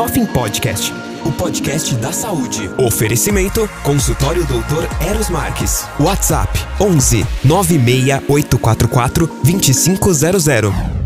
[0.00, 0.90] Hoffing Podcast,
[1.26, 2.62] o podcast da saúde.
[2.82, 5.86] Oferecimento: Consultório Doutor Eros Marques.
[6.00, 10.22] WhatsApp: 11 96844 2500.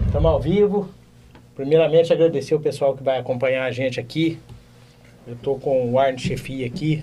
[0.07, 0.89] Estamos ao vivo.
[1.57, 4.39] Primeiramente, agradecer o pessoal que vai acompanhar a gente aqui.
[5.27, 7.03] Eu estou com o Arno Chefia aqui.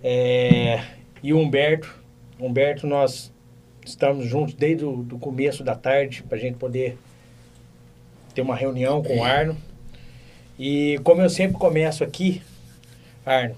[0.00, 0.80] É,
[1.24, 1.92] e o Humberto.
[2.38, 3.32] Humberto, nós
[3.84, 6.96] estamos juntos desde o do começo da tarde para a gente poder
[8.32, 9.56] ter uma reunião com o Arno.
[10.62, 12.42] E como eu sempre começo aqui,
[13.24, 13.56] Arno,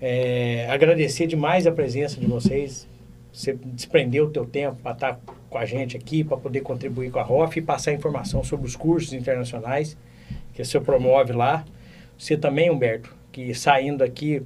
[0.00, 2.86] é, agradecer demais a presença de vocês.
[3.32, 7.18] Você desprendeu o teu tempo para estar com a gente aqui, para poder contribuir com
[7.18, 9.96] a ROF e passar informação sobre os cursos internacionais
[10.54, 11.64] que você promove lá.
[12.16, 14.44] Você também, Humberto, que saindo aqui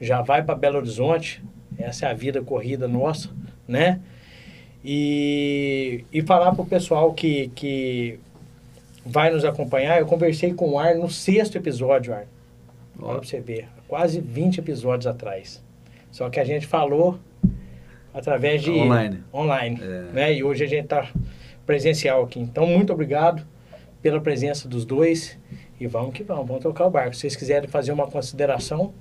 [0.00, 1.42] já vai para Belo Horizonte.
[1.76, 3.28] Essa é a vida corrida nossa,
[3.66, 3.98] né?
[4.84, 8.20] E, e falar para o pessoal que, que
[9.04, 9.98] vai nos acompanhar.
[9.98, 12.26] Eu conversei com o Ar no sexto episódio, Ar.
[13.00, 15.62] Olha para você ver, quase 20 episódios atrás.
[16.10, 17.18] Só que a gente falou
[18.12, 19.22] através de online.
[19.32, 19.86] online é.
[20.12, 20.34] né?
[20.34, 21.08] E hoje a gente está
[21.64, 22.38] presencial aqui.
[22.38, 23.44] Então, muito obrigado
[24.00, 25.38] pela presença dos dois.
[25.80, 27.14] E vamos que vamos, vamos tocar o barco.
[27.14, 28.92] Se vocês quiserem fazer uma consideração,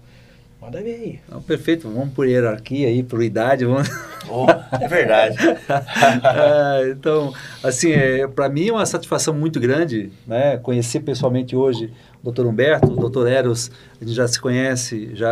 [0.62, 1.20] Manda ver aí.
[1.28, 3.66] Não, perfeito, vamos por hierarquia aí, por idade.
[3.66, 3.90] Vamos...
[4.30, 4.45] Oh,
[4.80, 5.36] é verdade.
[5.42, 11.92] é, então, assim, é, para mim é uma satisfação muito grande né, conhecer pessoalmente hoje
[12.22, 15.32] o doutor Humberto, o doutor Eros, a gente já se conhece já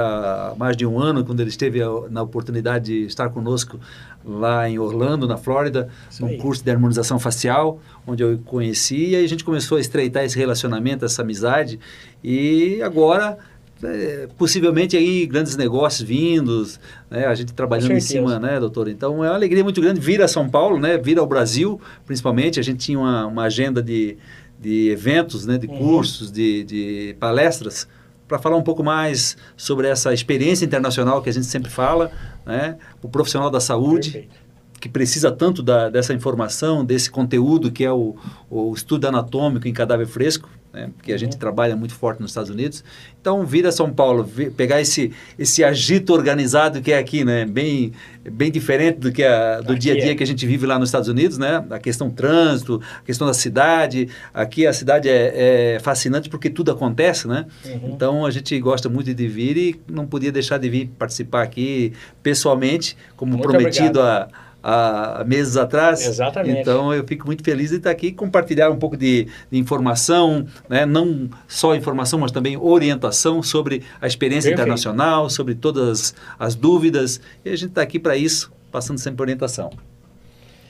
[0.52, 3.80] há mais de um ano, quando ele esteve na oportunidade de estar conosco
[4.26, 5.88] lá em Orlando, na Flórida,
[6.20, 10.24] num curso de harmonização facial, onde eu conheci, e aí a gente começou a estreitar
[10.24, 11.80] esse relacionamento, essa amizade,
[12.24, 13.38] e agora
[13.84, 17.26] é, possivelmente aí grandes negócios vindos, né?
[17.26, 18.88] a gente trabalhando em cima, né, doutor?
[18.88, 20.98] Então é uma alegria muito grande vir a São Paulo, né?
[20.98, 22.60] Vir ao Brasil, principalmente.
[22.60, 24.18] A gente tinha uma, uma agenda de,
[24.60, 25.58] de eventos, né?
[25.58, 25.78] De uhum.
[25.78, 27.88] cursos, de, de palestras
[28.28, 32.12] para falar um pouco mais sobre essa experiência internacional que a gente sempre fala,
[32.46, 32.78] né?
[33.02, 34.12] O profissional da saúde.
[34.12, 38.16] Perfeito que precisa tanto da, dessa informação, desse conteúdo que é o,
[38.50, 40.90] o estudo anatômico em cadáver fresco, né?
[40.96, 41.40] porque a gente uhum.
[41.40, 42.84] trabalha muito forte nos Estados Unidos.
[43.20, 47.46] Então, vir a São Paulo, vir, pegar esse, esse agito organizado que é aqui, né?
[47.46, 47.92] bem,
[48.32, 50.16] bem diferente do, que a, do dia a dia é.
[50.16, 51.66] que a gente vive lá nos Estados Unidos, né?
[51.70, 54.10] a questão trânsito, a questão da cidade.
[54.34, 57.46] Aqui a cidade é, é fascinante porque tudo acontece, né?
[57.66, 57.92] Uhum.
[57.94, 61.94] Então, a gente gosta muito de vir e não podia deixar de vir participar aqui
[62.22, 64.34] pessoalmente, como muito prometido obrigado.
[64.34, 66.06] a há meses atrás.
[66.06, 66.60] Exatamente.
[66.60, 70.46] Então eu fico muito feliz de estar aqui e compartilhar um pouco de, de, informação,
[70.68, 70.86] né?
[70.86, 74.68] não só informação, mas também orientação sobre a experiência Perfeito.
[74.68, 77.20] internacional, sobre todas as dúvidas.
[77.44, 79.72] E a gente está aqui para isso, passando sempre orientação.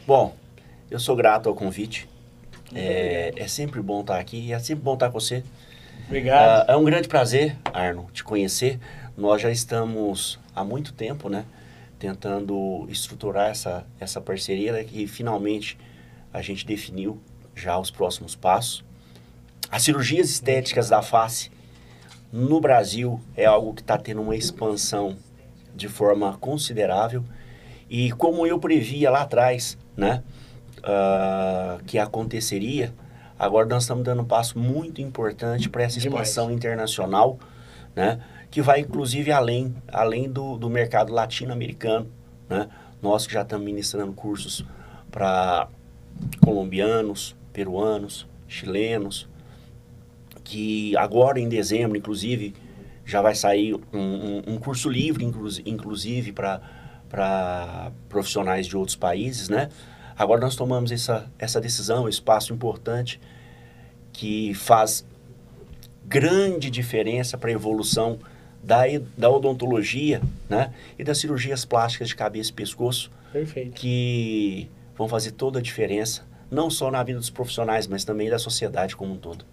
[0.06, 0.36] Bom,
[0.90, 2.08] eu sou grato ao convite.
[2.74, 5.44] É, é, sempre bom estar aqui, é sempre bom estar com você.
[6.06, 6.70] Obrigado.
[6.70, 8.80] É, é um grande prazer, Arno, te conhecer.
[9.18, 11.46] Nós já estamos há muito tempo, né?
[12.00, 15.78] Tentando estruturar essa, essa parceria né, que finalmente
[16.34, 17.20] a gente definiu
[17.54, 18.84] já os próximos passos.
[19.70, 21.52] As cirurgias estéticas da face
[22.32, 25.18] no Brasil é algo que está tendo uma expansão
[25.76, 27.24] de forma considerável
[27.90, 30.24] e como eu previa lá atrás, né,
[30.80, 32.94] uh, que aconteceria,
[33.38, 36.58] agora nós estamos dando um passo muito importante para essa expansão Demais.
[36.58, 37.40] internacional,
[37.96, 38.20] né,
[38.52, 42.08] que vai inclusive além, além do, do mercado latino-americano.
[42.50, 42.68] Né?
[43.02, 44.66] Nós que já estamos ministrando cursos
[45.12, 45.68] para
[46.44, 49.28] colombianos, peruanos, chilenos,
[50.44, 52.56] que agora em dezembro, inclusive,
[53.06, 55.24] já vai sair um, um, um curso livre,
[55.66, 59.70] inclusive, para profissionais de outros países, né?
[60.18, 63.22] Agora nós tomamos essa, essa decisão, esse passo importante
[64.12, 65.06] que faz
[66.06, 68.20] grande diferença para a evolução
[68.69, 68.84] da,
[69.18, 70.72] da odontologia né?
[70.97, 73.12] e das cirurgias plásticas de cabeça e pescoço.
[73.34, 73.72] Perfeito.
[73.72, 78.38] Que vão fazer toda a diferença, não só na vida dos profissionais, mas também da
[78.38, 79.44] sociedade como um todo.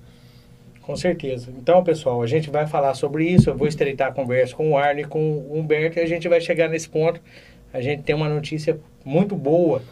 [0.83, 1.51] Com certeza.
[1.57, 3.49] Então, pessoal, a gente vai falar sobre isso.
[3.49, 6.29] Eu vou estreitar a conversa com o Arne e com o Humberto e a gente
[6.29, 7.21] vai chegar nesse ponto.
[7.73, 9.83] A gente tem uma notícia muito boa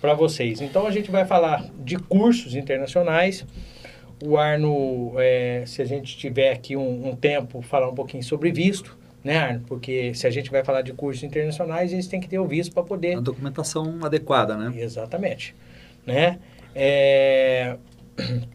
[0.00, 0.60] para vocês.
[0.60, 3.46] Então, a gente vai falar de cursos internacionais
[4.26, 8.50] o Arno, é, se a gente tiver aqui um, um, tempo, falar um pouquinho sobre
[8.50, 9.60] visto, né, Arno?
[9.66, 12.72] Porque se a gente vai falar de cursos internacionais, eles têm que ter o visto
[12.72, 13.18] para poder...
[13.18, 14.72] A documentação adequada, né?
[14.80, 15.54] Exatamente.
[16.06, 16.38] Né?
[16.74, 17.76] É...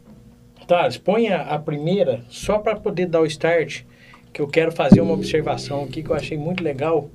[0.67, 3.85] Tá, exponha a primeira, só para poder dar o start,
[4.31, 7.09] que eu quero fazer uma observação aqui que eu achei muito legal.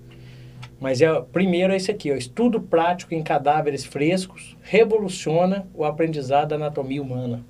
[0.81, 6.49] Mas é, primeiro é esse aqui, ó, estudo prático em cadáveres frescos revoluciona o aprendizado
[6.49, 7.45] da anatomia humana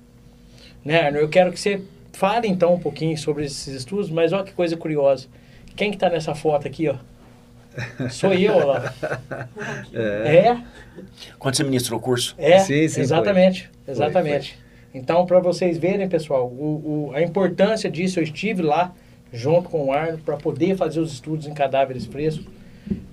[0.85, 1.17] né, Arno?
[1.17, 1.81] Eu quero que você
[2.13, 5.27] fale então um pouquinho sobre esses estudos, mas olha que coisa curiosa.
[5.75, 6.95] Quem que está nessa foto aqui, ó?
[8.09, 8.93] Sou eu, olha lá.
[9.93, 10.37] É.
[10.47, 10.57] É,
[11.37, 12.33] Quando você ministrou o curso?
[12.37, 13.91] é, Sim, sim, exatamente, foi.
[13.93, 14.57] exatamente.
[14.93, 18.93] Então, para vocês verem, pessoal, o, o- a importância disso, eu estive lá
[19.33, 22.45] junto com o Arno para poder fazer os estudos em cadáveres frescos.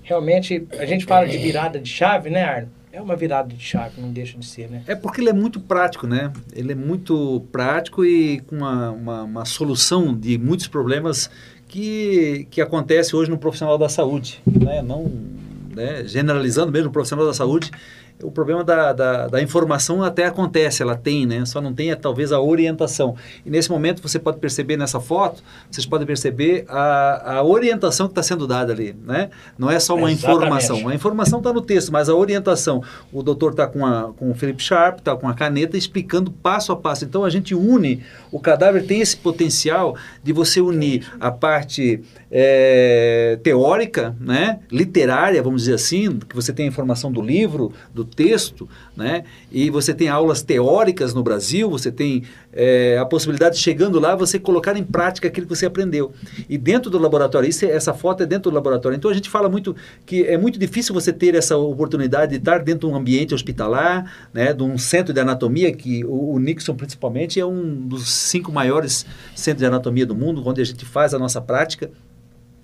[0.05, 2.69] Realmente, a gente fala de virada de chave, né, Arno?
[2.93, 4.83] É uma virada de chave, não deixa de ser, né?
[4.87, 6.31] É porque ele é muito prático, né?
[6.55, 11.31] Ele é muito prático e com uma, uma, uma solução de muitos problemas
[11.67, 14.83] que, que acontece hoje no profissional da saúde, né?
[14.83, 15.11] Não,
[15.75, 16.05] né?
[16.07, 17.71] Generalizando mesmo o profissional da saúde,
[18.23, 21.45] o problema da, da, da informação até acontece, ela tem, né?
[21.45, 23.15] Só não tem é, talvez a orientação.
[23.45, 28.13] E nesse momento você pode perceber nessa foto, vocês podem perceber a, a orientação que
[28.13, 29.31] está sendo dada ali, né?
[29.59, 30.37] Não é só uma Exatamente.
[30.45, 30.89] informação.
[30.89, 32.83] A informação está no texto, mas a orientação,
[33.13, 36.73] o doutor está com, a- com o Felipe Sharp, está com a caneta explicando passo
[36.73, 37.05] a passo.
[37.05, 43.39] Então a gente une, o cadáver tem esse potencial de você unir a parte é,
[43.43, 48.69] teórica, né, literária, vamos dizer assim, que você tem a informação do livro, do texto,
[48.97, 52.23] né, e você tem aulas teóricas no Brasil, você tem
[52.53, 56.13] é, a possibilidade de chegando lá você colocar em prática aquilo que você aprendeu.
[56.49, 58.97] E dentro do laboratório, isso, é- essa foto é dentro do laboratório.
[58.97, 59.75] Então a gente fala muito
[60.05, 64.29] que é muito difícil você ter essa oportunidade de estar dentro de um ambiente hospitalar,
[64.33, 68.53] né, de um centro de anatomia, que o, o Nixon principalmente é um dos cinco
[68.53, 71.91] maiores centros de anatomia do mundo, onde a gente faz a nossa prática.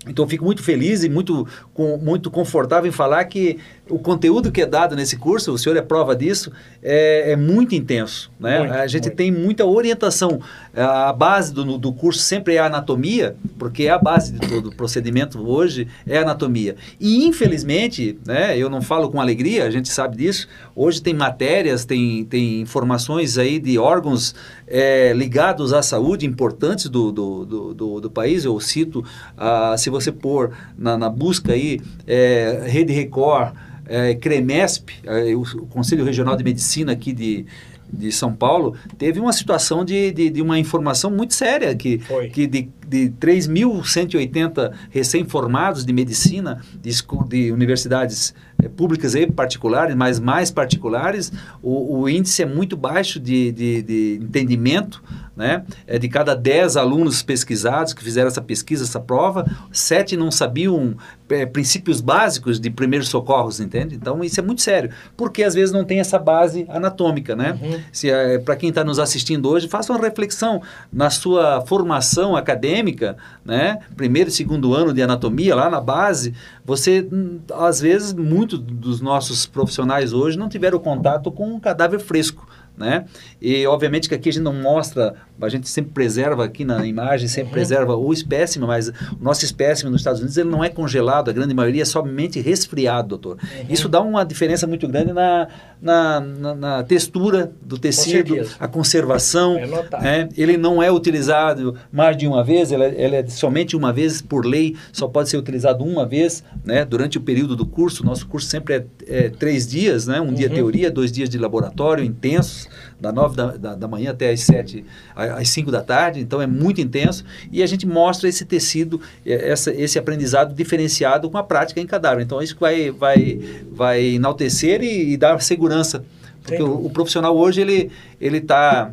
[0.09, 3.57] Então eu fico muito feliz e muito, com, muito confortável em falar que
[3.89, 6.51] o conteúdo que é dado nesse curso, o senhor é prova disso,
[6.81, 8.31] é, é muito intenso.
[8.39, 8.59] Né?
[8.59, 9.15] Muito, a gente muito.
[9.15, 10.41] tem muita orientação.
[10.75, 14.69] A base do, do curso sempre é a anatomia, porque é a base de todo
[14.69, 16.75] o procedimento hoje, é a anatomia.
[16.99, 21.85] E infelizmente, né, eu não falo com alegria, a gente sabe disso, hoje tem matérias,
[21.85, 24.35] tem, tem informações aí de órgãos
[24.67, 28.45] é, ligados à saúde importantes do, do, do, do, do país.
[28.45, 29.03] Eu cito,
[29.37, 33.53] ah, se você pôr na, na busca aí, é, Rede Record,
[33.89, 37.45] é, CREMESP, é, o Conselho Regional de Medicina aqui de,
[37.91, 42.29] de São Paulo, teve uma situação de, de, de uma informação muito séria, que, Foi.
[42.29, 46.91] que de, de 3.180 recém-formados de medicina, de,
[47.27, 48.33] de universidades
[48.67, 54.19] públicas e particulares, mas mais particulares, o, o índice é muito baixo de, de, de
[54.21, 55.01] entendimento,
[55.39, 55.63] né?
[55.87, 60.97] É de cada 10 alunos pesquisados que fizeram essa pesquisa, essa prova, sete não sabiam
[61.29, 63.95] eh, princípios básicos de primeiros socorros, entende?
[63.95, 67.57] Então isso é muito sério, porque às vezes não tem essa base anatômica, né?
[67.61, 67.79] Uhum.
[67.89, 68.09] Se
[68.43, 70.61] para quem está nos assistindo hoje, faça uma reflexão
[70.91, 73.15] na sua formação acadêmica,
[73.45, 73.79] né?
[73.95, 76.33] Primeiro e segundo ano de anatomia lá na base,
[76.69, 81.99] você hum, às vezes muitos dos nossos profissionais hoje não tiveram contato com um cadáver
[81.99, 82.47] fresco.
[82.79, 83.03] Né?
[83.41, 87.27] E obviamente que aqui a gente não mostra, a gente sempre preserva aqui na imagem,
[87.27, 87.51] sempre Uhum.
[87.53, 91.33] preserva o espécime, mas o nosso espécime nos Estados Unidos ele não é congelado, a
[91.33, 93.37] grande maioria é somente resfriado, doutor.
[93.43, 93.65] Uhum.
[93.69, 95.49] Isso dá uma diferença muito grande na,
[95.81, 99.57] na, na- na textura do tecido, a conservação.
[99.57, 99.67] É
[100.01, 100.29] né?
[100.37, 104.21] Ele não é utilizado mais de uma vez, ele é, ele é somente uma vez
[104.21, 106.85] por lei, só pode ser utilizado uma vez né?
[106.85, 108.05] durante o período do curso.
[108.05, 110.21] Nosso curso sempre é, é três dias, né?
[110.21, 110.55] um dia Uhum.
[110.55, 112.68] teoria, dois dias de laboratório intensos,
[112.99, 114.85] da nove da, da, da manhã até às sete,
[115.15, 117.23] a- às cinco da tarde, então é muito intenso.
[117.51, 121.85] E a gente mostra esse tecido, eh, essa, esse aprendizado diferenciado com a prática em
[121.87, 122.23] cadáver.
[122.23, 123.39] Então isso vai, vai,
[123.71, 126.03] vai enaltecer e, e dar segurança.
[126.43, 128.91] Porque o, o profissional hoje ele ele está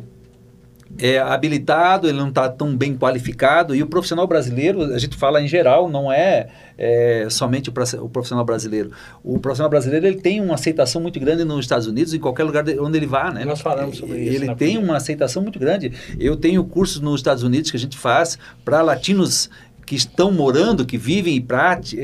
[0.99, 5.41] é, habilitado, ele não está tão bem qualificado e o profissional brasileiro, a gente fala
[5.41, 7.73] em geral, não é, é, somente o,
[8.03, 8.91] o profissional brasileiro.
[9.23, 12.63] O profissional brasileiro ele tem uma aceitação muito grande nos Estados Unidos, em qualquer lugar
[12.63, 13.45] de- onde ele vá, né?
[13.45, 15.91] Nós falamos sobre isso Ele tem uma aceitação muito grande.
[16.19, 19.49] Eu tenho cursos nos Estados Unidos que a gente faz para latinos
[19.85, 21.37] que estão morando, que vivem e,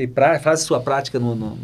[0.02, 1.58] e pra, fazem sua prática no- no-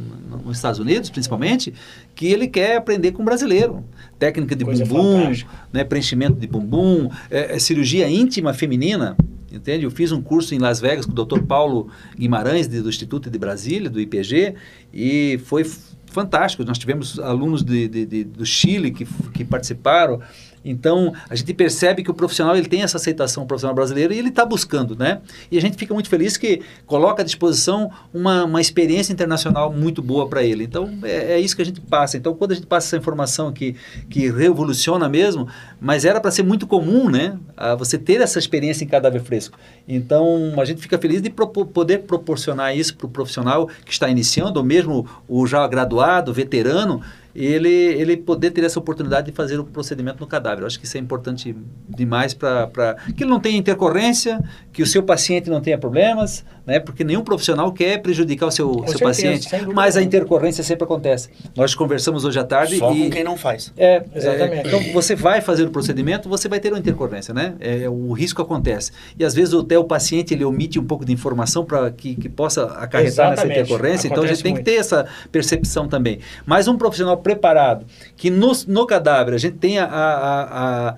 [0.44, 1.72] nos Estados Unidos, principalmente,
[2.14, 3.82] que ele quer aprender com o brasileiro.
[4.20, 5.50] Técnica de Coisa bumbum, fantástica.
[5.72, 9.16] né, preenchimento de bumbum, é, é cirurgia íntima feminina.
[9.52, 9.84] Entende?
[9.84, 11.40] Eu fiz um curso em Las Vegas com o Dr.
[11.42, 14.54] Paulo Guimarães, de- do Instituto de Brasília, do IPG,
[14.94, 15.64] e foi
[16.06, 16.62] fantástico.
[16.64, 20.20] Nós tivemos alunos de, de- de- do Chile que, que participaram.
[20.64, 24.28] Então, a gente percebe que o profissional ele tem essa aceitação, profissional brasileiro, e ele
[24.28, 25.20] está buscando, né?
[25.50, 30.02] E a gente fica muito feliz que coloca à disposição uma, uma experiência internacional muito
[30.02, 30.64] boa para ele.
[30.64, 32.16] Então, é, é isso que a gente passa.
[32.16, 33.74] Então, quando a gente passa essa informação que,
[34.08, 35.48] que revoluciona mesmo,
[35.80, 37.38] mas era para ser muito comum, né?
[37.56, 39.58] Ah, você ter essa experiência em cadáver fresco.
[39.88, 44.08] Então, a gente fica feliz de propo- poder proporcionar isso para o profissional que está
[44.08, 47.00] iniciando, ou mesmo o já graduado, veterano,
[47.34, 50.62] ele, ele poder ter essa oportunidade de fazer o procedimento no cadáver.
[50.62, 51.54] Eu acho que isso é importante
[51.88, 54.42] demais para que ele não tenha intercorrência,
[54.72, 56.78] que o seu paciente não tenha problemas, né?
[56.78, 61.28] porque nenhum profissional quer prejudicar o seu, seu certeza, paciente, mas a intercorrência sempre acontece.
[61.56, 63.04] Nós conversamos hoje à tarde Só e...
[63.04, 63.72] com quem não faz.
[63.76, 64.66] É, Exatamente.
[64.66, 67.54] é, então você vai fazer o procedimento, você vai ter uma intercorrência, né?
[67.60, 68.92] É, o risco acontece.
[69.18, 72.28] E às vezes até o paciente ele omite um pouco de informação para que, que
[72.28, 73.48] possa acarretar Exatamente.
[73.48, 74.64] nessa intercorrência, então a gente Acontece tem muito.
[74.64, 76.20] que ter essa percepção também.
[76.46, 77.86] Mas um profissional preparado,
[78.16, 80.96] que no, no cadáver a gente tenha a, a, a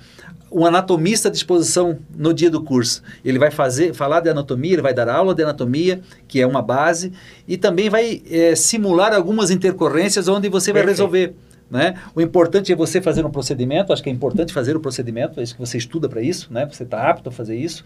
[0.52, 3.02] um anatomista à disposição no dia do curso.
[3.24, 6.62] Ele vai fazer, falar de anatomia, ele vai dar aula de anatomia, que é uma
[6.62, 7.12] base,
[7.48, 11.34] e também vai eh, simular algumas intercorrências onde você vai resolver.
[11.70, 11.94] Né?
[12.14, 15.42] O importante é você fazer um procedimento, acho que é importante fazer o procedimento, é
[15.42, 16.68] isso que você estuda para isso, né?
[16.70, 17.82] você está apto a fazer isso,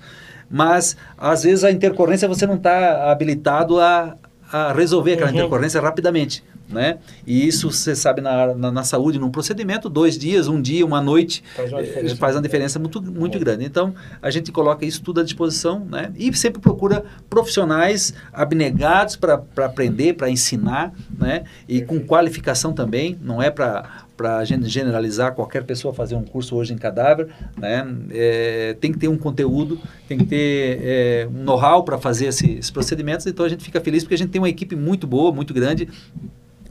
[0.50, 4.16] mas às vezes a intercorrência você não está habilitado a,
[4.50, 5.36] a resolver aquela Uhum.
[5.36, 6.42] intercorrência rapidamente.
[6.68, 6.98] Né?
[7.24, 11.00] E isso você sabe na, na, na saúde, num procedimento, dois dias, um dia, uma
[11.00, 12.16] noite, Faz uma eh, diferença.
[12.16, 13.64] faz uma diferença muito, muito grande.
[13.64, 16.12] Então, a gente coloca isso tudo à disposição né?
[16.16, 21.44] e sempre procura profissionais abnegados para aprender, para ensinar né?
[21.68, 26.24] e com qualificação também, não é para para a gente generalizar qualquer pessoa fazer um
[26.24, 27.86] curso hoje em cadáver, né?
[28.10, 32.52] É, tem que ter um conteúdo, tem que ter é, um know-how para fazer esse-
[32.52, 33.26] esses procedimentos.
[33.26, 35.86] Então a gente fica feliz porque a gente tem uma equipe muito boa, muito grande.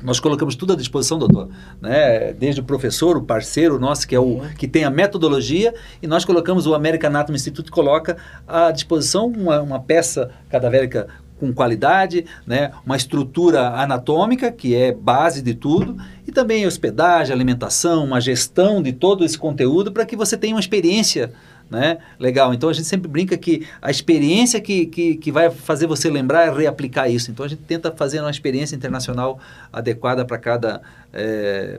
[0.03, 1.49] Nós colocamos tudo à disposição, doutor,
[1.81, 2.33] né?
[2.33, 6.25] Desde o professor, o parceiro nosso que é o que tem a metodologia e nós
[6.25, 11.07] colocamos o American Anatomy Institute coloca à disposição uma, uma peça cadavérica
[11.39, 12.71] com qualidade, né?
[12.85, 15.97] Uma estrutura anatômica que é base de tudo
[16.27, 20.61] e também hospedagem, alimentação, uma gestão de todo esse conteúdo para que você tenha uma
[20.61, 21.33] experiência
[21.69, 21.97] né?
[22.19, 22.53] Legal.
[22.53, 26.47] Então a gente sempre brinca que a experiência que, que, que vai fazer você lembrar
[26.47, 27.31] é reaplicar isso.
[27.31, 29.39] Então a gente tenta fazer uma experiência internacional
[29.73, 30.81] adequada para cada,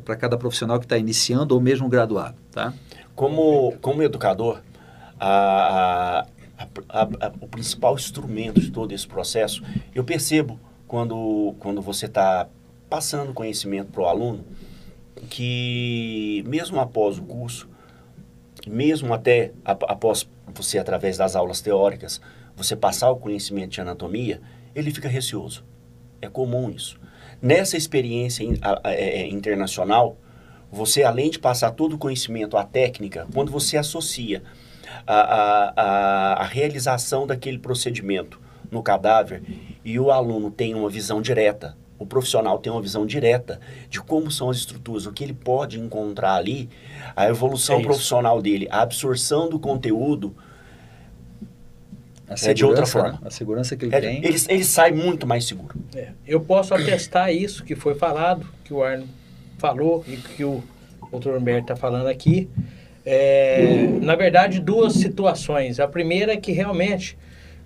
[0.05, 2.37] para cada profissional que está iniciando ou mesmo graduado.
[2.51, 2.73] Tá?
[3.15, 4.61] Como, como educador,
[5.19, 6.27] a-
[6.59, 9.63] a- a- o principal instrumento de todo esse processo,
[9.95, 12.49] eu percebo quando, quando você está
[12.89, 14.45] passando conhecimento para o aluno,
[15.31, 17.69] que mesmo após o curso,
[18.71, 22.21] mesmo até ap- após você, através das aulas teóricas,
[22.55, 24.41] você passar o conhecimento de anatomia,
[24.75, 25.65] ele fica receoso.
[26.21, 26.99] É comum isso.
[27.41, 28.45] Nessa experiência
[28.85, 30.17] é, é, internacional,
[30.71, 34.43] você, além de passar todo o conhecimento à técnica, quando você associa
[35.07, 39.43] a, a, a realização daquele procedimento no cadáver
[39.85, 44.31] e o aluno tem uma visão direta, o profissional tem uma visão direta de como
[44.31, 46.69] são as estruturas, o que ele pode encontrar ali,
[47.15, 50.35] a evolução É profissional dele, a absorção do conteúdo,
[52.29, 53.13] A É de outra segurança, forma.
[53.13, 53.19] né?
[53.25, 54.17] A segurança que ele é- tem.
[54.25, 55.77] ele, ele sai muito mais seguro.
[55.95, 59.07] É, eu posso atestar isso que foi falado, que o Arno
[59.59, 60.61] falou e que o
[61.13, 62.49] doutor Humberto está falando aqui.
[63.05, 65.79] É, na verdade, duas situações.
[65.79, 67.17] A primeira é que realmente,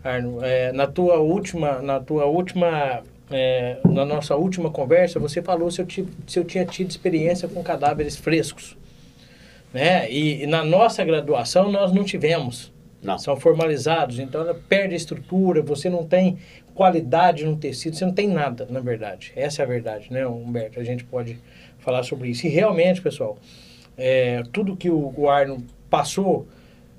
[0.05, 5.71] Arno, é, na tua última, na tua última, é, na nossa última conversa, você falou
[5.71, 8.77] se eu, ti- se eu tinha tido experiência com cadáveres frescos.
[9.73, 10.11] Né?
[10.11, 12.73] E, e na nossa graduação nós não tivemos
[13.03, 13.17] Não.
[13.19, 16.39] são formalizados, então ela perde a estrutura, você não tem
[16.75, 19.33] qualidade no tecido, você não tem nada, na verdade.
[19.37, 20.81] Essa é a verdade, né, Humberto?
[20.81, 21.39] A gente pode
[21.79, 22.47] falar sobre isso.
[22.47, 23.39] E realmente, pessoal,
[23.97, 26.49] é, tudo que o, o Arno passou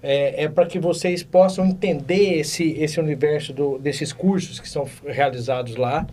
[0.01, 4.87] é, é para que vocês possam entender esse, esse universo do, desses cursos que são
[5.05, 6.07] realizados lá.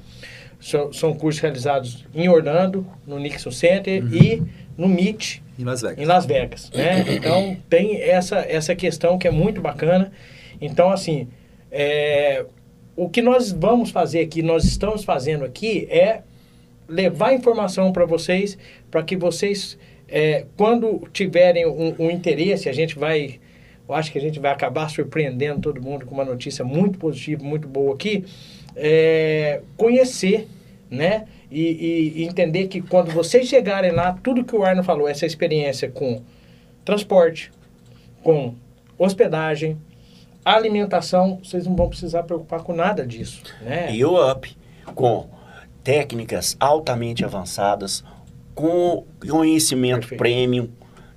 [0.61, 4.42] São, são cursos realizados em Orlando, no Nixon Center e
[4.76, 5.99] no MIT, Em Las Vegas.
[5.99, 7.04] em Las Vegas, né?
[7.09, 10.12] Então tem essa, essa questão que é muito bacana.
[10.61, 11.28] Então, assim,
[11.71, 12.45] é,
[12.97, 16.23] o que nós vamos fazer aqui, nós estamos fazendo aqui é
[16.88, 18.59] levar informação para vocês,
[18.90, 19.78] para que vocês,
[20.09, 23.38] é, quando tiverem um, um interesse, a gente vai,
[23.88, 27.42] eu acho que a gente vai acabar surpreendendo todo mundo com uma notícia muito positiva,
[27.42, 28.25] muito boa aqui,
[28.76, 30.47] é, conhecer,
[30.90, 31.26] né?
[31.50, 35.25] E, e- e entender que quando vocês chegarem lá, tudo que o Arno falou, essa
[35.25, 36.21] experiência com
[36.85, 37.50] transporte,
[38.23, 38.54] com
[38.99, 39.78] hospedagem,
[40.45, 43.92] alimentação, vocês não vão precisar preocupar com nada disso, né?
[43.92, 44.57] E o UP,
[44.95, 45.28] com
[45.83, 48.04] técnicas altamente avançadas,
[48.54, 50.18] com conhecimento Perfeito.
[50.18, 50.68] premium,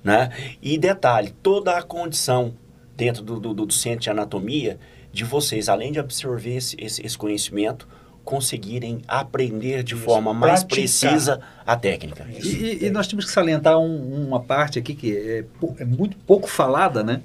[0.02, 0.30] né?
[0.62, 2.54] E detalhe, toda a condição
[2.96, 4.78] dentro do, do, do centro de anatomia
[5.12, 7.86] de vocês, além de absorver esse, esse, esse conhecimento,
[8.24, 11.10] conseguirem aprender de Isso, forma mais praticar.
[11.10, 12.26] precisa a técnica.
[12.30, 15.44] E, e- e nós temos que salientar um- uma parte aqui que é,
[15.78, 17.20] é muito pouco falada, né?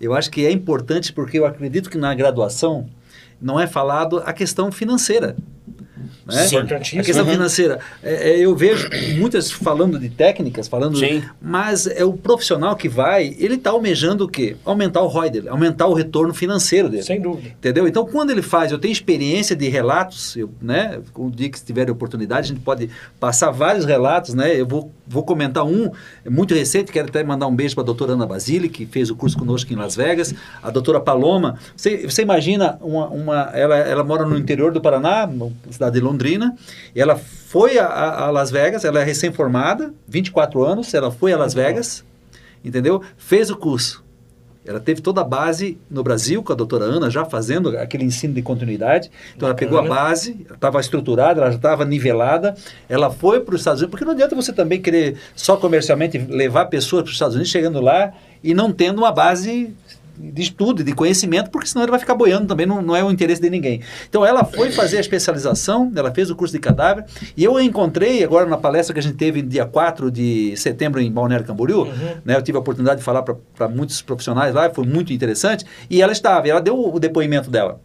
[0.00, 2.88] Eu acho que é importante porque eu acredito que na graduação
[3.40, 5.36] não é falado a questão financeira.
[6.28, 6.46] Né?
[6.46, 6.58] Sim.
[6.58, 7.32] A questão Uhum.
[7.32, 7.78] financeira.
[8.02, 10.98] É, é, eu vejo muitas falando de técnicas, falando.
[10.98, 11.22] Sim.
[11.40, 14.56] Mas é o profissional que vai, ele está almejando o quê?
[14.64, 17.02] Aumentar o ROI dele, aumentar o retorno financeiro dele.
[17.02, 17.48] Sem dúvida.
[17.48, 17.88] Entendeu?
[17.88, 21.00] Então, quando ele faz, eu tenho experiência de relatos, eu, né?
[21.14, 24.60] O dia que tiver oportunidade, a gente pode passar vários relatos, né?
[24.60, 25.90] Eu vou, vou comentar um
[26.28, 29.16] muito recente, quero até mandar um beijo para a doutora Ana Basile, que fez o
[29.16, 31.58] curso conosco em Las Vegas, a doutora Paloma.
[31.74, 36.00] Você, você imagina, uma, uma, ela, ela mora no interior do Paraná, na cidade de
[36.18, 36.56] Londrina,
[36.94, 41.54] ela foi a, a- Las Vegas, ela é recém-formada, 24 anos, ela foi a Las.
[41.54, 42.04] Vegas,
[42.64, 43.00] entendeu?
[43.16, 44.04] Fez o curso.
[44.66, 48.34] Ela teve toda a base no Brasil, com a doutora Ana, já fazendo aquele ensino
[48.34, 49.10] de continuidade.
[49.34, 50.00] Então, ela pegou a Bacana.
[50.02, 52.54] base, estava estruturada, ela já estava nivelada.
[52.86, 56.66] Ela foi para os Estados Unidos, porque não adianta você também querer só comercialmente levar
[56.66, 58.12] pessoas para os Estados Unidos, chegando lá
[58.44, 59.74] e não tendo uma base
[60.20, 63.10] de estudo, de conhecimento, porque senão ele vai ficar boiando também, não, não é o
[63.10, 63.80] interesse de ninguém.
[64.08, 67.04] Então ela foi fazer a especialização, ela fez o curso de cadáver,
[67.36, 71.00] e eu a encontrei agora na palestra que a gente teve dia 4 de setembro
[71.00, 72.16] em Balneário Camboriú, Uhum.
[72.24, 76.02] né, eu tive a oportunidade de falar para muitos profissionais lá, foi muito interessante, e
[76.02, 77.80] ela estava, ela deu o depoimento dela,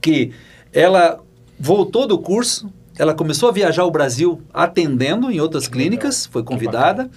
[0.00, 0.32] que
[0.72, 1.18] ela
[1.58, 7.10] voltou do curso, ela começou a viajar o Brasil atendendo em outras clínicas, foi convidada,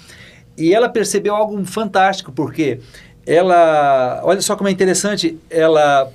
[0.57, 2.79] e ela percebeu algo fantástico, porque
[3.25, 6.11] ela, olha só como é interessante, ela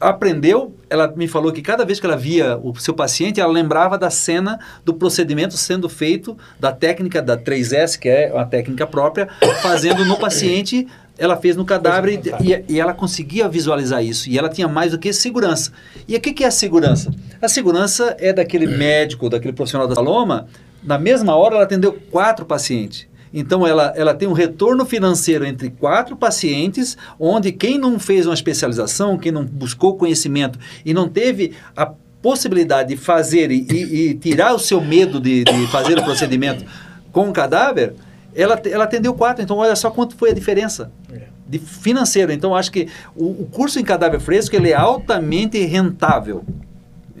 [0.00, 3.96] aprendeu, ela me falou que cada vez que ela via o seu paciente, ela lembrava
[3.96, 9.28] da cena do procedimento sendo feito, da técnica da 3S, que é uma técnica própria,
[9.62, 14.28] fazendo no paciente, ela fez no cadáver e, e ela conseguia visualizar isso.
[14.28, 15.70] E ela tinha mais do que segurança.
[16.08, 17.12] E o que, que é a segurança?
[17.40, 20.48] A segurança é daquele médico, daquele profissional da Saloma,
[20.82, 23.06] na mesma hora ela atendeu quatro pacientes.
[23.32, 28.34] Então ela, ela tem um retorno financeiro entre quatro pacientes, onde quem não fez uma
[28.34, 31.86] especialização, quem não buscou conhecimento e não teve a
[32.20, 36.64] possibilidade de fazer e, e- tirar o seu medo de, de fazer o procedimento
[37.10, 37.94] com o cadáver,
[38.34, 39.42] ela, ela atendeu quatro.
[39.42, 41.22] Então olha só quanto foi a diferença É.
[41.48, 42.30] de financeiro.
[42.32, 46.44] Então, acho que o, o curso em cadáver fresco ele é altamente rentável.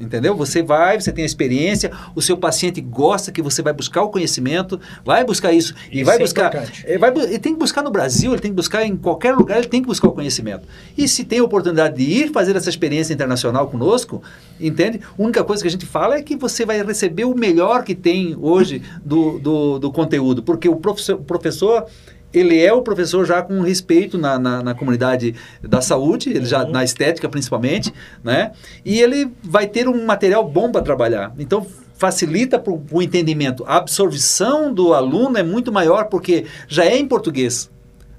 [0.02, 0.34] Entendeu?
[0.34, 4.08] Você vai, você tem a experiência, o seu paciente gosta que você vai buscar o
[4.08, 6.68] conhecimento, vai buscar isso e Isso vai é buscar.
[6.84, 9.58] Ele, vai, ele tem que buscar no Brasil, ele tem que buscar em qualquer lugar,
[9.58, 10.66] ele tem que buscar o conhecimento.
[10.98, 14.20] E se tem a oportunidade de ir fazer essa experiência internacional conosco,
[14.60, 15.00] entende?
[15.16, 17.94] A única coisa que a gente fala é que você vai receber o melhor que
[17.94, 21.86] tem hoje do, do, do conteúdo, porque o professor, o professor
[22.32, 26.62] ele é o professor já com respeito na, na, na comunidade da saúde, ele já
[26.64, 26.70] Uhum.
[26.70, 27.92] na estética principalmente,
[28.22, 28.52] né?
[28.84, 31.32] E ele vai ter um material bom para trabalhar.
[31.38, 33.64] Então facilita para o entendimento.
[33.66, 37.70] A absorção do aluno é muito maior porque já é em português,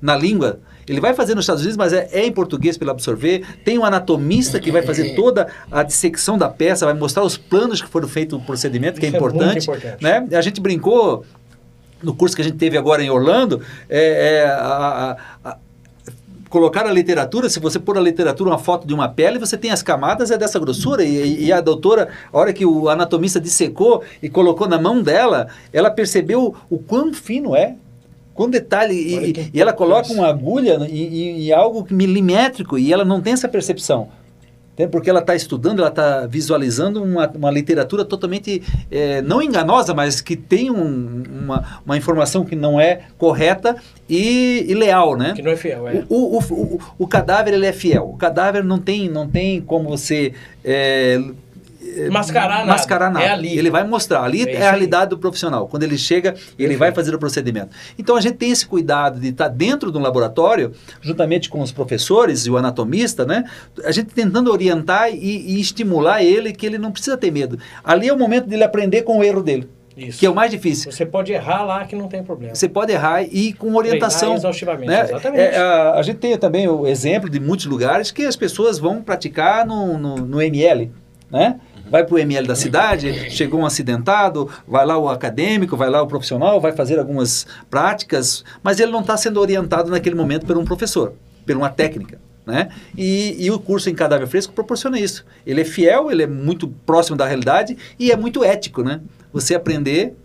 [0.02, 0.60] na língua.
[0.88, 3.45] Ele vai fazer nos Estados Unidos, mas é, é em português para ele absorver.
[3.63, 7.82] Tem um anatomista que vai fazer toda a dissecção da peça, vai mostrar os planos
[7.82, 9.63] que foram feitos o procedimento, que é Isso é muito importante.
[9.63, 10.04] importante.
[10.04, 10.28] Né?
[10.38, 11.26] A gente brincou
[12.04, 15.58] no curso que a gente teve agora em Orlando, é, é, a- a- a-
[16.50, 19.72] colocar a literatura, se você pôr a literatura uma foto de uma pele, você tem
[19.72, 24.04] as camadas é dessa grossura e, e a doutora, a hora que o anatomista dissecou
[24.22, 27.76] e colocou na mão dela, ela percebeu o quão fino é.
[28.36, 33.06] Com detalhe, e- e, ela coloca uma agulha em, em- em algo milimétrico e ela
[33.06, 34.10] não tem essa percepção.
[34.74, 34.90] Entende?
[34.90, 40.20] Porque ela está estudando, ela está visualizando uma, uma literatura totalmente, eh, não enganosa, mas
[40.20, 43.76] que tem um- uma, uma informação que não é correta
[44.10, 45.34] e, e leal, né?
[45.36, 46.04] Que não é fiel, é.
[46.10, 48.10] O, o, o, o cadáver ele é fiel.
[48.10, 50.34] O cadáver não tem, não tem como você
[50.66, 51.22] eh,
[52.10, 52.65] Mascarar nada.
[52.65, 53.25] mascarar nada.
[53.25, 53.58] É ali.
[53.58, 54.23] Ele vai mostrar.
[54.23, 55.67] Ali É é, a realidade do profissional.
[55.67, 57.75] Quando ele chega, ele vai fazer o procedimento.
[57.97, 61.71] Então a gente tem esse cuidado de estar dentro de um laboratório, juntamente com os
[61.71, 63.43] professores e o anatomista, né?
[63.84, 67.58] A gente tentando orientar e, e estimular ele que ele não precisa ter medo.
[67.84, 70.19] Ali é o momento dele aprender com o erro dele, Isso.
[70.19, 70.91] que é o mais difícil.
[70.91, 72.56] Você pode errar lá que não tem problema.
[72.56, 74.34] Você pode errar e com orientação.
[74.36, 75.03] Exaustivamente, né?
[75.03, 75.41] exatamente.
[75.41, 79.01] É, a, a gente tem também o exemplo de muitos lugares que as pessoas vão
[79.01, 80.91] praticar no, no, no ML,
[81.29, 81.60] né?
[81.93, 86.01] Vai para o ML da cidade, chegou um acidentado, vai lá o acadêmico, vai lá
[86.01, 90.58] o profissional, vai fazer algumas práticas, mas ele não está sendo orientado naquele momento por
[90.58, 91.13] um professor,
[91.45, 92.19] por uma técnica.
[92.47, 92.69] Né?
[92.97, 95.23] E, e o curso em cadáver fresco proporciona isso.
[95.45, 98.99] Ele é fiel, ele é muito próximo da realidade e é muito ético, né?
[99.32, 100.15] Você aprender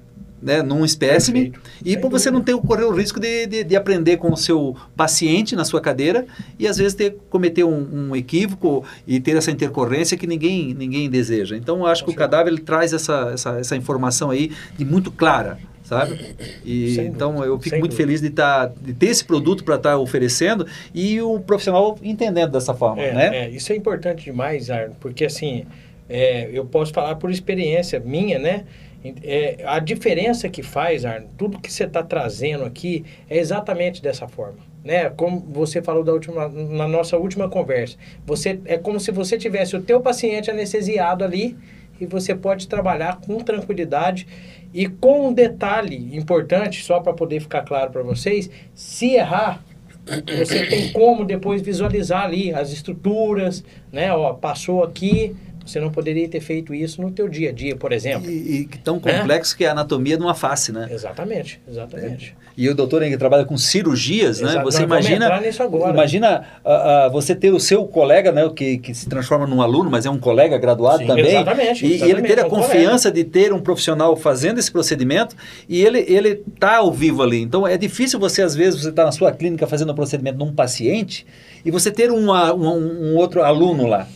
[0.40, 1.52] né, num espécime
[1.84, 4.76] e para você não ter correr o risco de, de, de aprender com o seu
[4.96, 6.26] paciente na sua cadeira
[6.58, 11.10] e às vezes ter cometer um, um equívoco e ter essa intercorrência que ninguém ninguém
[11.10, 11.56] deseja.
[11.56, 15.10] Então eu acho que o cadáver ele traz essa, essa, essa informação aí de muito
[15.10, 16.36] clara, sabe?
[16.64, 18.06] E Sem então dúvida, eu fico muito dúvida.
[18.06, 22.74] feliz de tá, de ter esse produto para estar oferecendo e o profissional entendendo dessa
[22.74, 23.36] forma, É, né?
[23.44, 25.64] é, isso é importante demais, Arno, porque assim,
[26.08, 28.64] é, eu posso falar por experiência minha, né?
[29.22, 34.26] É, a diferença que faz, Arno, tudo que você está trazendo aqui é exatamente dessa
[34.26, 34.58] forma.
[34.84, 35.08] Né?
[35.10, 37.96] Como você falou da última, na nossa última conversa.
[38.26, 41.56] Você, é como se você tivesse o teu paciente anestesiado ali
[42.00, 44.26] e você pode trabalhar com tranquilidade
[44.72, 49.62] e com um detalhe importante, só para poder ficar claro para vocês, se errar,
[50.38, 54.12] você tem como depois visualizar ali as estruturas, né?
[54.12, 55.36] Ó, passou aqui,
[55.68, 58.28] você não poderia ter feito isso no teu dia a dia, por exemplo.
[58.30, 59.58] E, e tão complexo é?
[59.58, 60.88] que é a anatomia de uma face, né?
[60.90, 62.36] Exatamente, exatamente.
[62.44, 62.48] É.
[62.56, 64.60] E o doutor que trabalha com cirurgias, né?
[64.64, 65.40] Você imagina,
[65.90, 69.88] imagina uh, uh, você ter o seu colega, né, que, que se transforma num aluno,
[69.88, 71.26] mas é um colega graduado Sim, também.
[71.26, 73.24] Exatamente, e, exatamente, ele ter a um confiança colega.
[73.24, 75.36] de ter um profissional fazendo esse procedimento
[75.68, 77.40] e ele ele tá ao vivo ali.
[77.40, 80.38] Então é difícil você às vezes você está na sua clínica fazendo o um procedimento
[80.38, 81.24] num paciente
[81.64, 84.08] e você ter um, um, um outro aluno lá.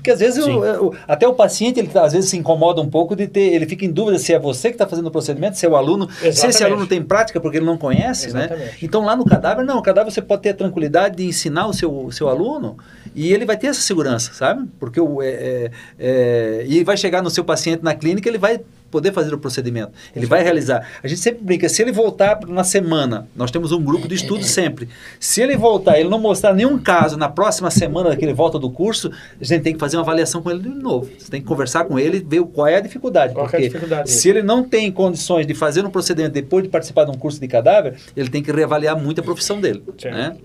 [0.00, 3.26] Porque às vezes o, até o paciente ele às vezes se incomoda um pouco de
[3.26, 5.68] ter, ele fica em dúvida se é você que está fazendo o procedimento, se é
[5.68, 6.36] o aluno, Exatamente.
[6.36, 8.44] se esse aluno tem prática porque ele não conhece, né?
[8.44, 8.66] Exatamente.
[8.66, 8.78] né?
[8.82, 11.74] Então lá no cadáver não, o cadáver você pode ter a tranquilidade de ensinar o
[11.74, 12.78] seu, o seu aluno
[13.14, 14.66] e ele vai ter essa segurança, sabe?
[14.78, 18.60] Porque o, é, é, é, e vai chegar no seu paciente na clínica, ele vai
[18.90, 19.92] poder fazer o procedimento.
[20.14, 20.86] Ele vai realizar.
[21.02, 24.44] A gente sempre brinca, se ele voltar na semana, nós temos um grupo de estudo
[24.44, 24.88] sempre.
[25.18, 28.70] Se ele voltar, ele não mostrar nenhum caso na próxima semana que ele volta do
[28.70, 31.10] curso, a gente tem que fazer uma avaliação com ele de novo.
[31.18, 33.34] Você tem que conversar com ele, ver qual é a dificuldade.
[33.34, 36.62] Qual porque é a dificuldade se ele não tem condições de fazer um procedimento depois
[36.62, 39.82] de participar de um curso de cadáver, ele tem que reavaliar muito a profissão dele.
[40.04, 40.36] Né?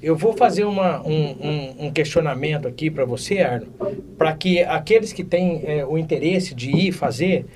[0.00, 3.66] Eu vou fazer uma, um, um, um questionamento aqui para você, Arno,
[4.16, 7.46] para que aqueles que têm é, o interesse de ir fazer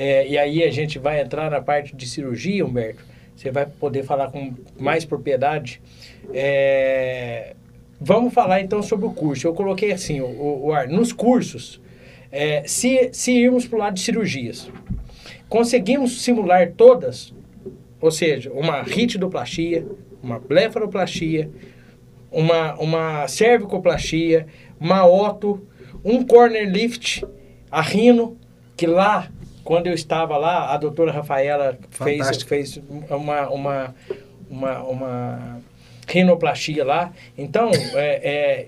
[0.00, 3.04] é, e aí a gente vai entrar na parte de cirurgia, Humberto.
[3.34, 5.82] Você vai poder falar com mais propriedade.
[6.32, 7.56] É,
[8.00, 9.48] vamos falar então sobre o curso.
[9.48, 11.80] Eu coloquei assim, o, o ar, nos cursos,
[12.30, 14.70] é, se, se irmos para o lado de cirurgias,
[15.48, 17.34] conseguimos simular todas,
[18.00, 19.84] ou seja, uma ritidoplastia,
[20.22, 21.50] uma blefaroplastia,
[22.30, 24.46] uma, uma cervicoplastia,
[24.78, 25.60] uma oto,
[26.04, 27.26] um corner lift,
[27.68, 28.38] a rino,
[28.76, 29.28] que lá
[29.68, 33.94] quando eu estava lá, a doutora Rafaela fez, fez uma, uma,
[34.48, 35.60] uma, uma
[36.06, 37.12] rinoplastia lá.
[37.36, 38.66] Então, é, é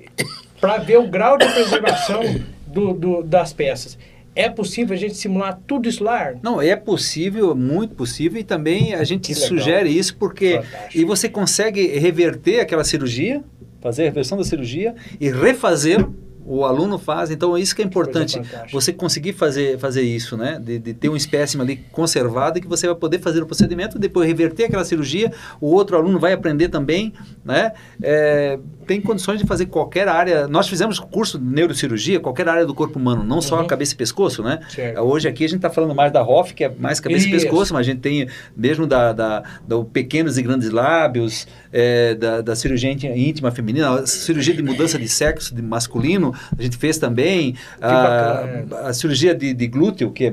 [0.61, 2.21] para ver o grau de preservação
[2.67, 3.97] do, do, das peças.
[4.37, 6.35] É possível a gente simular tudo isso lá?
[6.43, 10.99] Não, é possível, muito possível, e também a gente sugere isso porque Fantástico.
[10.99, 13.43] e você consegue reverter aquela cirurgia,
[13.81, 16.07] fazer a reversão da cirurgia e refazer
[16.51, 20.61] o aluno faz, então é isso que é importante, você conseguir fazer, fazer isso, né?
[20.61, 24.27] De, de, ter um espécime ali conservado que você vai poder fazer o procedimento, depois
[24.27, 27.13] reverter aquela cirurgia, o outro aluno vai aprender também,
[27.45, 27.73] né?
[28.03, 30.49] É, tem condições de fazer qualquer área.
[30.49, 33.43] Nós fizemos curso de neurocirurgia, qualquer área do corpo humano, não uhum.
[33.43, 34.59] só cabeça e pescoço, né?
[34.69, 35.01] Certo.
[35.01, 37.37] Hoje aqui a gente está falando mais da ROF, que é mais cabeça isso.
[37.37, 42.17] e pescoço, mas a gente tem mesmo da, da, da pequenos e grandes lábios, é,
[42.17, 46.99] da, da cirurgia íntima feminina, cirurgia de mudança de sexo de masculino, a gente fez
[46.99, 47.55] também.
[47.81, 48.89] A, é.
[48.89, 50.33] a, cirurgia de, de glúteo, que é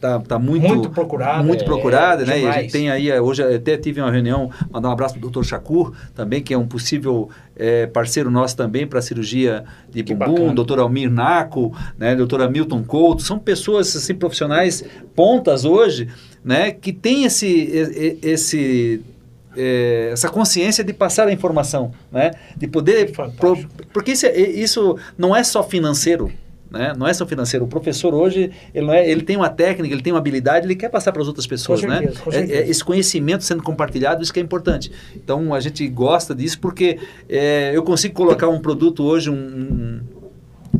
[0.00, 1.42] tá, tá muito, muito procurada.
[1.42, 2.40] Muito é, procurada, é, né?
[2.40, 5.22] E a gente tem aí, hoje até tive uma reunião, mandar um abraço para o
[5.22, 10.02] doutor Shakur, também, que é um possível é, parceiro nosso também para a cirurgia de
[10.02, 12.14] que bumbum, doutor Almir Naco, né?
[12.14, 16.08] doutor Hamilton Couto, são pessoas assim, profissionais pontas hoje,
[16.44, 16.70] né?
[16.70, 19.02] Que tem esse, esse
[19.56, 22.32] é, essa consciência de passar a informação, né?
[22.56, 23.12] De poder...
[23.12, 23.58] Pro,
[23.92, 26.30] porque isso, é, isso não é só financeiro,
[26.70, 26.92] né?
[26.96, 27.64] Não é só financeiro.
[27.64, 30.88] O professor hoje, ele, é, ele tem uma técnica, ele tem uma habilidade, ele quer
[30.88, 31.80] passar para as outras pessoas.
[31.80, 32.52] Com certeza, né?
[32.52, 34.90] É, é, esse conhecimento sendo compartilhado, isso que é importante.
[35.14, 40.00] Então, a gente gosta disso porque é, eu consigo colocar um produto hoje, um, um,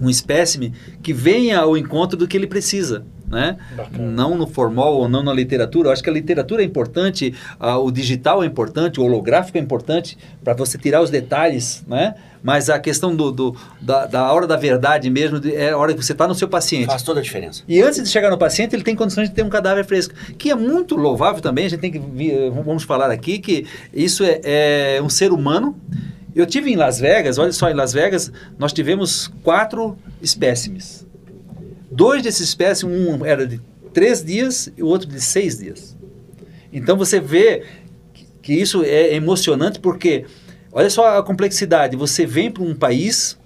[0.02, 3.56] um espécime, que venha ao encontro do que ele precisa né?
[3.98, 5.88] Não no formal ou não na literatura.
[5.88, 9.60] Eu acho que a literatura é importante, uh, o digital é importante, o holográfico é
[9.60, 12.14] importante para você tirar os detalhes, né?
[12.42, 16.04] Mas a questão do, do da, da, hora da verdade mesmo é a hora que
[16.04, 16.86] você está no seu paciente.
[16.86, 17.64] Faz toda a diferença.
[17.66, 20.50] E antes de chegar no paciente, ele tem condições de ter um cadáver fresco, que
[20.50, 21.66] é muito louvável também.
[21.66, 21.98] A gente tem que
[22.64, 25.76] vamos falar aqui que isso é, é um ser humano.
[26.36, 31.05] Eu tive em Las Vegas, olha só, em Las Vegas nós tivemos quatro espécimes
[31.96, 33.58] Dois desses espécimes, um era de
[33.94, 35.96] três dias e o outro de seis dias.
[36.70, 37.62] Então você vê
[38.42, 40.26] que isso é emocionante porque,
[40.70, 43.38] olha só a complexidade, você vem para um país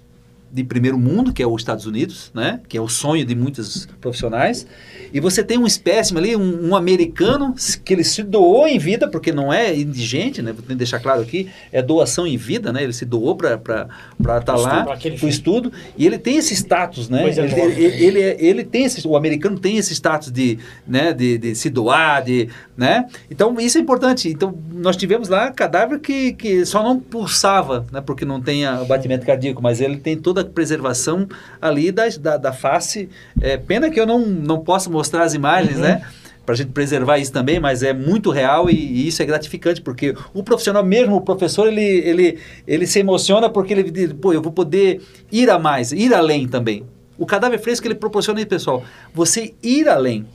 [0.51, 2.59] de primeiro mundo, que é os Estados Unidos, né?
[2.67, 4.67] que é o sonho de muitos profissionais,
[5.13, 9.07] e você tem um espécime ali, um, um, americano, que ele se doou em vida,
[9.07, 10.53] porque não é indigente, né?
[10.53, 12.83] Vou deixar claro aqui, é doação em vida, né?
[12.83, 17.09] Ele se doou para estar tá lá, para o estudo, e ele tem esse status,
[17.09, 17.27] né?
[17.27, 21.11] Ele, ele, ele, ele, é, ele, tem esse, o americano tem esse status de, né?
[21.13, 23.05] de, de se doar, de, né?
[23.29, 24.29] Então, isso é importante.
[24.29, 27.99] Então, nós tivemos lá cadáver que, que só não pulsava, né?
[27.99, 31.27] Porque não tem o batimento cardíaco, mas ele tem toda a preservação
[31.61, 33.09] ali da, da, da face.
[33.39, 35.81] É, pena que eu não, não posso mostrar mostrar as imagens, uhum.
[35.81, 36.01] né?
[36.45, 39.79] Para a gente preservar isso também, mas é muito real e, e, isso é gratificante,
[39.79, 44.33] porque o profissional, mesmo o professor, ele, ele, ele se emociona porque ele diz, pô,
[44.33, 45.01] eu vou poder
[45.31, 46.83] ir a mais, ir além também.
[47.17, 50.25] O cadáver fresco ele proporciona isso, pessoal, você ir além.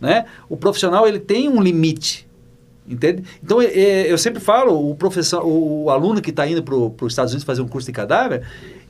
[0.00, 0.24] Né?
[0.48, 2.26] O profissional ele tem um limite,
[2.88, 3.22] entende?
[3.44, 7.44] Então eu sempre falo, o professor, o aluno que está indo para os Estados Unidos
[7.44, 8.42] fazer um curso de cadáver,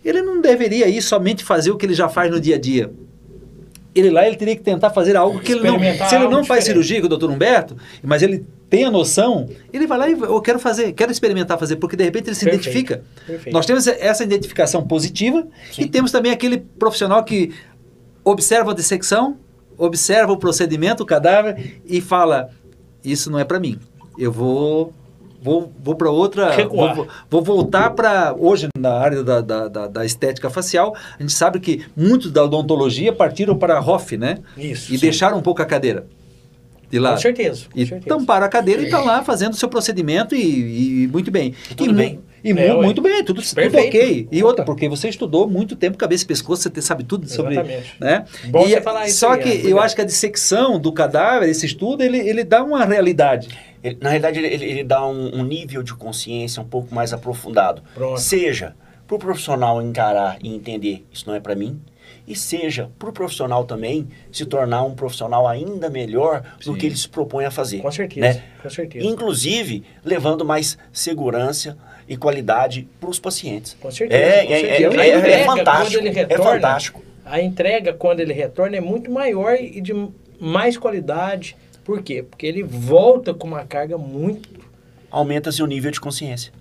[0.04, 2.90] ele não deveria ir somente fazer o que ele já faz no dia a dia
[3.94, 5.78] ele lá ele teria que tentar fazer algo que ele não.
[6.08, 9.86] Se ele não faz cirurgia com o doutor Humberto, mas ele tem a noção, ele
[9.86, 12.68] vai lá e eu quero fazer, quero experimentar fazer, porque de repente ele se Perfeito.
[12.68, 13.04] identifica.
[13.26, 13.52] Perfeito.
[13.52, 15.82] Nós temos essa identificação positiva Sim.
[15.82, 17.52] e temos também aquele profissional que
[18.24, 19.36] observa a dissecção,
[19.76, 22.50] observa o procedimento, o cadáver e fala:
[23.04, 23.78] Isso não é para mim.
[24.16, 24.92] Eu vou
[25.42, 26.50] vou, vou para outra.
[26.68, 28.34] Vou, vou, voltar para.
[28.38, 32.44] Hoje, na área da, da, da, da, estética facial, a gente sabe que muitos da
[32.44, 34.38] odontologia partiram para a ROF, né?
[34.56, 34.92] Isso.
[34.92, 35.00] E sim.
[35.00, 36.06] deixaram um pouco a cadeira.
[36.90, 37.12] De lá.
[37.12, 37.66] Com certeza.
[37.72, 38.16] Com e certeza.
[38.16, 41.54] tamparam a cadeira e estão lá fazendo o seu procedimento e, e muito bem.
[41.70, 42.20] E tudo e, bem.
[42.42, 44.28] E é, muito bem, tudo, tudo ok.
[44.32, 47.52] E outra, porque você estudou muito tempo cabeça e pescoço, você sabe tudo sobre.
[47.52, 47.94] Exatamente.
[48.00, 48.24] Né?
[48.46, 49.18] Bom e, você falar isso.
[49.18, 52.42] Só aí, que é, eu acho que a dissecção do cadáver, esse estudo, ele, ele
[52.42, 53.48] dá uma realidade.
[53.82, 57.82] Ele, na realidade, ele, ele dá um, um, nível de consciência um pouco mais aprofundado.
[57.94, 58.20] Pronto.
[58.20, 58.74] Seja
[59.06, 61.80] para o profissional encarar e entender isso não é para mim,
[62.26, 66.70] e seja para o profissional também se tornar um profissional ainda melhor Sim.
[66.70, 67.80] do que ele se propõe a fazer.
[67.80, 68.42] Com certeza, né?
[68.62, 69.04] com certeza.
[69.04, 71.76] Inclusive, levando mais segurança
[72.08, 73.76] e qualidade para os pacientes.
[73.80, 74.22] Com certeza.
[74.22, 75.02] É, com certeza.
[75.02, 76.04] É, é, é, é, fantástico.
[76.04, 77.04] Retorna, é fantástico.
[77.24, 79.92] A entrega, quando ele retorna, é muito maior e de
[80.38, 82.22] mais qualidade por quê?
[82.22, 84.48] Porque ele volta com uma carga muito.
[85.10, 86.52] Aumenta seu nível de consciência.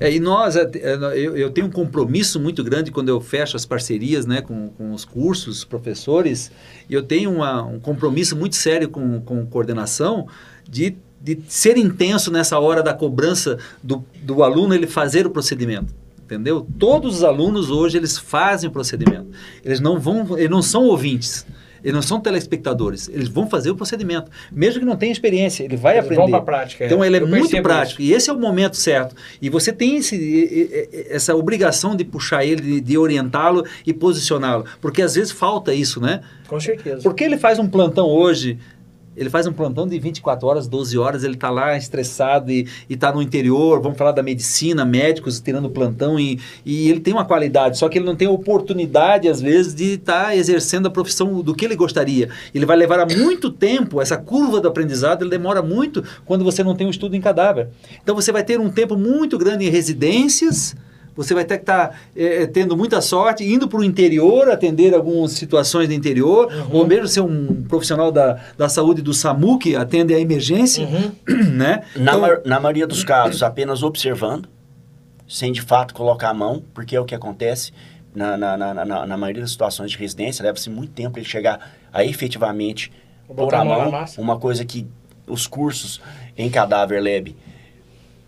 [0.00, 3.54] É, e nós, é, é, eu, eu, tenho um compromisso muito grande quando eu fecho
[3.54, 6.50] as parcerias né, com, com os cursos, professores,
[6.88, 10.26] e eu tenho uma, um compromisso muito sério com, com coordenação
[10.66, 16.00] de, de ser intenso nessa hora da cobrança do, do aluno ele fazer o procedimento
[16.34, 16.64] entendeu?
[16.78, 19.26] Todos os alunos hoje eles fazem o procedimento.
[19.64, 21.44] Eles não vão, eles não são ouvintes.
[21.82, 24.30] Eles não são telespectadores, eles vão fazer o procedimento.
[24.50, 26.22] Mesmo que não tenha experiência, ele vai eles aprender.
[26.22, 26.86] Vão para prática.
[26.86, 27.06] Então, é.
[27.06, 28.02] ele é muito prático.
[28.02, 28.10] Isso.
[28.10, 29.14] E esse é o momento certo.
[29.40, 34.64] E você tem esse, essa obrigação de puxar ele, de, de orientá-lo e posicioná-lo.
[34.80, 36.20] Porque às vezes falta isso, né?
[36.46, 37.02] Com certeza.
[37.02, 38.58] Porque ele faz um plantão hoje
[39.20, 43.12] ele faz um plantão de 24 horas, 12 horas, ele está lá estressado e está
[43.12, 47.76] no interior, vamos falar da medicina, médicos tirando plantão e, e ele tem uma qualidade,
[47.76, 51.54] só que ele não tem oportunidade, às vezes, de estar tá exercendo a profissão do
[51.54, 52.30] que ele gostaria.
[52.54, 56.74] Ele vai levar muito tempo, essa curva do aprendizado, ele demora muito quando você não
[56.74, 57.68] tem um estudo em cadáver.
[58.02, 60.74] Então você vai ter um tempo muito grande em residências,
[61.16, 64.50] você vai ter que estar tá, é, é, tendo muita sorte, indo para o interior,
[64.50, 66.78] atender algumas situações do interior, uhum.
[66.78, 70.86] ou mesmo ser um profissional da, da saúde do SAMU, que atende a emergência.
[70.86, 71.10] Uhum.
[71.50, 71.82] Né?
[71.94, 74.48] Na, então, na maioria dos casos, apenas observando,
[75.28, 77.72] sem de fato colocar a mão, porque é o que acontece
[78.14, 81.72] na, na, na, na, na maioria das situações de residência, leva-se muito tempo ele chegar
[81.92, 82.90] a efetivamente
[83.34, 84.86] pôr a mão, uma coisa que
[85.26, 86.00] os cursos
[86.36, 87.36] em cadáver lab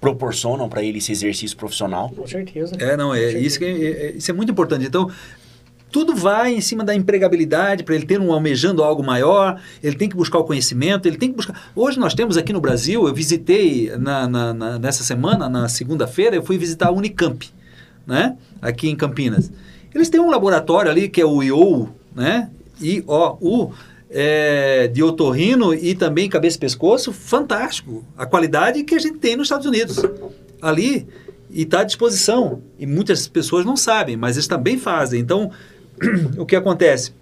[0.02, 2.10] proporcionam para ele esse exercício profissional.
[2.10, 2.74] Com certeza.
[2.80, 4.84] É, não, é, isso, que, é, é, isso é muito importante.
[4.84, 5.08] Então,
[5.92, 10.08] tudo vai em cima da empregabilidade, para ele ter um almejando algo maior, ele tem
[10.08, 11.70] que buscar o conhecimento, ele tem que buscar.
[11.76, 16.34] Hoje nós temos aqui no Brasil, eu visitei na, na, na nessa semana, na segunda-feira,
[16.34, 17.48] eu fui visitar a Unicamp,
[18.04, 18.36] né?
[18.60, 19.52] Aqui em Campinas.
[19.94, 22.50] Eles têm um laboratório ali que é o IOU, né?
[22.80, 23.72] I-O-U,
[24.14, 28.04] é, de otorrino e também cabeça e pescoço, fantástico.
[28.16, 30.04] A qualidade que a gente tem nos Estados Unidos.
[30.60, 31.08] Ali,
[31.50, 32.62] e está à disposição.
[32.78, 35.20] E muitas pessoas não sabem, mas eles também fazem.
[35.20, 35.50] Então,
[36.36, 37.12] o que acontece?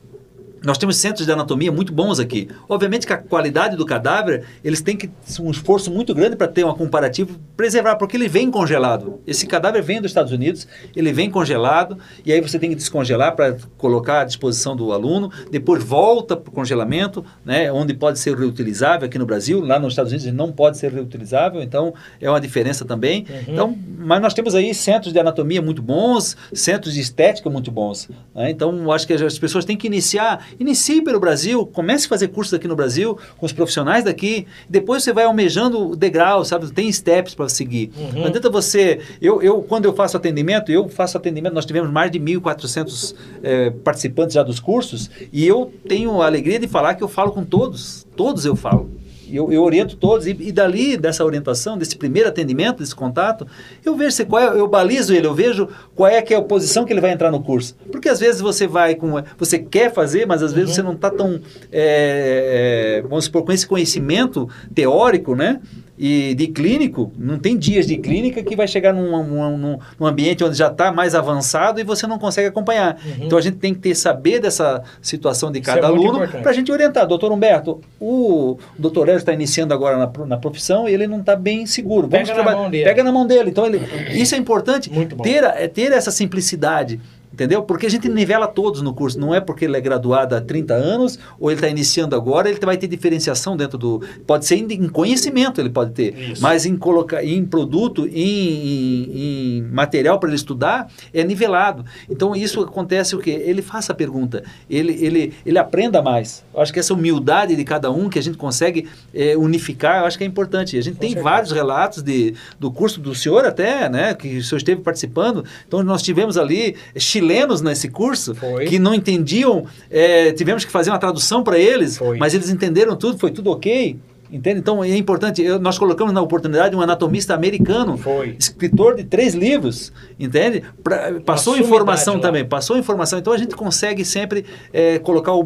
[0.62, 2.48] Nós temos centros de anatomia muito bons aqui.
[2.68, 6.64] Obviamente que a qualidade do cadáver, eles têm que um esforço muito grande para ter
[6.64, 9.20] um comparativo, preservar, porque ele vem congelado.
[9.26, 13.34] Esse cadáver vem dos Estados Unidos, ele vem congelado, e aí você tem que descongelar
[13.34, 18.36] para colocar à disposição do aluno, depois volta para o congelamento, né, onde pode ser
[18.36, 22.28] reutilizável aqui no Brasil, lá nos Estados Unidos ele não pode ser reutilizável, então é
[22.28, 23.24] uma diferença também.
[23.28, 23.44] Uhum.
[23.48, 28.08] Então, mas nós temos aí centros de anatomia muito bons, centros de estética muito bons.
[28.34, 28.50] Né?
[28.50, 32.54] Então, acho que as pessoas têm que iniciar Inicie pelo Brasil, comece a fazer cursos
[32.54, 36.70] aqui no Brasil, com os profissionais daqui, depois você vai almejando o degrau, sabe?
[36.72, 37.90] Tem steps para seguir.
[37.96, 38.20] Uhum.
[38.20, 39.00] Não adianta você...
[39.20, 43.70] Eu, eu, quando eu faço atendimento, eu faço atendimento, nós tivemos mais de 1.400 é,
[43.70, 47.44] participantes já dos cursos, e eu tenho a alegria de falar que eu falo com
[47.44, 48.90] todos, todos eu falo
[49.36, 53.46] eu, eu oriento todos, e, e, dali, dessa orientação, desse primeiro atendimento, desse contato,
[53.84, 56.42] eu vejo se qual é, eu balizo ele, eu vejo qual é que é a
[56.42, 57.76] posição que ele vai entrar no curso.
[57.90, 59.22] Porque às vezes você vai com.
[59.38, 60.74] Você quer fazer, mas às vezes uhum.
[60.74, 61.40] você não está tão.
[61.72, 65.60] É, vamos supor, com esse conhecimento teórico, né?
[66.02, 70.42] E de clínico, não tem dias de clínica que vai chegar num, num, num ambiente
[70.42, 72.98] onde já está mais avançado e você não consegue acompanhar.
[73.04, 73.26] Uhum.
[73.26, 76.54] Então a gente tem que ter saber dessa situação de cada é aluno para a
[76.54, 77.06] gente orientar.
[77.06, 81.36] Doutor Humberto, o doutor Hélio está iniciando agora na, na profissão e ele não está
[81.36, 82.08] bem seguro.
[82.08, 82.84] Vamos pega, na mão dele.
[82.84, 83.50] pega na mão dele.
[83.50, 83.82] Então ele,
[84.18, 84.90] isso é importante,
[85.22, 86.98] ter, é, ter essa simplicidade.
[87.40, 87.62] Entendeu?
[87.62, 89.18] Porque a gente nivela todos no curso.
[89.18, 92.60] Não é porque ele é graduado há 30 anos ou ele está iniciando agora, ele
[92.60, 94.02] vai ter diferenciação dentro do.
[94.26, 96.14] Pode ser em conhecimento, ele pode ter.
[96.18, 96.42] Isso.
[96.42, 101.82] Mas em, colocar, em produto, em, em, em material para ele estudar, é nivelado.
[102.10, 103.30] Então isso acontece o quê?
[103.30, 106.44] Ele faça a pergunta, ele, ele, ele aprenda mais.
[106.52, 110.04] Eu acho que essa humildade de cada um que a gente consegue é, unificar, eu
[110.04, 110.76] acho que é importante.
[110.76, 111.24] A gente Com tem certeza.
[111.24, 114.12] vários relatos de, do curso do senhor até, né?
[114.12, 115.42] Que o senhor esteve participando.
[115.66, 118.66] Então nós tivemos ali Chile chilenos nesse curso foi.
[118.66, 122.18] que não entendiam, é, tivemos que fazer uma tradução para eles, foi.
[122.18, 123.98] mas eles entenderam tudo, foi tudo ok.
[124.32, 124.60] Entende?
[124.60, 125.42] Então é importante.
[125.42, 128.36] Eu, nós colocamos na oportunidade um anatomista americano, Foi.
[128.38, 130.62] escritor de três livros, entende?
[130.84, 133.18] Pra, passou informação também, passou informação.
[133.18, 135.44] Então a gente consegue sempre é, colocar o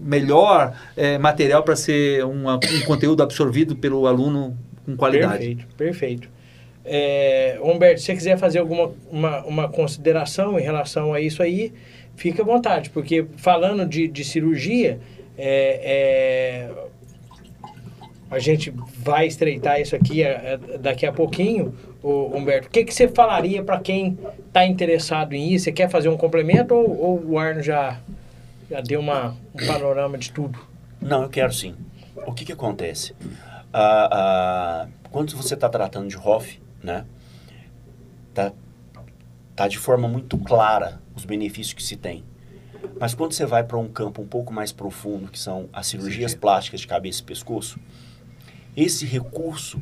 [0.00, 5.36] melhor é, material para ser uma, um conteúdo absorvido pelo aluno com qualidade.
[5.36, 6.37] Perfeito, perfeito.
[6.90, 11.72] É, Humberto, se você quiser fazer alguma uma, uma consideração em relação a isso aí,
[12.16, 14.98] fica à vontade, porque falando de, de cirurgia,
[15.36, 16.88] é, é,
[18.30, 22.68] a gente vai estreitar isso aqui é, é, daqui a pouquinho, o Humberto.
[22.68, 25.64] O que, que você falaria para quem está interessado em isso?
[25.64, 27.98] Você quer fazer um complemento ou, ou o Arno já,
[28.70, 30.58] já deu uma, um panorama de tudo?
[31.00, 31.74] Não, eu quero sim.
[32.26, 33.14] O que, que acontece?
[33.72, 37.04] Ah, ah, quando você está tratando de Hoff, né?
[38.34, 38.52] Tá,
[39.54, 42.24] tá de forma muito clara os benefícios que se tem.
[43.00, 46.32] Mas quando você vai para um campo um pouco mais profundo, que são as cirurgias
[46.32, 46.38] Sim.
[46.38, 47.78] plásticas de cabeça e pescoço,
[48.76, 49.80] esse recurso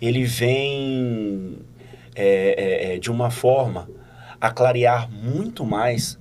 [0.00, 1.58] ele vem
[2.14, 3.88] é, é, é, de uma forma
[4.40, 6.18] a clarear muito mais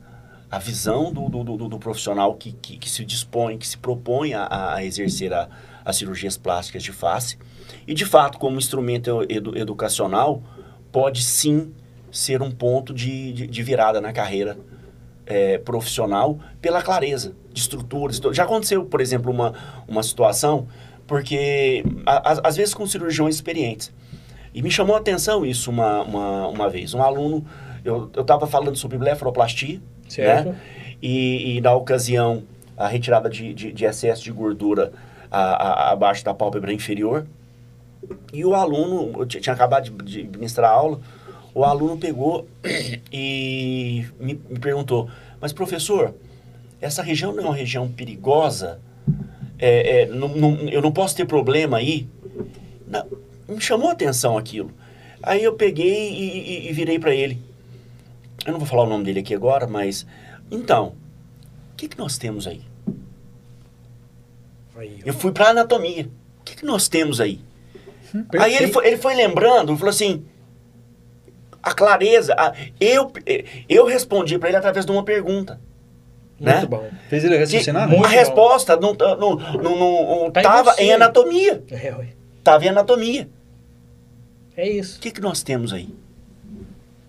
[0.50, 4.34] a visão do, do, do, do profissional que, que, que, se dispõe, que se propõe
[4.34, 5.50] a, a exercer a,
[5.84, 7.38] as cirurgias plásticas de face
[7.88, 10.42] e, de fato, como instrumento edu educacional,
[10.92, 11.74] pode sim
[12.12, 14.58] ser um ponto de, de, de virada na carreira
[15.26, 18.20] é, profissional pela clareza de estruturas.
[18.32, 19.54] Já aconteceu, por exemplo, uma,
[19.88, 20.68] uma situação,
[21.06, 23.92] porque a, às vezes com cirurgiões experientes.
[24.54, 26.94] E me chamou a atenção isso uma, uma, uma vez.
[26.94, 27.46] Um aluno,
[27.84, 30.50] eu estava falando sobre blefaroplastia, certo.
[30.50, 30.56] né?
[31.02, 32.44] E, e, na ocasião,
[32.78, 34.94] a retirada de, de, de excesso de gordura
[35.30, 37.28] abaixo da pálpebra inferior.
[38.34, 41.00] E o aluno, eu tinha acabado de, de ministrar aula,
[41.56, 42.48] o aluno pegou
[43.12, 46.14] e me, me, perguntou, mas professor,
[46.82, 48.82] essa região não é uma região perigosa?
[49.58, 52.10] É, é, não, não, eu não posso ter problema aí?
[52.86, 53.06] Não,
[53.48, 54.70] me chamou a atenção aquilo.
[55.24, 57.42] Aí eu peguei e, e, e virei para ele.
[58.46, 60.06] Eu não vou falar o nome dele aqui agora, mas...
[60.52, 60.94] Então,
[61.72, 62.62] o que, que nós temos aí?
[64.76, 66.10] aí eu fui para anatomia.
[66.42, 67.40] O que, que nós temos aí?
[68.24, 68.44] Perfeito.
[68.44, 70.26] Aí ele foi, ele foi lembrando, falou assim,
[71.62, 73.12] a clareza, a, eu,
[73.68, 75.60] eu respondi para ele através de uma pergunta.
[76.40, 76.66] Muito né?
[76.66, 76.90] bom.
[77.10, 77.90] Fez ele raciocinar?
[77.92, 81.64] a resposta não, não, não, não tá tava em, em anatomia.
[81.72, 81.94] É,
[82.44, 83.30] tava em anatomia.
[84.56, 84.98] É isso.
[84.98, 85.90] O que, que nós temos aí?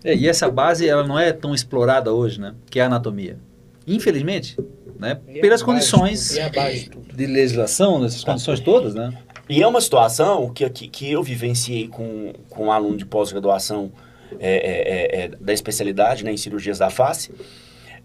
[0.03, 2.55] É, e essa base ela não é tão explorada hoje, né?
[2.69, 3.37] Que é a anatomia.
[3.85, 4.57] Infelizmente,
[4.99, 5.19] né?
[5.27, 9.13] E pelas condições de, de legislação, dessas condições todas, né?
[9.49, 13.91] E é uma situação que, que, que eu vivenciei com, com um aluno de pós-graduação
[14.39, 17.31] é, é, é, é, da especialidade né, em cirurgias da face.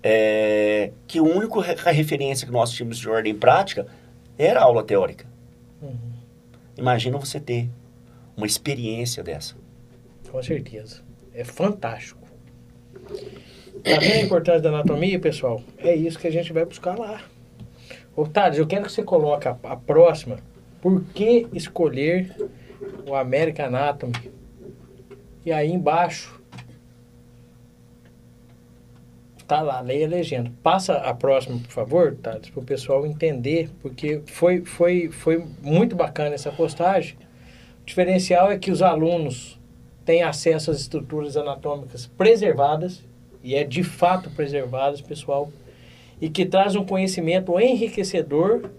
[0.02, 3.86] é, que a única referência que nós tínhamos de ordem prática
[4.36, 5.26] era a aula teórica.
[5.80, 5.96] Uhum.
[6.76, 7.68] Imagina você ter
[8.36, 9.54] uma experiência dessa.
[10.30, 11.02] Com certeza.
[11.34, 12.20] É fantástico.
[13.84, 15.62] Tá vendo a importância da anatomia, pessoal?
[15.78, 17.20] É isso que a gente vai buscar lá.
[18.32, 20.38] Thales, eu quero que você coloque a, a próxima.
[20.82, 22.36] Por que escolher
[23.08, 24.12] o American Anatomy?
[25.46, 26.42] E aí embaixo
[29.46, 30.50] tá lá, leia a legenda.
[30.62, 35.94] Passa a próxima, por favor, Thales, para o pessoal entender, porque foi, foi, foi muito
[35.94, 37.16] bacana essa postagem.
[37.82, 39.60] O diferencial é que os alunos
[40.04, 43.04] têm acesso às estruturas anatômicas preservadas,
[43.44, 45.50] e é de fato preservadas, pessoal,
[46.20, 48.70] e que traz um conhecimento enriquecedor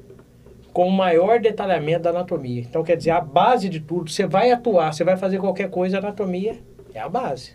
[0.73, 2.61] com o maior detalhamento da anatomia.
[2.61, 5.97] Então, quer dizer, a base de tudo, você vai atuar, você vai fazer qualquer coisa,
[5.97, 6.57] a anatomia
[6.93, 7.51] é a base,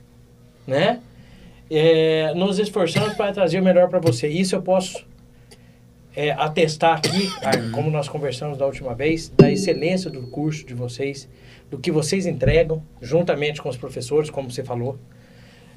[0.66, 1.00] né?
[1.70, 4.28] É, nos esforçamos para trazer o melhor para você.
[4.28, 5.04] Isso eu posso
[6.16, 10.72] é, atestar aqui, Arno, como nós conversamos da última vez, da excelência do curso de
[10.72, 11.28] vocês,
[11.68, 14.96] do que vocês entregam, juntamente com os professores, como você falou.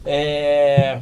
[0.05, 0.97] É,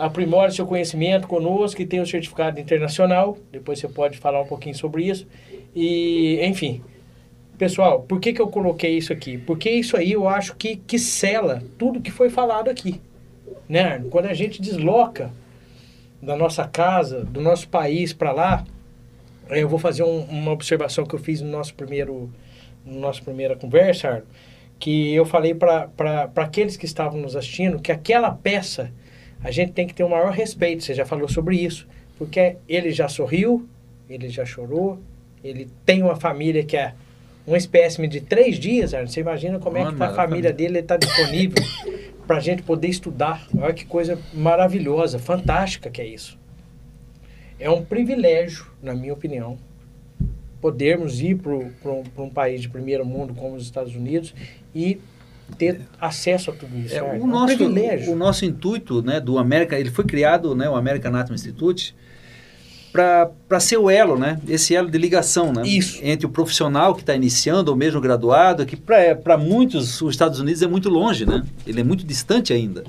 [0.00, 4.74] aprimore seu conhecimento conosco, que tem o certificado internacional, depois você pode falar um pouquinho
[4.74, 5.26] sobre isso.
[5.74, 6.82] E, enfim,
[7.58, 9.38] pessoal, por que, que eu coloquei isso aqui?
[9.38, 13.00] Porque isso aí eu acho que, que sela tudo que foi falado aqui.
[13.68, 13.82] Né?
[13.82, 14.08] Arno?
[14.08, 15.30] Quando a gente desloca
[16.20, 18.64] da nossa casa, do nosso país para lá,
[19.48, 22.30] eu vou fazer um- uma observação que eu fiz no nosso primeiro,
[22.84, 24.26] no nossa primeira conversa, Arno,
[24.78, 28.90] que eu falei para aqueles que estavam nos assistindo que aquela peça
[29.42, 30.84] a gente tem que ter o maior respeito.
[30.84, 31.86] Você já falou sobre isso,
[32.18, 33.68] porque ele já sorriu,
[34.08, 34.98] ele já chorou,
[35.42, 36.94] ele tem uma família que é
[37.46, 38.92] um espécime de três dias.
[38.92, 40.52] Você imagina como é que Mano, tá a família.
[40.52, 41.62] dele está disponível
[42.26, 43.46] para a gente poder estudar.
[43.56, 46.38] Olha que coisa maravilhosa, fantástica que é isso.
[47.58, 49.58] É um privilégio, na minha opinião,
[50.60, 54.34] podermos ir para um país de primeiro mundo como os Estados Unidos
[54.74, 55.00] e
[55.50, 56.94] ter acesso a tudo isso.
[56.94, 58.12] É, o, É nosso, privilégio.
[58.12, 61.94] o nosso intuito né, do América, ele foi criado, né, o American Anatomy Institute,
[62.92, 64.40] para ser o elo, né?
[64.48, 65.62] Esse elo de ligação, né?
[65.64, 66.00] Isso.
[66.02, 70.60] Entre o profissional que está iniciando ou mesmo graduado, que para muitos os Estados Unidos
[70.60, 71.44] é muito longe, né?
[71.66, 72.84] Ele é muito distante ainda.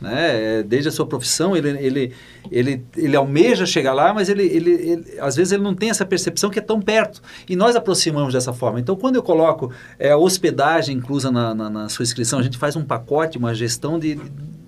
[0.00, 0.58] Né?
[0.58, 2.12] É, Desde a sua profissão, ele, ele,
[2.50, 6.04] ele, ele almeja chegar lá, mas ele, ele, ele- às vezes ele não tem essa
[6.04, 7.22] percepção que é tão perto.
[7.48, 8.78] E nós aproximamos dessa forma.
[8.80, 12.58] Então, quando eu coloco é, a hospedagem inclusa na, na, na sua inscrição, a gente
[12.58, 14.16] faz um pacote, uma gestão de,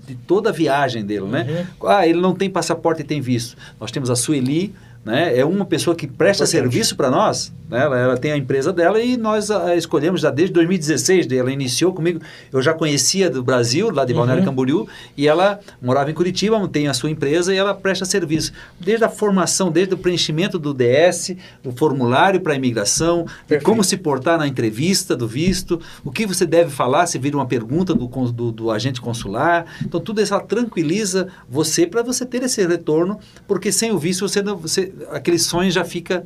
[0.07, 1.66] de toda a viagem dele, né?
[1.85, 3.57] Ah, ele não tem passaporte e tem visto.
[3.79, 4.74] Nós temos a Sueli,
[5.07, 5.39] né?
[5.39, 6.63] É uma pessoa que presta Importante.
[6.63, 7.81] serviço para nós, né?
[7.81, 11.95] ela, ela tem a empresa dela e nós a, escolhemos já desde 2016, ela iniciou
[11.95, 12.21] comigo,
[12.53, 14.49] eu já conhecia do Brasil, lá de Balneário Uhum.
[14.49, 18.53] Camboriú, e ela morava em Curitiba, tem a sua empresa e ela presta serviço.
[18.81, 23.85] Desde a formação, desde o preenchimento do DS, do formulário para a imigração, de como
[23.85, 27.95] se portar na entrevista do visto, o que você deve falar se vir uma pergunta
[27.95, 29.67] do, do, do agente consular.
[29.85, 34.29] Então, tudo isso ela tranquiliza você para você ter esse retorno, porque sem o visto,
[34.29, 36.24] você não, você, aquele sonho já fica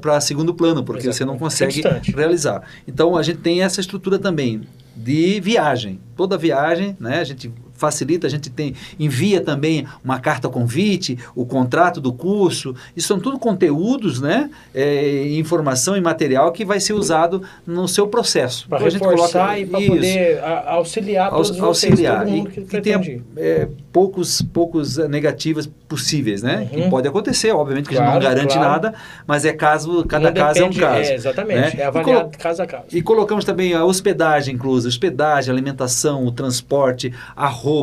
[0.00, 1.82] para segundo plano, porque você não Exatamente.
[1.82, 2.62] consegue realizar.
[2.88, 4.62] Então, a gente tem essa estrutura também
[4.96, 6.00] de viagem.
[6.16, 7.52] Toda viagem, né, a gente
[7.84, 12.74] facilita, a gente tem envia também uma carta convite, o contrato do curso.
[12.96, 18.06] Isso são tudo conteúdos, né, é, informação e material que vai ser usado no seu
[18.06, 18.66] processo.
[18.68, 23.12] Para Então, a gente reforçar coloca- e para poder auxiliar todos auxiliar vocês, todo e
[23.12, 23.22] ir.
[23.36, 26.56] é, poucos poucos eh, negativas possíveis, né?
[26.72, 26.82] Uhum.
[26.84, 28.70] Que pode acontecer, obviamente que a gente Claro, não garante claro.
[28.70, 28.94] nada,
[29.26, 31.10] mas é caso cada Não caso é um depende- caso.
[31.10, 31.82] É, exatamente, né?
[31.82, 32.84] é avaliado caso a caso.
[32.92, 37.73] e colocamos também a hospedagem inclusa, hospedagem, alimentação, o transporte, a roupa,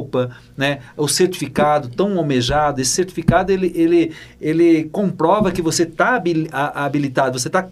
[0.58, 0.80] né?
[0.96, 2.80] o certificado tão almejado.
[2.82, 6.22] Esse certificado ele, ele, ele comprova que você está
[6.74, 7.68] habilitado, você está,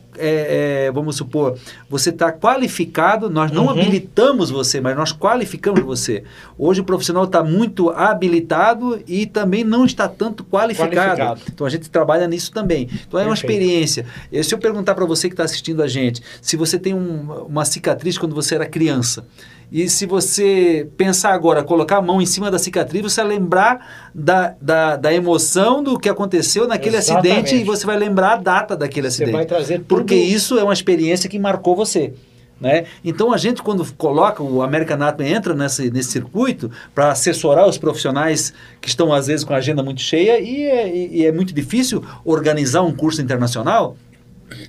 [0.93, 1.57] vamos supor,
[1.89, 3.29] você está qualificado.
[3.29, 3.69] Nós não Uhum.
[3.71, 6.23] habilitamos você, mas nós qualificamos você.
[6.57, 10.95] Hoje o profissional está muito habilitado e também não está tanto qualificado.
[10.95, 11.41] Qualificado.
[11.53, 12.89] Então a gente trabalha nisso também.
[13.07, 13.51] Então é uma Perfeito.
[13.61, 14.05] experiência.
[14.31, 17.45] E se eu perguntar para você que está assistindo a gente, se você tem um-
[17.47, 19.25] uma cicatriz quando você era criança,
[19.71, 24.09] e se você pensar agora, colocar a mão em cima da cicatriz, você vai lembrar
[24.13, 27.31] da, da, da emoção do que aconteceu naquele Exatamente.
[27.33, 29.31] acidente e você vai lembrar a data daquele Você acidente.
[29.35, 32.13] vai trazer Porque tudo- isso é uma experiência que marcou você.
[32.59, 32.85] Né?
[33.05, 37.77] Então a gente quando coloca o American Anatomy entra nesse, nesse circuito para assessorar os
[37.77, 38.51] profissionais
[38.81, 42.03] que estão às vezes com a agenda muito cheia e é, e é muito difícil
[42.25, 43.95] organizar um curso internacional.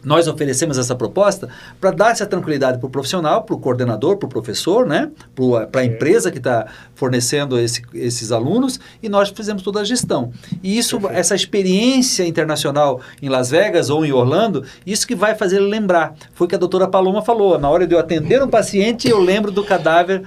[0.05, 1.49] Nós oferecemos essa proposta
[1.81, 5.11] para dar essa tranquilidade para o profissional, para o coordenador, para o professor, né?
[5.71, 10.33] para a empresa que está fornecendo esse, esses alunos e nós fizemos toda a gestão.
[10.63, 11.19] E isso, Perfeito.
[11.19, 16.15] essa experiência internacional em Las Vegas ou em Orlando, isso que vai fazer ele lembrar.
[16.33, 17.59] Foi o que a doutora Paloma falou.
[17.59, 20.23] Na hora de eu atender um paciente, eu lembro do cadáver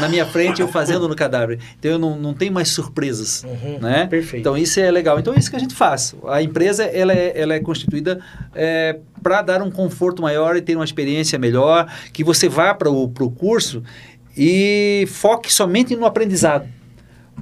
[0.00, 1.58] na minha frente, eu fazendo no cadáver.
[1.78, 3.44] Então eu não, não tenho mais surpresas.
[3.44, 4.06] Uhum, né?
[4.06, 4.40] Perfeito.
[4.40, 5.18] Então isso é legal.
[5.18, 6.14] Então é isso que a gente faz.
[6.26, 8.20] A empresa ela é, ela é constituída
[8.54, 12.90] é, para dar um conforto maior e ter uma experiência melhor, que você vá para
[12.90, 13.82] o curso
[14.36, 16.77] e foque somente no aprendizado.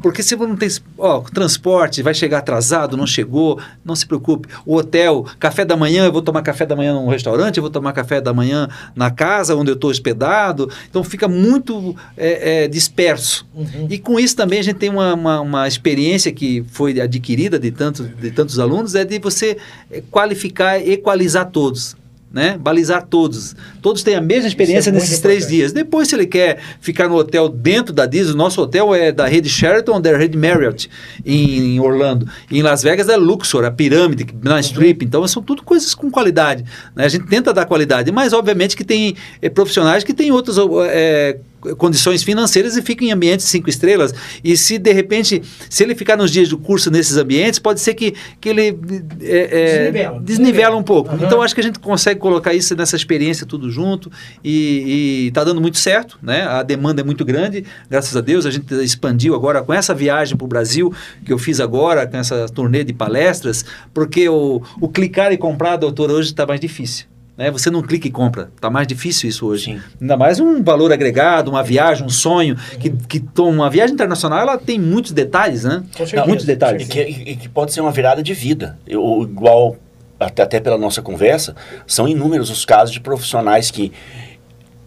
[0.03, 0.69] Porque se você não tem
[0.99, 4.49] ó, transporte, vai chegar atrasado, não chegou, não se preocupe.
[4.65, 7.71] O hotel, café da manhã, eu vou tomar café da manhã num restaurante, eu vou
[7.71, 10.71] tomar café da manhã na casa onde eu estou hospedado.
[10.89, 13.47] Então fica muito é, é, disperso.
[13.55, 13.87] Uhum.
[13.91, 17.71] E com isso também a gente tem uma, uma, uma, experiência que foi adquirida de,
[17.71, 19.57] tanto, de tantos alunos, é de você
[19.91, 21.97] é, qualificar, equalizar todos
[22.37, 22.59] né?
[22.61, 23.57] Balizar todos.
[23.81, 25.73] Todos têm a mesma experiência é nesses três dias.
[25.73, 29.27] Depois, se ele quer ficar no hotel dentro da Disney, o nosso hotel é da
[29.27, 30.91] rede Sheraton, da rede Marriott
[31.25, 32.29] em, Orlando.
[32.51, 35.03] E em Las Vegas é Luxor, a Pirâmide, na Strip.
[35.03, 35.09] Uhum.
[35.09, 36.63] Então, são tudo coisas com qualidade.
[36.95, 37.07] Né?
[37.07, 40.59] A gente tenta dar qualidade, mas obviamente que tem é, profissionais que têm outros
[40.91, 41.39] é,
[41.75, 44.15] condições financeiras e fica em ambientes cinco estrelas.
[44.43, 47.95] E se de repente, se ele ficar nos dias do curso nesses ambientes, pode ser
[47.95, 48.79] que, que ele
[49.21, 51.15] é, é, desnivela, desnivela, um pouco.
[51.15, 51.25] Uhum.
[51.25, 54.11] Então acho que a gente consegue colocar isso nessa experiência tudo junto
[54.45, 56.43] e está dando muito certo, né?
[56.43, 60.37] A demanda é muito grande, graças a Deus a gente expandiu agora com essa viagem
[60.37, 60.93] para o Brasil
[61.25, 65.77] que eu fiz agora com essa turnê de palestras, porque o, o clicar e comprar,
[65.77, 67.07] doutor, hoje está mais difícil.
[67.37, 67.51] Né?
[67.51, 68.51] Você não clica e compra.
[68.55, 69.65] Está mais difícil isso hoje.
[69.65, 69.81] Sim.
[70.01, 72.57] Ainda mais um valor agregado, uma viagem, um sonho.
[72.81, 75.85] Que, que uma viagem internacional ela tem muitos detalhes, né?
[76.15, 76.87] Não, muitos detalhes.
[76.87, 78.79] E que, e que, pode ser uma virada de vida.
[78.87, 79.77] Eu, igual,
[80.19, 81.55] até, até pela nossa conversa,
[81.87, 83.93] são inúmeros os casos de profissionais que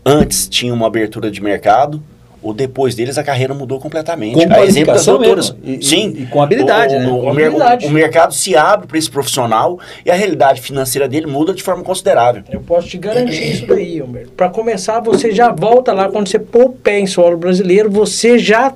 [0.04, 2.02] antes tinham uma abertura de mercado,
[2.42, 4.34] o depois deles a carreira mudou completamente.
[4.48, 5.56] Com a exemplo das doutoras.
[5.64, 6.14] E, Sim.
[6.18, 7.08] E, com habilidade, o, né?
[7.08, 7.86] O, o, habilidade.
[7.86, 11.84] o, mercado se abre para esse profissional e a realidade financeira dele muda de forma
[11.84, 12.44] considerável.
[12.50, 14.32] Eu posso te garantir isso daí, Humberto.
[14.32, 18.40] Para começar, você já volta lá, quando você pôr o pé em solo brasileiro, você
[18.40, 18.74] já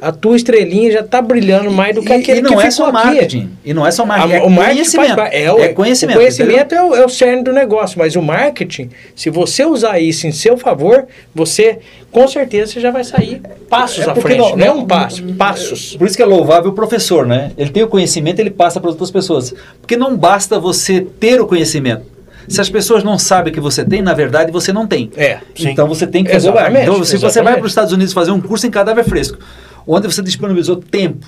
[0.00, 2.90] a tua estrelinha já está brilhando mais do que aquele e não que é só
[2.90, 3.50] marketing.
[3.64, 4.32] E não é só marketing.
[4.32, 6.16] A, é o marketing faz, é, o, é conhecimento.
[6.16, 9.98] O conhecimento é o, é o cerne do negócio, mas o marketing, se você usar
[10.00, 11.78] isso em seu favor, você
[12.10, 14.38] com certeza você já vai sair passos é à frente.
[14.38, 15.96] Não, não, é um passo, passos.
[15.96, 17.52] Por isso que é louvável o professor, né?
[17.56, 19.54] Ele tem o conhecimento, ele passa para outras pessoas.
[19.80, 22.20] Porque não basta você ter o conhecimento.
[22.48, 25.10] Se as pessoas não sabem que você tem, na verdade você não tem.
[25.16, 25.38] É.
[25.56, 28.32] Então você tem que fazer o Então, se você vai para os Estados Unidos fazer
[28.32, 29.38] um curso em cadáver fresco,
[29.86, 31.26] onde você disponibilizou tempo,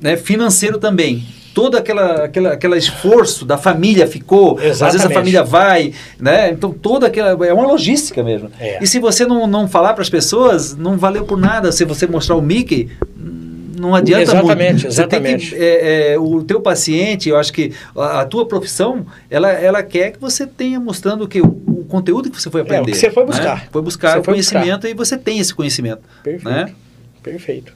[0.00, 1.26] né, financeiro também,
[1.56, 4.84] todo aquela, aquela, aquele esforço da família ficou, Exatamente.
[4.84, 5.90] às vezes a família vai,
[6.20, 6.50] né?
[6.50, 8.50] Então toda aquela é uma logística mesmo.
[8.60, 8.78] É.
[8.82, 11.72] E se você não, não falar para as pessoas, não valeu por nada.
[11.72, 12.90] Se você mostrar o Mickey,
[13.80, 14.86] não adianta exatamente, muito.
[14.86, 19.50] Exatamente, que, é, é, o teu paciente, eu acho que a, a, tua profissão, ela,
[19.50, 22.80] ela quer que você tenha mostrando que o, o conteúdo que você foi aprender.
[22.80, 23.56] É, o que você foi buscar.
[23.56, 23.68] Né?
[23.72, 24.88] Foi buscar você conhecimento buscar.
[24.90, 26.02] e você tem esse conhecimento.
[26.22, 26.48] Perfeito.
[26.50, 26.70] Né?
[27.26, 27.72] Perfeito.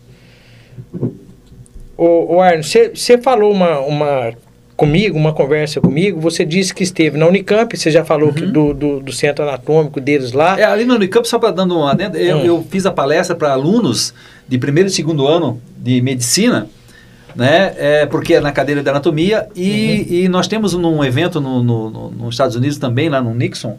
[1.98, 4.32] O, o Arno, você falou uma, uma
[4.76, 8.34] comigo, uma conversa comigo, você disse que esteve na Unicamp, você já falou uhum.
[8.34, 10.58] que do, do, do, centro anatômico deles lá.
[10.58, 12.44] É, ali na Unicamp, só para dando uma adenda, eu, hum.
[12.44, 14.14] eu fiz a palestra para alunos
[14.46, 16.68] de primeiro e segundo ano de medicina,
[17.34, 17.74] né?
[17.76, 20.14] É, porque é na cadeira de anatomia e, uhum.
[20.14, 23.76] e nós temos num evento no, no, no, nos Estados Unidos também, lá no Nixon,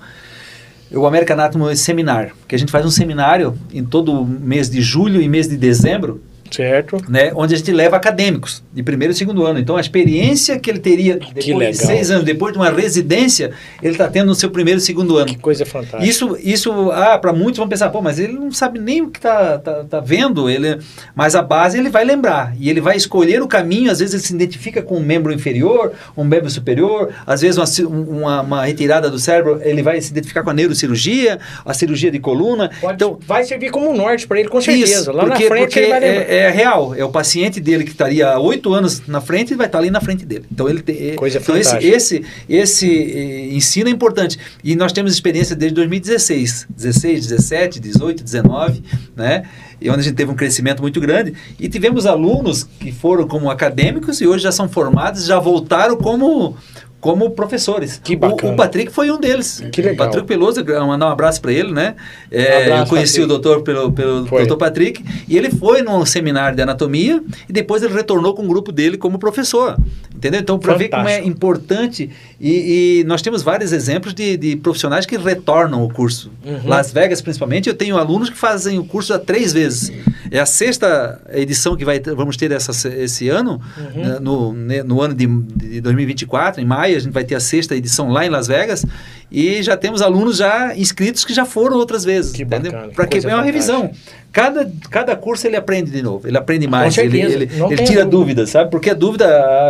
[0.93, 5.21] o American Anatomy Seminar, que a gente faz um seminário em todo mês de julho
[5.21, 6.21] e mês de dezembro,
[6.51, 6.97] Certo.
[7.07, 9.59] Né, onde a gente leva acadêmicos de primeiro e segundo ano.
[9.59, 13.93] Então, a experiência que ele teria depois de seis anos, depois de uma residência, ele
[13.93, 15.27] está tendo no seu primeiro e segundo ano.
[15.27, 16.03] Que coisa fantástica.
[16.03, 19.19] Isso, isso ah, para muitos vão pensar, pô, mas ele não sabe nem o que
[19.19, 20.49] está tá, tá vendo.
[20.49, 20.77] Ele,
[21.15, 22.53] mas a base ele vai lembrar.
[22.59, 23.89] E ele vai escolher o caminho.
[23.89, 27.09] Às vezes ele se identifica com um membro inferior, um membro superior.
[27.25, 31.39] Às vezes uma, uma, uma retirada do cérebro, ele vai se identificar com a neurocirurgia,
[31.65, 32.69] a cirurgia de coluna.
[32.81, 35.01] Pode, então, vai servir como norte para ele, com certeza.
[35.01, 36.21] Isso, Lá porque, na frente ele vai lembrar.
[36.21, 36.93] É, é real.
[36.95, 39.89] É o paciente dele que estaria há oito anos na frente e vai estar ali
[39.89, 40.45] na frente dele.
[40.51, 41.15] Então ele tem.
[41.15, 44.37] Coisa então esse, esse, esse eh, ensino é importante.
[44.63, 48.83] E nós temos experiência desde 2016, 16, 17, 18, 19,
[49.15, 49.43] né?
[49.79, 51.33] E onde a gente teve um crescimento muito grande.
[51.59, 56.55] E tivemos alunos que foram como acadêmicos e hoje já são formados, já voltaram como
[57.01, 57.99] como professores.
[58.01, 58.53] Que o, bacana.
[58.53, 59.61] o Patrick foi um deles.
[59.71, 59.95] Que legal.
[59.95, 61.95] O Patrick Peloso, mandar um abraço para ele, né?
[62.31, 63.23] É, Um abraço, eu conheci Patrick.
[63.25, 64.39] o doutor pelo, pelo Foi.
[64.39, 68.47] doutor Patrick e ele foi num seminário de anatomia e depois ele retornou com o
[68.47, 69.77] grupo dele como professor.
[70.15, 70.39] Entendeu?
[70.39, 72.09] Então, para ver como é importante.
[72.39, 76.31] E, e nós temos vários exemplos de, de profissionais que retornam o curso.
[76.45, 76.61] Uhum.
[76.67, 79.91] Las Vegas, principalmente, eu tenho alunos que fazem o curso há três vezes.
[80.29, 83.59] É a sexta edição que vai vamos ter essa, esse ano,
[83.95, 84.01] Uhum.
[84.03, 87.75] né, no, no ano de, de 2024, em maio, a gente vai ter a sexta
[87.75, 88.85] edição lá em Las Vegas.
[89.31, 92.33] E já temos alunos já inscritos que já foram outras vezes.
[92.33, 92.73] Que entendeu?
[92.93, 93.91] Para que é uma revisão.
[94.31, 98.05] Cada, cada curso ele aprende de novo, ele aprende mais, ele, ele, ele tira dúvida.
[98.05, 98.71] dúvidas, sabe?
[98.71, 99.27] Porque a dúvida,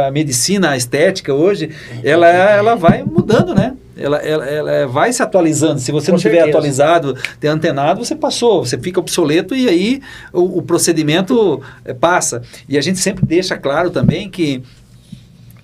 [0.07, 1.71] a medicina, a estética hoje,
[2.03, 3.73] ela, ela vai mudando, né?
[3.97, 5.79] Ela, ela, ela vai se atualizando.
[5.79, 10.01] Se você Com não estiver atualizado, ter antenado, você passou, você fica obsoleto e aí
[10.31, 12.41] o, o procedimento eh, passa.
[12.69, 14.63] E a gente sempre deixa claro também que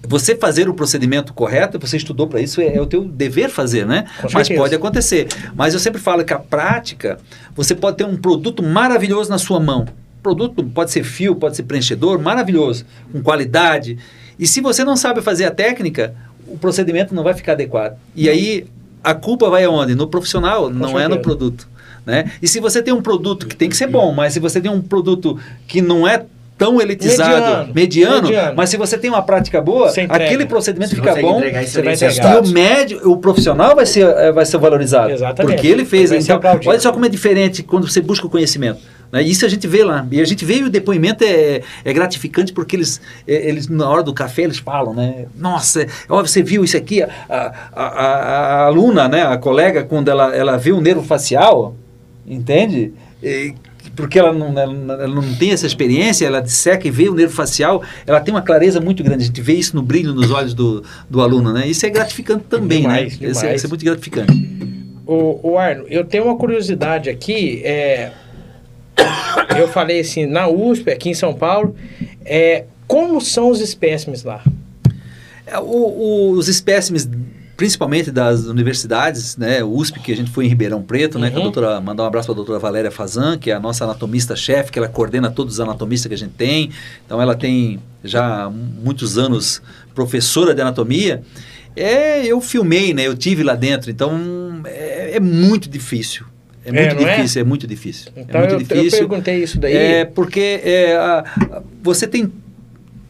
[0.07, 3.85] você fazer o procedimento correto, você estudou para isso, é, é o teu dever fazer,
[3.85, 4.05] né?
[4.21, 4.61] Com Mas certeza.
[4.61, 5.27] pode acontecer.
[5.53, 7.19] Mas eu sempre falo que a prática,
[7.53, 9.85] você pode ter um produto maravilhoso na sua mão.
[10.23, 13.97] Produto pode ser fio, pode ser preenchedor, maravilhoso, com qualidade.
[14.39, 16.15] E se você não sabe fazer a técnica,
[16.47, 17.97] o procedimento não vai ficar adequado.
[18.15, 18.65] E aí
[19.03, 19.93] a culpa vai aonde?
[19.93, 21.19] No profissional, não é no certeza.
[21.19, 21.67] produto.
[22.05, 22.31] Né?
[22.41, 24.71] E se você tem um produto que tem que ser bom, mas se você tem
[24.71, 25.37] um produto
[25.67, 26.25] que não é
[26.57, 27.73] tão elitizado, Mediano.
[27.73, 28.53] mediano, Mediano.
[28.57, 31.39] mas se você tem uma prática boa, aquele procedimento Você fica bom.
[31.39, 32.35] você vai entregar.
[32.35, 35.11] E o médio, o profissional vai ser, eh, vai ser valorizado.
[35.11, 35.53] Exatamente.
[35.55, 36.11] Porque ele fez.
[36.11, 38.79] Então, olha só como é diferente quando você busca o conhecimento.
[39.11, 39.21] né?
[39.21, 40.05] Isso a gente vê lá.
[40.11, 43.87] E a gente vê e o depoimento é, é gratificante porque eles, eh, eles, na
[43.87, 45.25] hora do café, eles falam, né?
[45.37, 47.03] Nossa, ó, você viu isso aqui?
[47.03, 49.21] A, a, a- a aluna, né?
[49.21, 51.75] A colega, quando ela, ela vê o nervo facial,
[52.25, 52.93] entende?
[53.21, 53.53] E-
[53.97, 57.33] porque ela não, ela, ela não tem essa experiência, ela disseca e vê o nervo
[57.33, 59.23] facial, ela tem uma clareza muito grande.
[59.23, 61.67] A gente vê isso no brilho nos olhos do, do aluno, né?
[61.67, 63.29] Isso é gratificante também, Demais, né?
[63.29, 63.55] Isso é, demais.
[63.57, 64.49] isso é muito gratificante.
[65.05, 67.61] O, o Arno, eu tenho uma curiosidade aqui.
[67.65, 68.11] É,
[69.57, 71.75] eu falei assim, na USP, aqui em São Paulo,
[72.25, 74.43] é, como são os espécimes lá?
[75.45, 77.07] É, o- o- os espécimes,
[77.57, 81.39] principalmente das universidades, né, USP, que a gente foi em Ribeirão Preto, né, com a
[81.39, 81.43] Uhum.
[81.45, 84.77] doutora, mandar um abraço para a doutora Valéria Fazan, que é a nossa anatomista-chefe, que
[84.77, 86.69] ela coordena todos os anatomistas que a gente tem.
[87.05, 89.59] Então, ela tem já muitos anos
[89.95, 91.23] professora de anatomia.
[91.75, 96.25] É, eu filmei, né, eu tive lá dentro, então é, é muito difícil.
[96.63, 97.15] É É, muito é?
[97.15, 97.43] difícil, é?
[97.45, 98.11] muito difícil.
[98.15, 98.99] Então é muito eu, eu difícil.
[99.07, 99.75] perguntei isso daí.
[99.75, 102.31] É porque é, a- a- você tem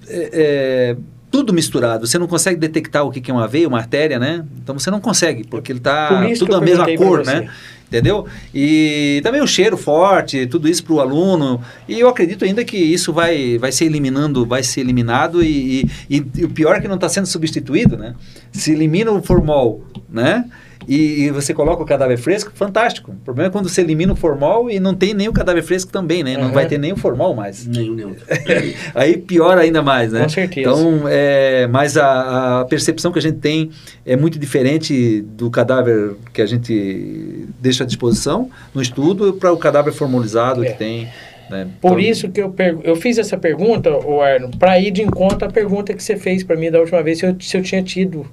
[0.08, 0.98] é, é,
[1.38, 2.08] tudo misturado.
[2.08, 4.44] Você não consegue detectar o que é uma veia, uma artéria, né?
[4.64, 7.48] Então você não consegue, porque ele está tudo da mesma cor, né?
[7.88, 8.26] Entendeu?
[8.54, 11.62] E também o cheiro forte, tudo isso para o aluno.
[11.88, 16.26] E eu acredito ainda que isso vai, vai ser eliminando, vai ser eliminado e, e,
[16.36, 18.16] e o pior é que não está sendo substituído, né?
[18.52, 20.44] Se elimina o formol, né?
[20.88, 23.12] E, e você coloca o cadáver fresco, fantástico.
[23.12, 25.92] O problema é quando você elimina o formol e não tem nem o cadáver fresco
[25.92, 26.38] também, né?
[26.38, 26.52] Não Uhum.
[26.54, 27.68] vai ter nem o formol mais.
[27.68, 28.16] Nenhum, nenhum.
[28.96, 30.24] Aí piora ainda mais, né?
[30.24, 30.70] Com certeza.
[30.70, 33.70] Então, é, mas a, a percepção que a gente tem
[34.06, 39.58] é muito diferente do cadáver que a gente deixa à disposição no estudo para o
[39.58, 40.72] cadáver formalizado É.
[40.72, 41.08] que tem.
[41.50, 41.68] né?
[41.82, 45.48] Por Então, isso que eu, eu fiz essa pergunta, o Arno, para ir de encontro
[45.48, 47.84] à pergunta que você fez para mim da última vez, se eu, se eu tinha
[47.84, 48.26] tido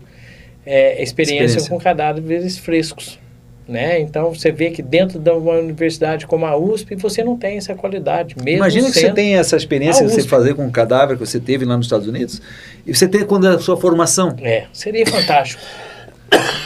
[0.67, 1.71] é, experiência, Experiência.
[1.71, 3.19] com cadáveres frescos.
[3.67, 3.99] Né?
[4.01, 7.75] Então você vê que dentro de uma universidade como a USP você não tem essa
[7.75, 8.35] qualidade.
[8.37, 11.41] Mesmo Imagina que você tem essa experiência de você fazer com um cadáver que você
[11.41, 12.43] teve lá nos Estados Unidos
[12.87, 14.37] e você tem quando é a sua formação.
[14.43, 15.63] É, seria fantástico.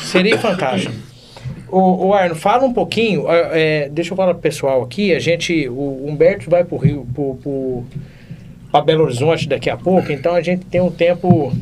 [0.02, 0.92] seria fantástico.
[1.70, 5.68] O, o Arno, fala um pouquinho, é, deixa eu falar pro pessoal aqui, a gente,
[5.68, 7.84] o Humberto vai pro Rio, pro, pro,
[8.72, 11.52] pra Belo Horizonte daqui a pouco, então a gente tem um tempo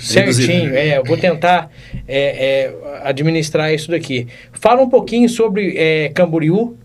[0.00, 1.70] certinho, é, eu vou tentar
[2.06, 4.26] é, é, administrar isso daqui.
[4.52, 6.76] Fala um pouquinho sobre é, Camboriú,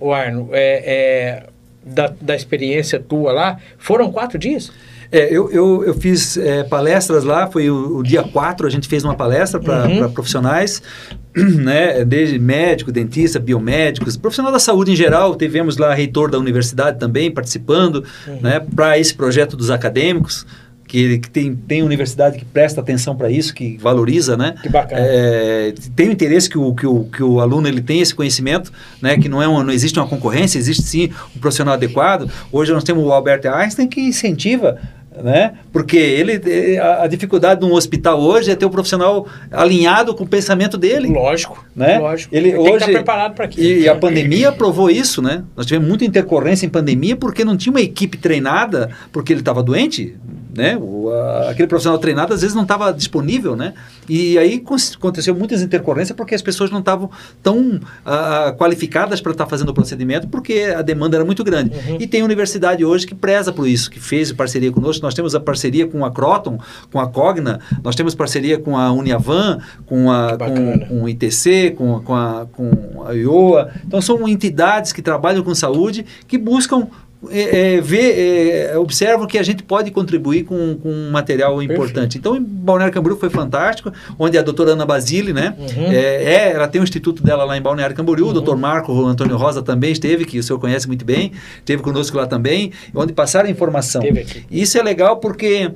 [0.00, 1.46] o Arno, é, é,
[1.84, 4.70] da, da experiência tua lá, foram quatro dias?
[5.10, 8.86] É, eu, eu, eu fiz é, palestras lá, foi o, o dia 4, a gente
[8.86, 10.12] fez uma palestra para Uhum.
[10.12, 10.82] profissionais,
[11.34, 16.98] né, desde médico, dentista, biomédicos, profissional da saúde em geral, tivemos lá reitor da universidade
[16.98, 18.40] também participando, Uhum.
[18.42, 20.46] né, para esse projeto dos acadêmicos,
[20.88, 24.54] que, que tem, tem universidade que presta atenção para isso, que valoriza, né?
[24.62, 25.00] Que bacana.
[25.04, 28.72] É, tem o interesse que o, que, o, que o aluno ele tenha esse conhecimento,
[29.00, 32.28] né, que não, é uma, não existe uma concorrência, existe sim um profissional adequado.
[32.50, 34.78] Hoje nós temos o Albert Einstein que incentiva,
[35.22, 39.26] né, porque ele, eh, a, a dificuldade de um hospital hoje é ter o profissional
[39.50, 41.08] alinhado com o pensamento dele.
[41.08, 41.98] Lógico, Né?
[41.98, 42.34] lógico.
[42.34, 43.66] Ele tem que hoje- estar preparado para aquilo.
[43.66, 45.42] E a pandemia provou isso, né?
[45.56, 49.62] Nós tivemos muita intercorrência em pandemia porque não tinha uma equipe treinada porque ele estava
[49.62, 50.14] doente.
[50.58, 50.76] Né?
[50.76, 53.72] O, a, aquele profissional treinado às vezes não estava disponível, né?
[54.08, 54.62] E aí
[54.96, 57.08] aconteceu muitas intercorrências porque as pessoas não estavam
[57.42, 61.70] tão uh, qualificadas para estar tá fazendo o procedimento porque a demanda era muito grande.
[61.70, 61.98] Uhum.
[62.00, 65.02] E tem universidade hoje que preza por isso, que fez parceria conosco.
[65.02, 66.58] Nós temos a parceria com a Croton,
[66.90, 71.74] com a Cogna, nós temos parceria com a Uniavan, com a com, com o ITC,
[71.76, 73.70] com, com, a, com a IOA.
[73.86, 76.88] Então são entidades que trabalham com saúde que buscam
[77.30, 82.18] é, é, vê, é, observam que a gente pode contribuir com, com um material importante.
[82.18, 82.18] Perfeito.
[82.18, 85.90] Então, em Balneário Camboriú foi fantástico, onde a doutora Ana Basile, né, uhum.
[85.90, 88.30] é, é ela tem o um instituto dela lá em Balneário Camboriú, uhum.
[88.30, 91.82] o doutor Marco o Antônio Rosa também esteve, que o senhor conhece muito bem, esteve
[91.82, 94.00] conosco lá também, onde passaram informação.
[94.48, 95.72] Isso é legal porque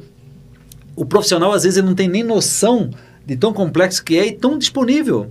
[0.94, 2.90] o profissional, às vezes, ele não tem nem noção
[3.26, 5.28] de tão complexo que é e tão disponível.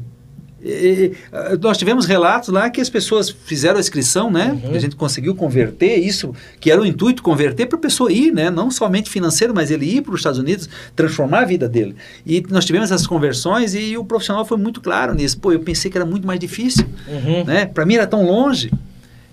[0.63, 1.13] E,
[1.59, 4.59] nós tivemos relatos lá que as pessoas fizeram a inscrição, né?
[4.63, 4.75] Uhum.
[4.75, 8.49] A gente conseguiu converter isso, que era o intuito, converter para a pessoa ir, né?
[8.49, 11.95] Não somente financeiro, mas ele ir para os Estados Unidos, transformar a vida dele.
[12.25, 15.39] E nós tivemos essas conversões e o profissional foi muito claro nisso.
[15.39, 17.43] Pô, eu pensei que era muito mais difícil, uhum.
[17.43, 17.65] né?
[17.65, 18.71] Para mim era tão longe.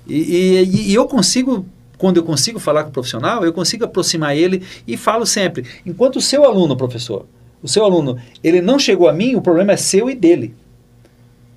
[0.07, 1.67] E, e, e eu consigo
[1.99, 6.17] quando eu consigo falar com o profissional, eu consigo aproximar ele e falo sempre, enquanto
[6.17, 7.27] o seu aluno, professor,
[7.61, 10.55] o seu aluno, ele não chegou a mim, o problema é seu e dele.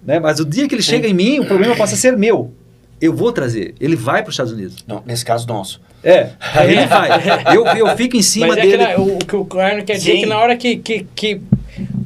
[0.06, 0.20] Né?
[0.20, 2.52] Mas o dia que ele chega em mim, o problema passa a ser meu.
[3.00, 3.74] Eu vou trazer.
[3.80, 4.84] Ele vai para os Estados Unidos.
[4.88, 5.82] Não, nesse caso, nosso.
[6.04, 7.10] É, aí ele vai.
[7.56, 8.78] Eu, eu fico em cima Mas é dele.
[8.78, 11.42] Que na, o, que o Arno quer dizer é que na hora que, que, que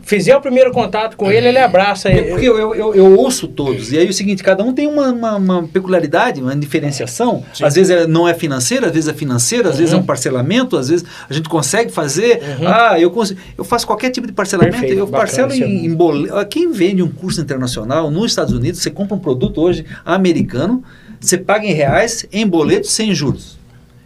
[0.05, 2.19] fizer o primeiro contato com ele, ele abraça ele.
[2.19, 3.91] É porque eu, eu, eu, eu ouço todos.
[3.91, 7.43] E aí é o seguinte, cada um tem uma, uma, uma peculiaridade, uma diferenciação.
[7.53, 7.65] Sim.
[7.65, 9.79] Às vezes é, não é financeira, às vezes é financeira, às uhum.
[9.79, 12.39] vezes é um parcelamento, às vezes a gente consegue fazer.
[12.59, 12.67] Uhum.
[12.67, 14.77] Ah, eu, consigo, eu faço qualquer tipo de parcelamento.
[14.77, 16.45] Perfeito, eu parcelo em, em boleto.
[16.47, 20.83] Quem vende um curso internacional nos Estados Unidos, você compra um produto hoje americano,
[21.19, 23.57] você paga em reais, em boleto, sem juros.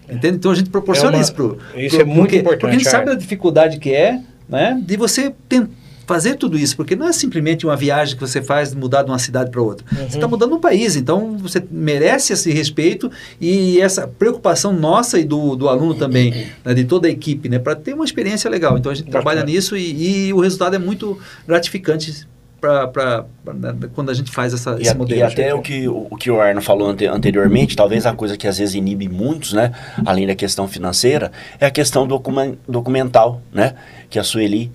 [0.09, 0.37] Entende?
[0.37, 2.59] Então a gente proporciona é uma, isso para Isso pro, é muito porque, importante.
[2.61, 5.78] Porque a gente sabe a dificuldade que é né, de você tentar
[6.09, 9.19] fazer tudo isso, porque não é simplesmente uma viagem que você faz mudar de uma
[9.19, 9.85] cidade para outra.
[9.91, 10.09] Uhum.
[10.09, 15.23] Você está mudando um país, então você merece esse respeito e essa preocupação nossa e
[15.23, 18.75] do, do aluno também, né, de toda a equipe, né, para ter uma experiência legal.
[18.75, 19.23] Então a gente Bacana.
[19.23, 21.15] trabalha nisso e, e o resultado é muito
[21.47, 22.27] gratificante
[22.59, 25.21] para né, quando a gente faz essa, e esse modelo.
[25.21, 28.47] E até o que o, que o Arno falou ante, anteriormente, talvez a coisa que
[28.47, 33.75] às vezes inibe muitos, né, além da questão financeira, é a questão document, documental, né,
[34.09, 34.71] que a Sueli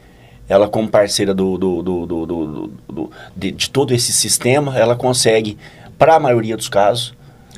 [0.49, 4.95] ela como parceira do, do, do, do, do, do de, de, todo esse sistema, ela
[4.95, 5.57] consegue,
[5.99, 7.15] para a maioria dos casos,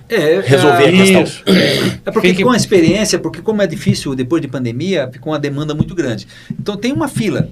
[0.09, 1.23] é, resolver é, a questão.
[1.23, 1.45] Isso.
[2.05, 2.45] É porque Fique...
[2.45, 6.29] com a experiência, porque como é difícil depois de pandemia, ficou uma demanda muito grande.
[6.51, 7.49] Então tem uma fila.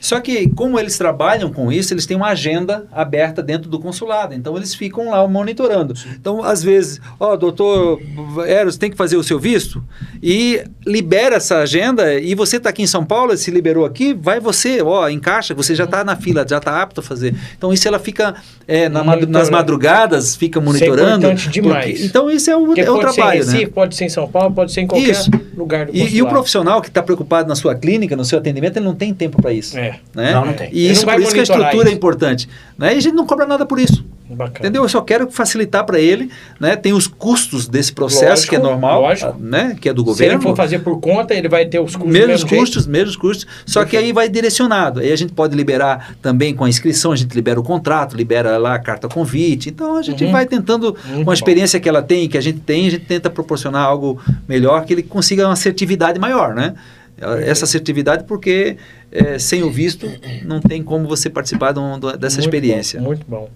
[0.00, 4.34] Só que, como eles trabalham com isso, eles têm uma agenda aberta dentro do consulado.
[4.34, 5.94] Então, eles ficam lá monitorando.
[6.14, 8.00] Então, às vezes, ó, oh, doutor
[8.46, 9.82] Eros, tem que fazer o seu visto
[10.22, 12.14] e libera essa agenda.
[12.20, 15.74] E você está aqui em São Paulo, se liberou aqui, vai você, ó, encaixa, você
[15.74, 17.34] já está na fila, já está apto a fazer.
[17.56, 18.34] Então, isso ela fica
[18.68, 20.96] é, na nas madrugadas, fica monitorando.
[20.96, 21.90] Isso é importante demais.
[21.92, 23.14] Porque, então, isso é o, é o trabalho.
[23.14, 23.70] Ser em Recife, né?
[23.74, 25.30] Pode ser em São Paulo, pode ser em qualquer isso.
[25.56, 26.14] lugar do consulado.
[26.14, 28.94] E, e o profissional que está preocupado na sua clínica, no seu atendimento, ele não
[28.94, 29.78] tem tempo para isso.
[29.78, 29.85] É.
[30.14, 30.32] Né?
[30.32, 30.68] Não, não tem.
[30.72, 31.88] E isso, por isso que a estrutura isso.
[31.88, 32.48] é importante.
[32.78, 32.94] Né?
[32.94, 34.04] E a gente não cobra nada por isso.
[34.28, 34.58] Bacana.
[34.58, 34.82] Entendeu?
[34.82, 36.74] Eu só quero facilitar para ele, né?
[36.74, 39.36] Tem os custos desse processo lógico, que é normal, lógico.
[39.38, 39.76] né?
[39.80, 40.32] Que é do governo.
[40.32, 42.12] Se ele for fazer por conta, ele vai ter os custos.
[42.12, 42.90] Mesmos custos, jeito.
[42.90, 43.46] mesmos custos.
[43.64, 43.90] Só Perfeito.
[43.90, 44.98] que aí vai direcionado.
[44.98, 48.58] Aí a gente pode liberar também com a inscrição, a gente libera o contrato, libera
[48.58, 49.68] lá a carta convite.
[49.68, 50.32] Então a gente uhum.
[50.32, 51.82] vai tentando, Muito com a experiência bom.
[51.84, 55.04] que ela tem, que a gente tem, a gente tenta proporcionar algo melhor, que ele
[55.04, 56.74] consiga uma assertividade maior, né?
[57.18, 58.76] Essa assertividade porque
[59.10, 60.06] é, sem o visto
[60.44, 63.00] não tem como você participar de um, dessa muito experiência.
[63.00, 63.48] Bom, muito bom.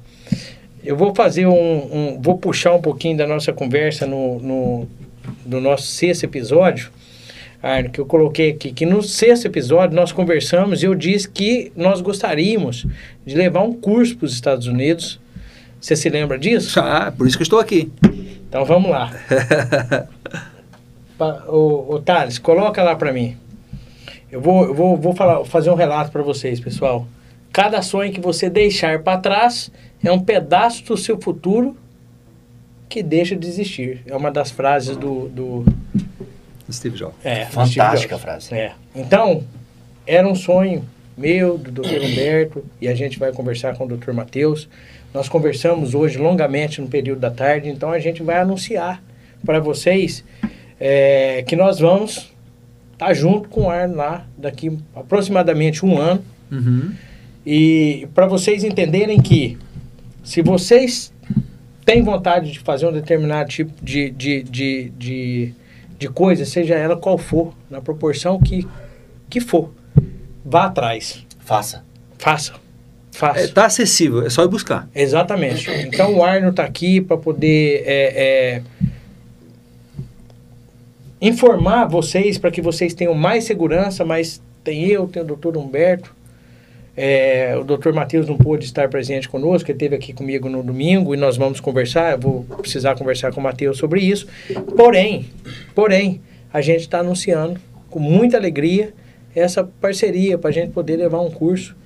[0.83, 4.89] Eu vou fazer um, um, vou puxar um pouquinho da nossa conversa no, no,
[5.45, 6.91] no nosso sexto episódio,
[7.63, 11.71] Arno, que eu coloquei aqui, que no sexto episódio nós conversamos e eu disse que
[11.77, 12.87] nós gostaríamos
[13.27, 15.21] de levar um curso para os Estados Unidos.
[15.79, 16.81] Você se lembra disso?
[16.81, 17.93] Ah, por isso que eu estou aqui.
[18.49, 19.13] Então vamos lá.
[21.47, 23.37] o, o Thales, coloca lá para mim.
[24.31, 27.07] Eu vou, eu vou, vou falar, fazer um relato para vocês, pessoal.
[27.53, 29.71] Cada sonho que você deixar para trás
[30.03, 31.77] é um pedaço do seu futuro
[32.89, 34.03] que deixa de existir.
[34.07, 35.29] É uma das frases do.
[35.29, 35.65] do
[36.71, 37.17] Steve Jobs.
[37.25, 38.23] É, Fantástica Jobs.
[38.23, 38.55] frase.
[38.55, 38.73] É.
[38.95, 39.43] Então,
[40.07, 40.85] era um sonho
[41.17, 42.03] meu, do Dr.
[42.07, 44.13] Humberto, e a gente vai conversar com o Dr.
[44.13, 44.69] Matheus.
[45.13, 49.03] Nós conversamos hoje longamente no período da tarde, então a gente vai anunciar
[49.45, 50.25] para vocês
[50.79, 52.30] é, que nós vamos
[53.01, 56.23] tá junto com o Arno lá daqui aproximadamente um ano.
[56.53, 56.93] Uhum.
[57.47, 59.57] E para vocês entenderem que
[60.23, 61.11] se vocês
[61.83, 65.55] têm vontade de fazer um determinado tipo de, de, de, de,
[65.99, 68.69] de coisa, seja ela qual for, na proporção que,
[69.31, 69.73] que for,
[70.45, 71.25] vá atrás.
[71.39, 71.83] Faça.
[72.19, 72.53] Faça.
[73.13, 73.41] Faça.
[73.41, 74.87] Está acessível, é só ir buscar.
[74.95, 75.71] Exatamente.
[75.87, 78.13] Então o Arno está aqui para poder é,
[78.57, 78.63] é,
[81.21, 86.15] informar vocês, para que vocês tenham mais segurança, mas tem eu, tem o doutor Humberto,
[86.97, 91.15] é, o doutor Matheus não pôde estar presente conosco, ele esteve aqui comigo no domingo
[91.15, 94.27] e nós vamos conversar, eu vou precisar conversar com o Matheus sobre isso.
[94.77, 95.27] Porém,
[95.75, 96.21] porém,
[96.53, 98.93] a gente está anunciando com muita alegria
[99.35, 101.77] essa parceria para a gente poder levar um curso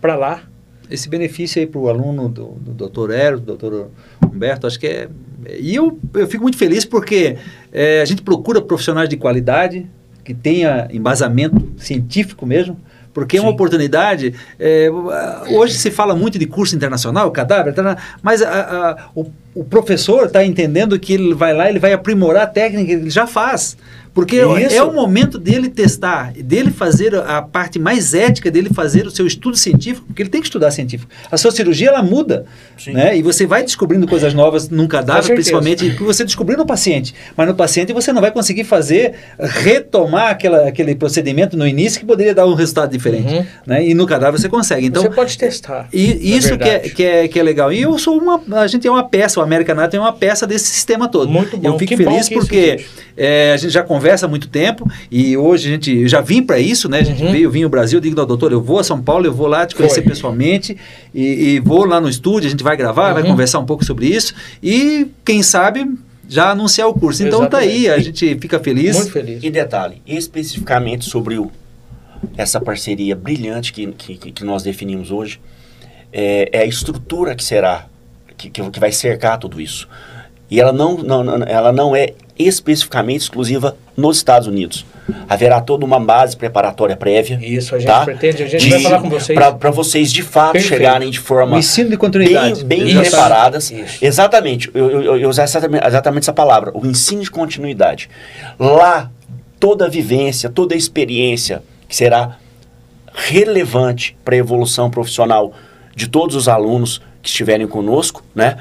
[0.00, 0.42] para lá.
[0.90, 3.90] Esse benefício aí para o aluno do, do doutor Eros, do doutor
[4.22, 5.08] Humberto, acho que é...
[5.58, 7.38] E eu, eu fico muito feliz porque
[7.72, 9.86] é, a gente procura profissionais de qualidade,
[10.24, 12.76] que tenha embasamento científico mesmo,
[13.12, 13.42] porque Sim.
[13.42, 14.34] é uma oportunidade.
[14.58, 14.88] É,
[15.50, 17.74] hoje se fala muito de curso internacional, cadáver,
[18.22, 22.44] mas a, a, o, o professor está entendendo que ele vai lá, ele vai aprimorar
[22.44, 23.76] a técnica, ele já faz.
[24.12, 24.74] Porque Isso.
[24.74, 29.26] é o momento dele testar, dele fazer a parte mais ética, dele fazer o seu
[29.26, 31.10] estudo científico, porque ele tem que estudar científico.
[31.30, 32.44] A sua cirurgia, ela muda,
[32.76, 32.92] Sim.
[32.92, 33.16] né?
[33.16, 37.14] E você vai descobrindo coisas novas num cadáver, principalmente, que você descobriu no paciente.
[37.36, 42.06] Mas no paciente você não vai conseguir fazer, retomar aquela, aquele procedimento no início que
[42.06, 43.32] poderia dar um resultado diferente.
[43.32, 43.46] Uhum.
[43.64, 43.86] Né?
[43.86, 44.86] E no cadáver você consegue.
[44.86, 45.88] Então, você pode testar.
[45.92, 47.72] E isso que é, que, é, que é legal.
[47.72, 48.42] E eu sou uma...
[48.60, 51.30] A gente é uma peça, o American Nat é uma peça desse sistema todo.
[51.30, 51.68] Muito bom.
[51.68, 52.84] Eu fico que feliz porque
[53.16, 56.42] é, a gente já conversa há muito tempo e hoje a gente eu já vim
[56.42, 57.00] para isso, né?
[57.00, 57.32] A gente uhum.
[57.32, 59.74] veio, vim ao Brasil, digo, doutor, eu vou a São Paulo, eu vou lá te
[59.74, 60.10] conhecer Foi.
[60.10, 60.76] pessoalmente
[61.14, 63.14] e, e, vou lá no estúdio, a gente vai gravar, uhum.
[63.14, 65.86] vai conversar um pouco sobre isso e quem sabe
[66.28, 67.22] já anunciar o curso.
[67.22, 67.68] Então Exatamente.
[67.68, 68.96] tá aí, a gente fica feliz.
[68.96, 69.42] Muito feliz.
[69.42, 71.50] E detalhe, especificamente sobre o,
[72.36, 75.40] essa parceria brilhante que, que, que nós definimos hoje,
[76.12, 77.86] é, é, a estrutura que será,
[78.36, 79.88] que, que vai cercar tudo isso.
[80.50, 84.84] E ela não, não, ela não é especificamente exclusiva nos Estados Unidos.
[85.28, 87.38] Haverá toda uma base preparatória prévia.
[87.42, 88.04] Isso, a gente tá?
[88.04, 89.38] pretende, a gente de, vai falar com vocês.
[89.38, 90.76] Para vocês, de fato, Perfeito.
[90.76, 91.56] chegarem de forma...
[91.56, 92.64] O ensino de continuidade.
[92.64, 93.70] Bem, bem preparadas.
[93.70, 94.04] Isso.
[94.04, 98.08] Exatamente, eu, eu, eu usar exatamente, exatamente essa palavra, o ensino de continuidade.
[98.58, 99.10] Lá,
[99.58, 102.36] toda a vivência, toda a experiência que será
[103.12, 105.52] relevante para a evolução profissional
[105.94, 108.56] de todos os alunos que estiverem conosco, né,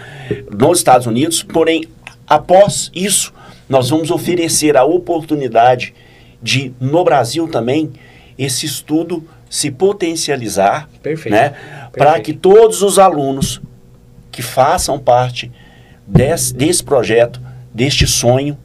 [0.52, 1.86] nos Estados Unidos, porém,
[2.28, 3.34] após isso,
[3.68, 5.94] nós vamos oferecer a oportunidade
[6.42, 7.92] de, no Brasil também,
[8.38, 11.36] esse estudo se potencializar, Perfeito.
[11.36, 11.54] né?
[11.92, 13.60] Para que todos os alunos
[14.32, 15.52] que façam parte
[16.06, 17.42] desse, desse projeto,
[17.74, 18.58] deste sonho,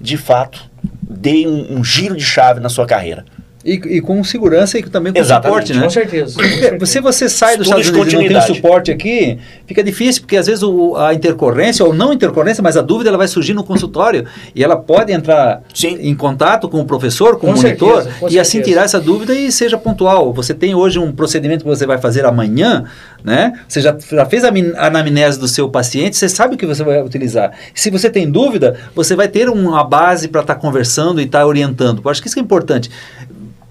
[0.00, 0.70] de fato,
[1.02, 3.24] deem um, um giro de chave na sua carreira.
[3.64, 5.82] E, e, com segurança e também com Exatamente, suporte, né?
[5.84, 6.38] Com certeza.
[6.84, 10.46] Se você sai dos Estados Unidos e não tem suporte aqui, fica difícil, porque às
[10.46, 14.26] vezes o, a intercorrência, ou não intercorrência, mas a dúvida ela vai surgir no consultório
[14.54, 15.96] e ela pode entrar Sim.
[15.98, 19.00] em contato com o professor, com, com o monitor, certeza, com e assim tirar essa
[19.00, 20.34] dúvida e seja pontual.
[20.34, 22.84] Você tem hoje um procedimento que você vai fazer amanhã,
[23.24, 23.54] né?
[23.66, 27.02] Você já, já fez a anamnese do seu paciente, você sabe o que você vai
[27.02, 27.52] utilizar.
[27.74, 31.40] Se você tem dúvida, você vai ter uma base para estar tá conversando e estar
[31.40, 32.02] tá orientando.
[32.04, 32.90] Eu acho que isso é importante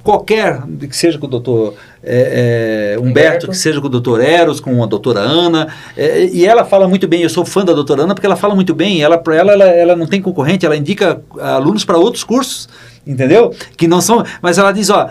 [0.04, 4.20] qualquer, que seja com o doutor é, é, Humberto, Humberto, que seja com o doutor
[4.20, 7.72] Eros, com a doutora Ana, é, e ela fala muito bem, eu sou fã da
[7.72, 10.76] doutora Ana porque ela fala muito bem, ela, ela, ela, ela não tem concorrente, ela
[10.76, 12.68] indica alunos para outros cursos,
[13.08, 13.56] entendeu?
[13.78, 15.10] Que não são, mas ela diz, ó,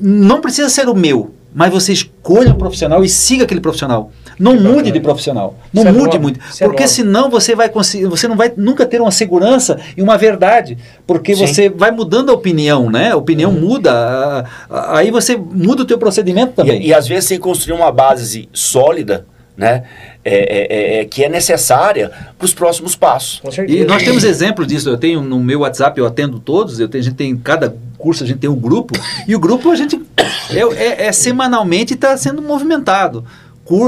[0.00, 4.10] não precisa ser o meu, mas você escolha um profissional e siga aquele profissional.
[4.38, 5.56] Não mude de profissional.
[5.72, 6.40] Não Isso é mude é muito.
[6.60, 10.16] porque é senão você vai conseguir, você não vai nunca ter uma segurança e uma
[10.16, 10.76] verdade.
[11.06, 11.46] Porque Sim.
[11.46, 13.12] você vai mudando a opinião, né?
[13.12, 13.60] A opinião uhum.
[13.60, 14.44] muda.
[14.88, 16.82] Aí você muda o teu procedimento também.
[16.82, 19.26] E, e às vezes sem construir uma base sólida,
[19.56, 19.84] né?
[20.24, 23.42] É, é, é, que é necessária para os próximos passos.
[23.68, 24.88] E nós temos exemplos disso.
[24.88, 26.80] Eu tenho no meu WhatsApp, eu atendo todos.
[26.80, 27.74] Eu tenho, a gente tem cada
[28.04, 28.92] curso a gente tem um grupo
[29.26, 29.98] e o grupo a gente
[30.50, 33.24] é, é, é semanalmente está sendo movimentado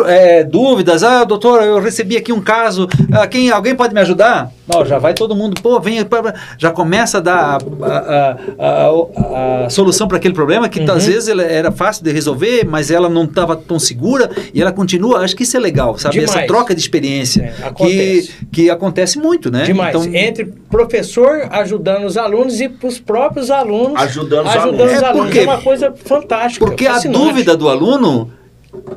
[0.06, 4.50] é, dúvidas, ah, doutor, eu recebi aqui um caso, ah, quem, alguém pode me ajudar?
[4.66, 5.98] Não, já vai todo mundo, pô, vem,
[6.58, 10.90] já começa a dar a, a, a, a solução para aquele problema que uhum.
[10.90, 15.20] às vezes era fácil de resolver, mas ela não estava tão segura e ela continua.
[15.20, 16.14] Acho que isso é legal, sabe?
[16.14, 16.34] Demais.
[16.34, 19.64] Essa troca de experiência é, que, que acontece muito, né?
[19.64, 19.94] Demais.
[19.94, 24.96] Então, Entre professor ajudando os alunos e os próprios alunos ajudando os ajudando alunos.
[24.96, 25.36] Os é, alunos.
[25.36, 26.64] É, é uma coisa fantástica.
[26.64, 27.22] Porque fascinante.
[27.22, 28.32] a dúvida do aluno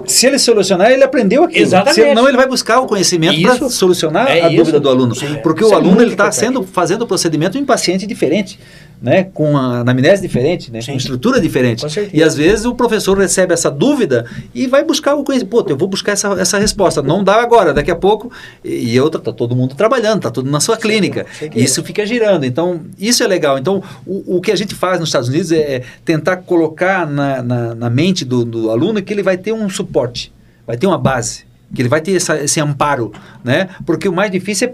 [0.06, 1.62] se ele solucionar, ele aprendeu aquilo.
[1.62, 1.96] Exatamente.
[2.02, 5.16] Senão ele vai buscar o conhecimento para solucionar é a dúvida do aluno.
[5.16, 5.40] Sim.
[5.44, 8.60] Porque isso o é aluno ele está sendo fazendo o procedimento em paciente diferente.
[9.02, 10.91] Né, com a anamnese diferente, né, Sim.
[10.91, 11.82] com estrutura diferente.
[11.82, 11.89] Com.
[12.12, 15.50] E às vezes o professor recebe essa dúvida e vai buscar o conhecimento.
[15.50, 17.02] Pô, eu vou buscar essa, essa resposta.
[17.02, 18.32] Não dá agora, daqui a pouco.
[18.64, 21.26] E e outra, tá todo mundo trabalhando, tá tudo na sua clínica.
[21.32, 21.64] certeza.
[21.64, 22.43] Isso fica girando.
[22.43, 23.58] Então, isso é legal.
[23.58, 27.76] Então, o, o que a gente faz nos Estados Unidos é tentar colocar na, na,
[27.76, 30.34] na mente do, do aluno que ele vai ter um suporte,
[30.66, 33.12] vai ter uma base, que ele vai ter essa, esse amparo,
[33.43, 33.70] né?
[33.86, 34.74] Porque o mais difícil é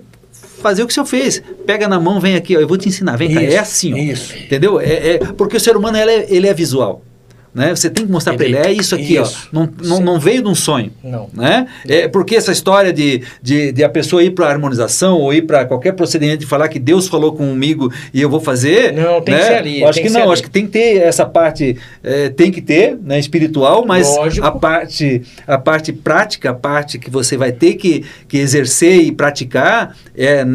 [0.66, 1.44] fazer o que o senhor fez.
[1.64, 3.16] Pega na mão, vem aqui, ó, eu vou te ensinar.
[3.18, 3.98] Vem cá, é assim, ó.
[3.98, 4.36] isso.
[4.36, 4.80] Entendeu?
[4.82, 7.04] É, é- porque o ser humano ele é, ele é visual.
[7.56, 7.74] Né?
[7.74, 9.48] Você tem que mostrar para ele, é isso aqui, isso.
[9.54, 9.56] ó.
[9.56, 10.92] Não, não, não veio de um sonho.
[11.02, 11.30] Não.
[11.34, 11.66] Né?
[11.88, 15.44] É porque essa história de, de, de a pessoa ir para a harmonização ou ir
[15.44, 18.92] para qualquer procedimento e falar que Deus falou comigo e eu vou fazer.
[18.92, 19.48] Não, tem que né?
[19.48, 20.42] ser ali, Eu acho que que não, ser acho ali.
[20.42, 24.46] que tem que ter essa parte, é, tem que ter, né, espiritual, mas Lógico.
[24.46, 29.14] a parte, a parte prática, a parte que você vai ter que, que exercer e
[29.14, 30.46] praticar é,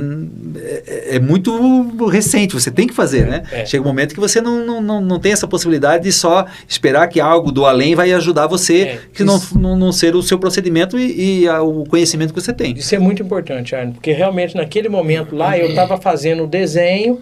[0.87, 3.43] é, é muito recente, você tem que fazer, né?
[3.51, 3.65] É.
[3.65, 6.89] Chega um momento que você não, não, não, não tem essa possibilidade de só esperar
[7.09, 10.38] que algo do além vai ajudar você, É, que não, não, não ser o seu
[10.38, 12.72] procedimento e, e a- o conhecimento que você tem.
[12.74, 17.20] Isso é muito importante, Arno, porque realmente naquele momento lá eu estava fazendo o desenho,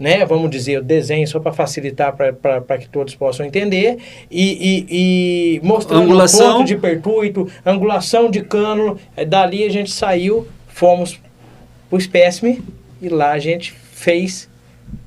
[0.00, 0.24] né?
[0.24, 3.98] Vamos dizer, o desenho só para facilitar para que todos possam entender,
[4.30, 6.50] e, e, e mostrando Angulação.
[6.50, 8.96] o ponto de pertuito, angulação de cânula.
[9.16, 11.20] Eh, Dali a gente saiu, fomos
[11.88, 12.62] para o espécime
[13.00, 14.48] e lá a gente fez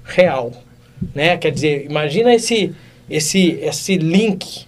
[0.06, 0.52] real,
[1.14, 1.36] né?
[1.38, 2.74] Quer dizer, imagina esse,
[3.10, 4.66] esse, esse link.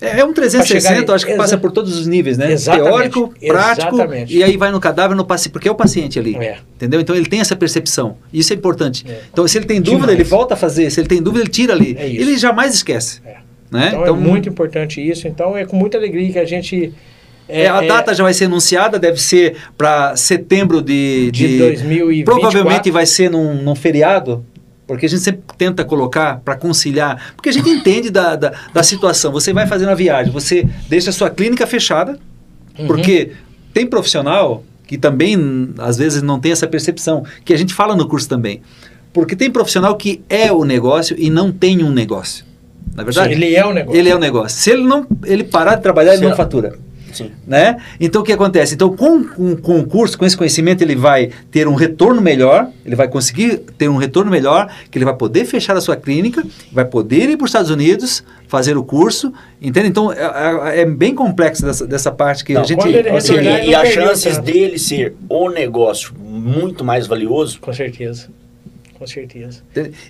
[0.00, 2.54] É, é um Pra chegar 360, eu acho que passa por todos os níveis, né?
[2.56, 4.36] Teórico, prático, exatamente.
[4.36, 6.36] e aí vai no cadáver, no paciente, porque é o paciente ali.
[6.36, 6.58] É.
[6.74, 7.00] Entendeu?
[7.00, 8.16] Então ele tem essa percepção.
[8.32, 9.04] Isso é importante.
[9.08, 9.20] É.
[9.32, 10.20] Então, se ele tem dúvida, Demais.
[10.20, 10.90] ele volta a fazer.
[10.90, 11.96] Se ele tem dúvida, ele tira ali.
[11.98, 13.20] É ele jamais esquece.
[13.24, 13.36] É.
[13.70, 13.88] Né?
[13.88, 15.26] Então, é muito importante isso.
[15.26, 16.92] Então é com muita alegria que a gente.
[17.48, 22.24] É, a data já vai ser anunciada, deve ser para setembro de, de 2024.
[22.24, 24.44] Provavelmente vai ser num, num feriado,
[24.86, 28.82] porque a gente sempre tenta colocar para conciliar, porque a gente entende da, da, da
[28.82, 29.32] situação.
[29.32, 32.18] Você vai fazer uma viagem, você deixa a sua clínica fechada,
[32.76, 32.88] Uhum.
[32.88, 33.30] porque
[33.72, 38.06] tem profissional que também às vezes não tem essa percepção, que a gente fala no
[38.08, 38.60] curso também.
[39.12, 42.44] Porque tem profissional que é o negócio e não tem um negócio.
[42.94, 43.32] Na verdade?
[43.32, 43.98] Ele é o negócio.
[43.98, 44.58] Ele é o negócio.
[44.60, 46.76] Se ele não ele parar de trabalhar, ele não fatura
[47.14, 47.30] Sim.
[47.46, 47.76] né?
[47.98, 48.74] Então o que acontece?
[48.74, 52.68] Então com, com, com o curso, com esse conhecimento, ele vai ter um retorno melhor,
[52.84, 56.44] ele vai conseguir ter um retorno melhor, que ele vai poder fechar a sua clínica,
[56.72, 59.88] vai poder ir para os Estados Unidos, fazer o curso, entende?
[59.88, 62.80] Então é, é- é bem complexo dessa, dessa parte que Não, a gente...
[62.80, 64.44] Assim, retornar, e, e as chances tanto.
[64.46, 68.28] dele ser o negócio muito mais valioso Com certeza.
[68.96, 69.60] Com certeza.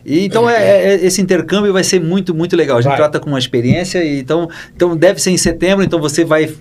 [0.04, 2.76] E, então é, é- esse intercâmbio vai ser muito, muito legal.
[2.76, 2.98] A gente Vai.
[2.98, 6.52] trata com uma experiência, e então, então deve ser em setembro, então você vai.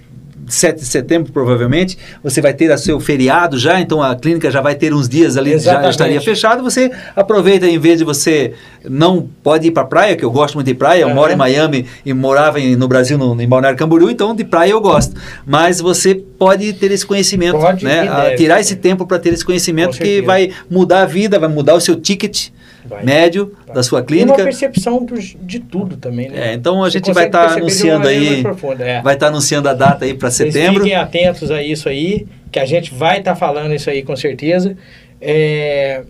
[0.47, 4.61] 7 de setembro, provavelmente, você vai ter o seu feriado já, então a clínica já
[4.61, 5.91] vai ter uns dias ali, já Exatamente.
[5.91, 6.63] estaria fechado.
[6.63, 8.53] Você aproveita, em vez de você
[8.89, 11.15] não pode ir para praia, que eu gosto muito de praia, eu Aham.
[11.15, 14.71] moro em Miami e morava em- no Brasil, no, em Balneário Camboriú, então de praia
[14.71, 15.15] eu gosto.
[15.45, 18.05] Mas você pode ter esse conhecimento, Pode né?
[18.05, 18.35] e A- deve.
[18.37, 21.79] tirar esse tempo para ter esse conhecimento que vai mudar a vida, vai mudar o
[21.81, 22.49] seu ticket
[22.85, 23.03] Vai.
[23.03, 23.75] médio Vai.
[23.75, 24.43] da sua E uma clínica.
[24.43, 25.05] percepção
[25.41, 26.51] de tudo também, né?
[26.51, 29.01] É, então a Você gente vai estar uma anunciando aí, profunda, é.
[29.01, 30.81] vai estar anunciando a data aí para setembro.
[30.83, 34.75] fiquem atentos a isso aí, que a gente vai estar falando isso aí com certeza.
[35.21, 36.03] É,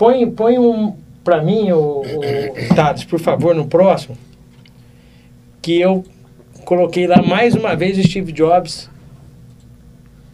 [0.00, 4.16] Põe, põe um para mim, o, o Tades, por favor, no próximo,
[5.60, 6.02] que eu
[6.64, 8.88] coloquei lá mais uma vez Steve Jobs.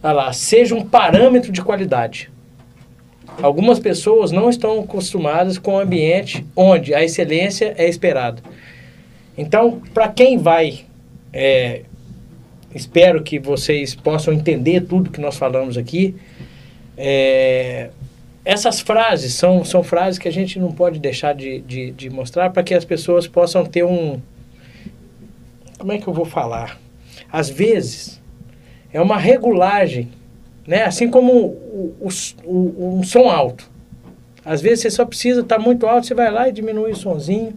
[0.01, 2.31] Olha lá, seja um parâmetro de qualidade.
[3.41, 8.41] Algumas pessoas não estão acostumadas com um ambiente onde a excelência é esperada.
[9.37, 10.85] Então, para quem vai
[11.31, 11.81] é,
[12.73, 16.15] espero que vocês possam entender tudo que nós falamos aqui.
[16.97, 17.89] É,
[18.43, 22.49] essas frases são, são frases que a gente não pode deixar de, de, de mostrar
[22.49, 24.19] para que as pessoas possam ter um.
[25.77, 26.79] Como é que eu vou falar?
[27.31, 28.21] Às vezes,
[28.91, 30.09] é uma regulagem,
[30.67, 30.83] né?
[30.83, 32.09] assim como o, o,
[32.45, 33.69] o- um som alto.
[34.45, 37.53] Às vezes você só precisa estar muito alto, você vai lá e diminui o sonzinho.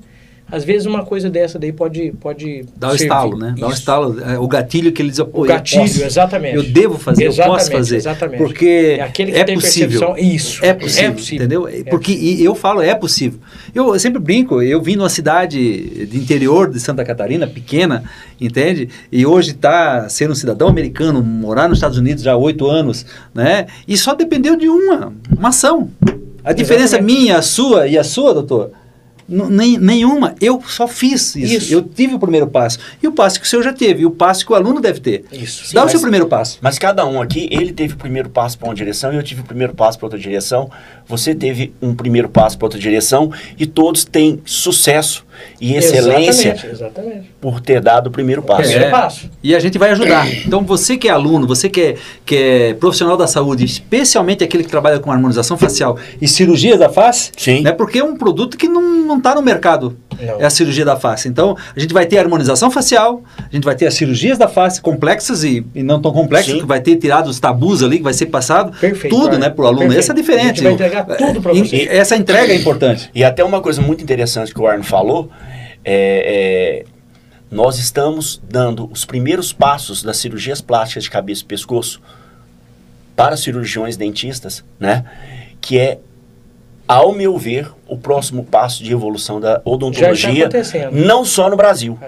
[0.53, 3.05] Às vezes uma coisa dessa daí pode pode Dá o servir.
[3.05, 3.55] estalo, né?
[3.59, 3.79] Dá o Isso.
[3.79, 6.57] estalo, é, o gatilho que ele diz, O eu gatilho, posso, exatamente.
[6.57, 7.97] Eu devo fazer, eu posso Exatamente, fazer.
[7.97, 8.39] exatamente.
[8.39, 10.01] Porque É aquele que é tem possível.
[10.01, 10.19] percepção.
[10.19, 10.65] Isso.
[10.65, 11.37] É possível, É possível.
[11.47, 11.69] entendeu?
[11.69, 13.39] É Porque e eu falo, é possível.
[13.75, 18.03] Eu, eu sempre brinco, eu vim numa cidade de interior de Santa Catarina, pequena,
[18.41, 18.89] entende?
[19.13, 23.07] E hoje está sendo um cidadão americano, morar nos Estados Unidos já há oito anos,
[23.35, 23.67] né?
[23.87, 25.91] E só dependeu de uma, uma ação.
[26.43, 27.19] A diferença Exatamente.
[27.21, 28.71] minha, a sua e a sua, doutor,
[29.31, 30.35] Nem, nenhuma.
[30.41, 31.55] Eu só fiz isso.
[31.55, 31.73] Isso.
[31.73, 32.79] Eu tive o primeiro passo.
[33.01, 34.03] E o passo que o senhor já teve.
[34.03, 35.25] E o passo que o aluno deve ter.
[35.33, 35.73] Isso.
[35.73, 36.59] Dá o mas- seu primeiro passo.
[36.61, 39.45] Mas cada um aqui, ele teve o primeiro passo para uma direção eu tive o
[39.45, 40.71] primeiro passo para outra direção.
[41.07, 45.25] Você teve um primeiro passo para outra direção e todos têm sucesso
[45.61, 47.31] e excelência Exatamente, exatamente.
[47.41, 48.63] por ter dado o primeiro passo.
[48.63, 49.31] Primeiro passo.
[49.43, 50.27] E a gente vai ajudar.
[50.47, 54.65] Então, você que é aluno, você que é, que é profissional da saúde, especialmente aquele
[54.65, 57.63] que trabalha com harmonização facial e cirurgia da face, Sim.
[57.63, 59.97] né, porque é um produto que não está no mercado.
[60.21, 60.39] Não.
[60.41, 61.29] É a cirurgia da face.
[61.29, 64.47] Então, a gente vai ter a harmonização facial, a gente vai ter as cirurgias da
[64.49, 66.61] face complexas e, e não tão complexas, Sim.
[66.61, 69.65] que vai ter tirado os tabus ali, que vai ser passado Perfeito, tudo, né, para
[69.65, 69.81] o aluno.
[69.89, 69.99] Perfeito.
[70.01, 70.45] Essa é diferente.
[70.45, 71.89] A gente vai entregar tudo pra E- você.
[71.91, 73.11] Essa entrega é importante.
[73.15, 75.30] E até uma coisa muito interessante que o Arno falou,
[75.85, 76.85] é, é,
[77.51, 82.01] nós estamos dando os primeiros passos das cirurgias plásticas de cabeça e pescoço
[83.17, 85.05] para cirurgiões dentistas, né?
[85.61, 85.99] Que é,
[86.87, 90.49] ao meu ver, o próximo passo de evolução da odontologia,
[90.93, 91.99] não só no Brasil,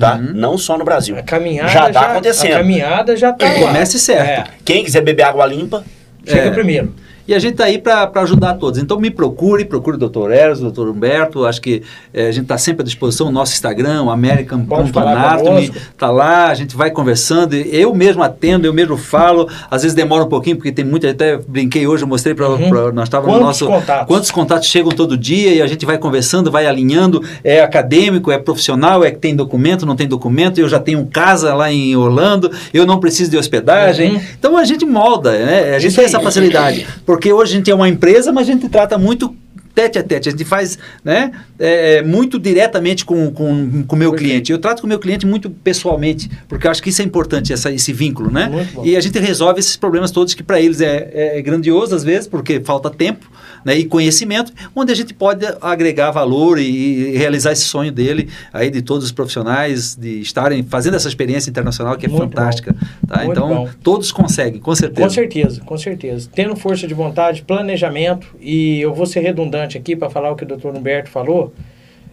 [0.00, 0.14] tá?
[0.16, 0.32] Uhum.
[0.34, 1.16] Não só no Brasil.
[1.16, 2.54] A caminhada já está acontecendo.
[2.54, 3.54] A caminhada já está.
[3.54, 4.50] Comece certo.
[4.64, 5.84] Quem quiser beber água limpa,
[6.26, 6.30] É.
[6.30, 6.50] Chega É.
[6.50, 6.94] primeiro.
[7.32, 8.78] E a gente está aí para ajudar todos.
[8.78, 10.30] Então me procure, procure o Dr.
[10.30, 10.88] Eros, o Dr.
[10.88, 11.46] Humberto.
[11.46, 13.28] Acho que eh, a gente está sempre à disposição.
[13.28, 17.54] O nosso Instagram, American.anatomy, está lá, a gente vai conversando.
[17.54, 19.48] Eu mesmo atendo, eu mesmo falo.
[19.70, 21.08] Às vezes demora um pouquinho, porque tem muita.
[21.08, 22.50] Até brinquei hoje, eu mostrei para.
[22.50, 22.92] Uhum.
[22.92, 23.66] Nós estávamos no nosso.
[23.66, 24.06] contatos?
[24.06, 27.24] Quantos contatos chegam todo dia e a gente vai conversando, vai alinhando.
[27.42, 30.60] É acadêmico, é profissional, é que tem documento, não tem documento.
[30.60, 34.16] Eu já tenho casa lá em Orlando, eu não preciso de hospedagem.
[34.16, 34.20] Uhum.
[34.38, 35.76] Então a gente molda, né?
[35.76, 36.10] A gente Isso tem aí.
[36.10, 36.86] essa facilidade.
[37.06, 39.36] Porque hoje a gente é uma empresa, mas a gente trata muito
[39.74, 44.12] tete a tete, a gente faz né, é, muito diretamente com o com, com meu
[44.12, 44.52] cliente.
[44.52, 47.52] Eu trato com o meu cliente muito pessoalmente, porque eu acho que isso é importante,
[47.52, 48.68] essa, esse vínculo, né?
[48.84, 52.28] E a gente resolve esses problemas todos que para eles é, é grandioso às vezes,
[52.28, 53.30] porque falta tempo
[53.64, 58.28] né, e conhecimento, onde a gente pode agregar valor e, e realizar esse sonho dele,
[58.52, 62.74] aí de todos os profissionais, de estarem fazendo essa experiência internacional que é Muito fantástica.
[63.06, 63.24] Tá?
[63.24, 63.68] Então, bom.
[63.82, 65.06] todos conseguem, com certeza.
[65.06, 66.28] Com certeza, com certeza.
[66.34, 70.44] Tendo força de vontade, planejamento, e eu vou ser redundante aqui para falar o que
[70.44, 70.68] o Dr.
[70.68, 71.52] Humberto falou.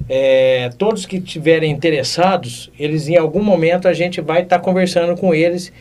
[0.07, 5.33] é, todos que estiverem interessados, eles em algum momento a gente vai estar conversando com
[5.33, 5.71] eles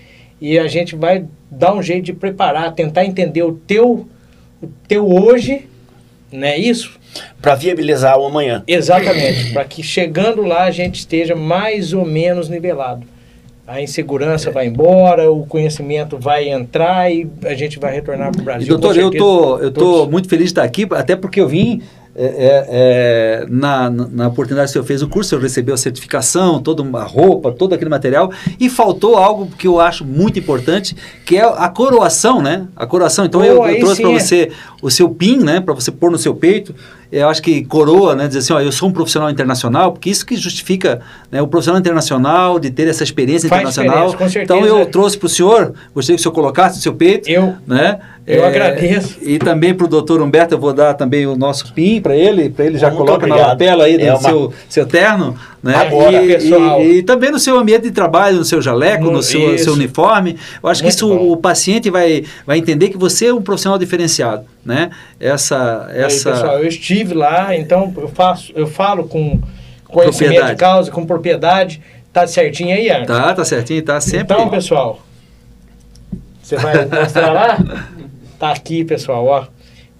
[0.40, 4.08] e a gente vai dar um jeito de preparar, tentar entender o teu,
[4.62, 5.66] o teu hoje,
[6.32, 6.98] não é isso?
[7.40, 8.62] para viabilizar o amanhã.
[8.66, 13.06] Exatamente, para que chegando lá a gente esteja mais ou menos nivelado.
[13.68, 18.42] A insegurança vai embora, o conhecimento vai entrar e a gente vai retornar para o
[18.42, 18.68] E, Brasil.
[18.78, 20.10] doutor, com eu tô, eu tô Todos.
[20.10, 21.82] muito feliz de estar aqui, até porque eu vim
[22.20, 25.76] é, é, é, na, na oportunidade que o senhor fez o curso, eu recebi a
[25.76, 30.96] certificação, toda uma roupa, todo aquele material, e faltou algo que eu acho muito importante,
[31.24, 32.66] que é a coroação, né?
[32.74, 33.24] A coroação.
[33.24, 34.18] Então Pô, eu, eu trouxe para é.
[34.18, 34.50] você
[34.82, 35.60] o seu PIN, né?
[35.60, 36.74] Para você pôr no seu peito.
[37.10, 38.26] Eu acho que coroa, né?
[38.26, 41.00] Dizer assim, ó, eu sou um profissional internacional, porque isso que justifica
[41.30, 44.12] né, o profissional internacional de ter essa experiência Faz internacional.
[44.12, 44.42] com certeza.
[44.42, 47.54] Então eu trouxe para o senhor, gostaria que o senhor colocasse no seu peito Eu,
[47.66, 47.98] né?
[48.28, 49.16] Eu agradeço.
[49.22, 52.50] E também para o doutor Humberto, eu vou dar também o nosso PIN para ele,
[52.50, 55.34] para ele já Muito coloca na lapela aí do É uma- seu, seu terno.
[55.62, 55.74] Né?
[55.74, 56.80] Agora, e, pessoal.
[56.82, 59.72] E, e também no seu ambiente de trabalho, no seu jaleco, no, No- seu, seu
[59.72, 60.38] uniforme.
[60.62, 61.32] Eu acho que Muito isso bom.
[61.32, 64.44] o paciente vai, vai entender que você é um profissional diferenciado.
[64.64, 64.90] Né?
[65.18, 66.30] Essa, Aí, essa...
[66.32, 69.40] pessoal, eu estive lá, então eu faço, eu falo com
[69.86, 70.50] conhecimento Propriedade.
[70.50, 71.82] de causa, com propriedade.
[72.12, 73.06] Tá certinho aí, Arno?
[73.06, 74.34] Tá, tá certinho, tá sempre.
[74.34, 75.00] Então, pessoal,
[76.42, 77.58] você vai mostrar lá?
[78.38, 79.44] Tá aqui, pessoal, ó.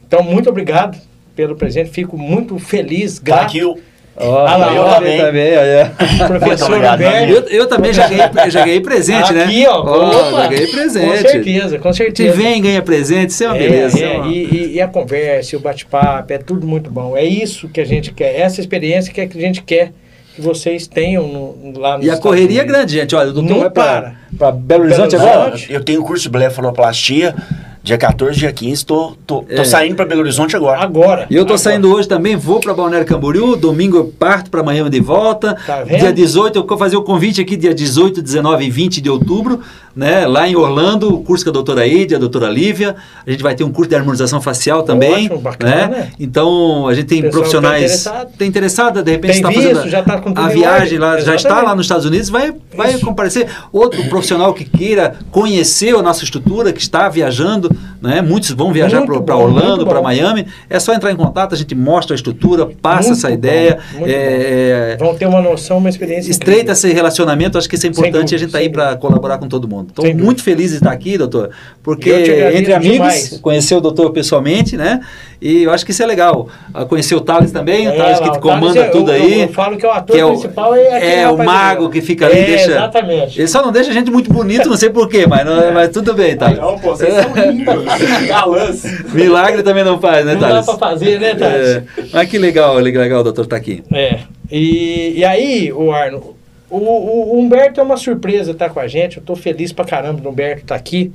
[0.07, 0.99] Então, muito obrigado
[1.35, 1.91] pelo presente.
[1.91, 3.43] Fico muito feliz, Tá grato.
[3.45, 3.79] aqui o,
[4.21, 5.93] Ó, Ah lá, eu também, também, olha.
[6.27, 7.03] Professor obrigado.
[7.03, 9.45] Eu, eu também já ganhei, já ganhei presente, né?
[9.45, 9.81] Aqui, ó.
[9.81, 11.23] opa, já ganhei presente.
[11.23, 12.37] Com certeza, com Te certeza.
[12.37, 13.99] vem, ganha presente, isso é uma É, beleza.
[14.05, 17.17] é, e, e- e a conversa, o bate-papo, é tudo muito bom.
[17.17, 19.93] É isso que a gente quer, essa experiência que a gente quer
[20.35, 23.15] que vocês tenham no, lá no E a correria é grande, gente.
[23.15, 24.15] Olha, o doutor Não vai para.
[24.37, 25.51] para Belo Horizonte agora?
[25.51, 25.73] Horizonte.
[25.73, 27.37] eu tenho curso de blefaroplastia,
[27.83, 29.65] dia 14, dia 15, tô, tô, tô É.
[29.65, 30.81] saindo para Belo Horizonte agora.
[30.83, 31.27] Agora.
[31.31, 31.59] E eu tô agora.
[31.59, 35.57] saindo hoje também, vou para Balneário Camboriú, domingo eu parto para Miami de volta.
[35.67, 36.01] Tá vendo?
[36.01, 39.61] Dia 18, eu vou fazer o convite aqui, dia 18, 19 e 20 de outubro,
[39.95, 40.27] né?
[40.27, 42.97] Lá em Orlando, o curso com a doutora Eide, a doutora Lívia.
[43.27, 45.27] A gente vai ter um curso de harmonização facial também.
[45.27, 45.89] Ótimo, bacana.
[45.89, 46.11] né?
[46.19, 47.83] Então, a gente tem tá profissionais.
[47.83, 48.31] interessado.
[48.37, 51.75] Tem interessado, de repente está fazendo já tá a em viagem lá, já está lá
[51.75, 53.49] nos Estados Unidos, vai, vai comparecer.
[53.73, 57.71] Outro profissional que queira conhecer a nossa estrutura, que está viajando,
[58.01, 58.21] né?
[58.23, 60.05] Muitos vão viajar para bom, Orlando, para bom.
[60.05, 60.47] Miami.
[60.69, 63.79] É só entrar em contato, a gente mostra a estrutura, passa Muito essa bom, ideia,
[63.95, 66.73] muito é, Vão ter uma noção, uma experiência estreita incrível.
[66.73, 67.59] esse relacionamento.
[67.59, 68.13] Acho que isso é importante.
[68.13, 69.78] dúvida, a gente está aí para colaborar com todo mundo.
[69.83, 70.25] Estou Sem dúvida.
[70.25, 71.51] muito feliz de estar aqui, doutor,
[71.83, 72.11] porque
[72.55, 73.39] entre amigos, demais.
[73.41, 75.01] conhecer o doutor pessoalmente, né?
[75.41, 76.49] E eu acho que isso é legal.
[76.75, 79.11] Ah, Conhecer o Thales também, o É, Thales lá, que o Thales comanda é- tudo
[79.13, 79.33] eu- aí.
[79.35, 82.01] Eu, eu falo que o ator que é o- principal é é, o mago que
[82.01, 83.39] fica ali, é, deixa- Exatamente.
[83.41, 86.13] Ele só não deixa a gente muito bonito, não sei porquê, mas, não- mas tudo
[86.15, 86.59] bem, Thales.
[86.59, 87.85] Não, pô, vocês são lindos.
[88.27, 88.83] Galãs.
[89.13, 90.67] Milagre também não faz, né, Não dá Thales?
[90.67, 91.69] pra fazer, né, Thales?
[91.69, 93.83] É, mas que legal, legal o doutor estar aqui.
[93.93, 94.19] É.
[94.51, 96.35] E, e aí, o Arno,
[96.71, 99.19] o, o- o Humberto é uma surpresa estar com a gente.
[99.19, 101.13] Eu tô feliz pra caramba do Humberto estar aqui.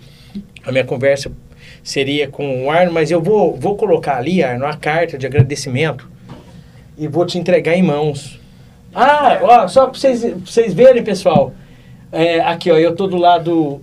[0.65, 1.31] A minha conversa
[1.83, 6.09] seria com o Arno, mas eu vou, vou colocar ali, Arno, a carta de agradecimento
[6.97, 8.39] e vou te entregar em mãos.
[8.95, 11.51] Ah, ó, só pra vocês, pra vocês verem, pessoal.
[12.11, 13.81] É, aqui, ó, eu tô do lado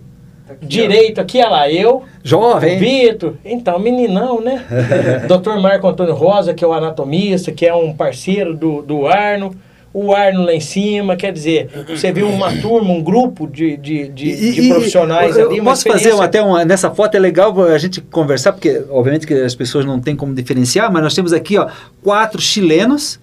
[0.63, 2.79] direito aqui, olha lá, eu, Jovem.
[2.79, 4.65] Vitor, então, meninão, né?
[5.29, 5.59] Dr.
[5.61, 9.55] Marco Antônio Rosa, que é o anatomista, que é um parceiro do, do Arno.
[9.93, 14.07] O Arno lá em cima, quer dizer, você viu uma turma, um grupo de, de,
[14.09, 15.59] de, E- de e- profissionais eu, ali.
[15.59, 19.27] eu posso fazer experiência- até uma, nessa foto é legal a gente conversar porque obviamente
[19.27, 21.67] que as pessoas não têm como diferenciar, mas nós temos aqui ó
[22.05, 23.19] quatro chilenos,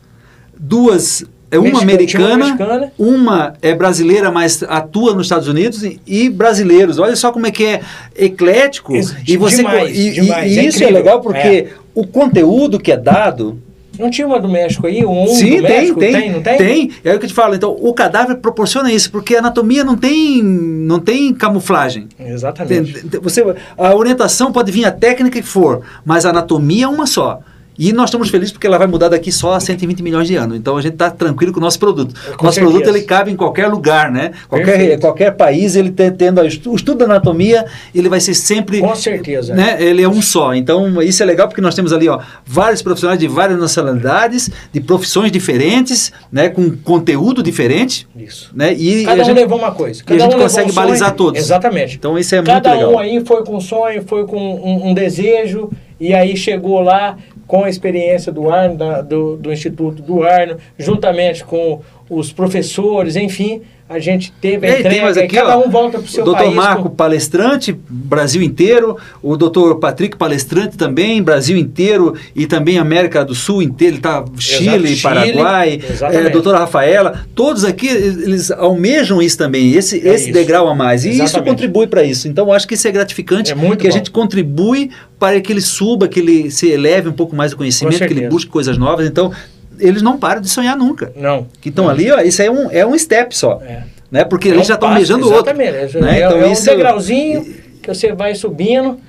[0.59, 2.91] duas é uma Mexicana, americana, mexicana.
[2.99, 6.99] uma é brasileira, mas atua nos Estados Unidos e, e brasileiros.
[6.99, 7.81] Olha só como é que é
[8.13, 10.93] eclético Ex- e você demais, e, e- demais, e é isso é incrível.
[10.93, 13.61] legal porque o conteúdo que é dado
[13.99, 15.05] Não tinha uma do México aí?
[15.05, 15.99] Um Sim, do tem, México?
[15.99, 16.57] tem, não tem?
[16.57, 16.91] Tem.
[17.03, 17.55] É o que eu te falo.
[17.55, 22.07] Então, o cadáver proporciona isso, porque a anatomia não tem, não tem camuflagem.
[22.19, 22.93] Exatamente.
[22.93, 23.43] Tem- tem- Você,
[23.77, 27.39] a orientação pode vir a técnica que for, mas a anatomia é uma só.
[27.79, 30.57] E nós estamos felizes porque ela vai mudar daqui só a 120 milhões de anos.
[30.57, 32.13] Então a gente está tranquilo com o nosso produto.
[32.35, 32.61] Com nosso certeza.
[32.79, 34.31] produto ele cabe em qualquer lugar, né?
[34.49, 35.01] Qualquer, Perfeito.
[35.01, 39.53] qualquer país ele te- tendo o estudo da anatomia, ele vai ser sempre Com certeza.
[39.53, 39.77] né?
[39.79, 40.53] Ele é um só.
[40.55, 44.81] Então, isso é legal porque nós temos ali, ó, vários profissionais de várias nacionalidades, de
[44.81, 48.49] profissões diferentes, né, com conteúdo diferente, Isso.
[48.55, 48.73] né?
[48.73, 49.99] E Cada a um gente, levou uma coisa.
[49.99, 50.85] e a Cada gente um consegue um sonho.
[50.87, 51.39] balizar todos.
[51.39, 51.95] Exatamente.
[51.95, 52.91] Então, isso é Cada muito legal.
[52.93, 57.17] um aí foi com um sonho, foi com um, um desejo, e aí chegou lá
[57.47, 63.15] com a experiência do Arno, da- do, do Instituto do Arno, juntamente com os professores,
[63.15, 66.09] enfim, a gente teve a aí, tem entrega, e aqui, cada um volta para o
[66.09, 66.53] seu país.
[66.53, 68.97] Marco, com- palestrante, Brasil inteiro.
[69.23, 72.13] O doutor Patrick, palestrante também, Brasil inteiro.
[72.35, 73.93] E também América do Sul inteiro.
[73.95, 75.79] Ele está Chile, Chile, Paraguai.
[76.11, 77.25] É, doutora Rafaela.
[77.33, 79.71] Todos aqui, eles almejam isso também.
[79.73, 80.33] Esse, É esse isso.
[80.33, 81.05] degrau a mais.
[81.05, 82.27] E isso contribui para isso.
[82.27, 83.51] Então, acho que isso é gratificante.
[83.51, 83.97] É muito que a bom.
[83.97, 87.97] gente contribui para que ele suba, que ele se eleve um pouco mais o conhecimento,
[87.97, 89.07] que ele busque coisas novas.
[89.07, 89.31] Então,
[89.79, 91.11] eles não param de sonhar nunca.
[91.15, 91.47] Não.
[91.61, 93.61] Que estão ali, ó, isso é um, é um step só.
[93.65, 93.83] É.
[94.11, 94.23] Né?
[94.23, 95.51] Porque É eles um já estão almejando outro.
[95.51, 95.97] Exatamente.
[95.99, 96.19] né?
[96.21, 97.43] É, Então, é um isso- degrauzinho
[97.81, 98.99] que você vai subindo.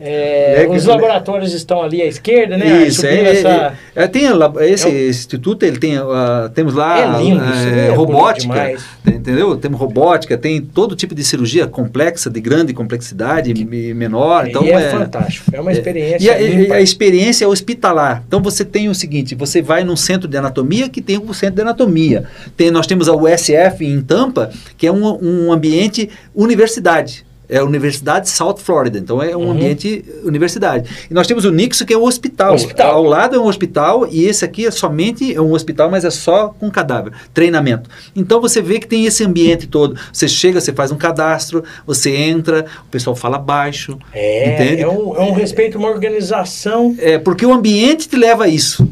[0.00, 2.84] É, os que- laboratórios estão ali à esquerda, né?
[2.86, 4.24] Isso, é, essa- é, é, tem
[4.62, 9.56] esse É um- instituto, ele tem, ah, temos lá É lindo, bonito robótica, tem- entendeu?
[9.56, 14.90] Temos robótica, tem todo tipo de cirurgia complexa, de grande complexidade, e menor, então é,
[14.90, 15.50] fantástico.
[15.54, 16.24] É uma experiência.
[16.26, 18.24] E a, a experiência é hospitalar.
[18.26, 21.54] Então você tem o seguinte: você vai num centro de anatomia que tem um centro
[21.56, 22.24] de anatomia.
[22.56, 27.24] Tem, nós temos a USF em Tampa, que é um, um ambiente universidade.
[27.54, 29.50] É a Universidade South Florida, então é um Uhum.
[29.52, 30.90] ambiente universidade.
[31.10, 32.54] E nós temos o Nixo, que é o hospital.
[32.54, 32.90] Hospital.
[32.96, 36.10] Ao lado é um hospital e esse aqui é somente é um hospital, mas é
[36.10, 37.88] só com cadáver, treinamento.
[38.16, 39.96] Então você vê que tem esse ambiente todo.
[40.12, 44.82] Você chega, você faz um cadastro, você entra, o pessoal fala baixo, É, entende?
[44.82, 46.94] é um, é um respeito, uma organização.
[46.98, 48.86] É, porque o ambiente te leva a isso.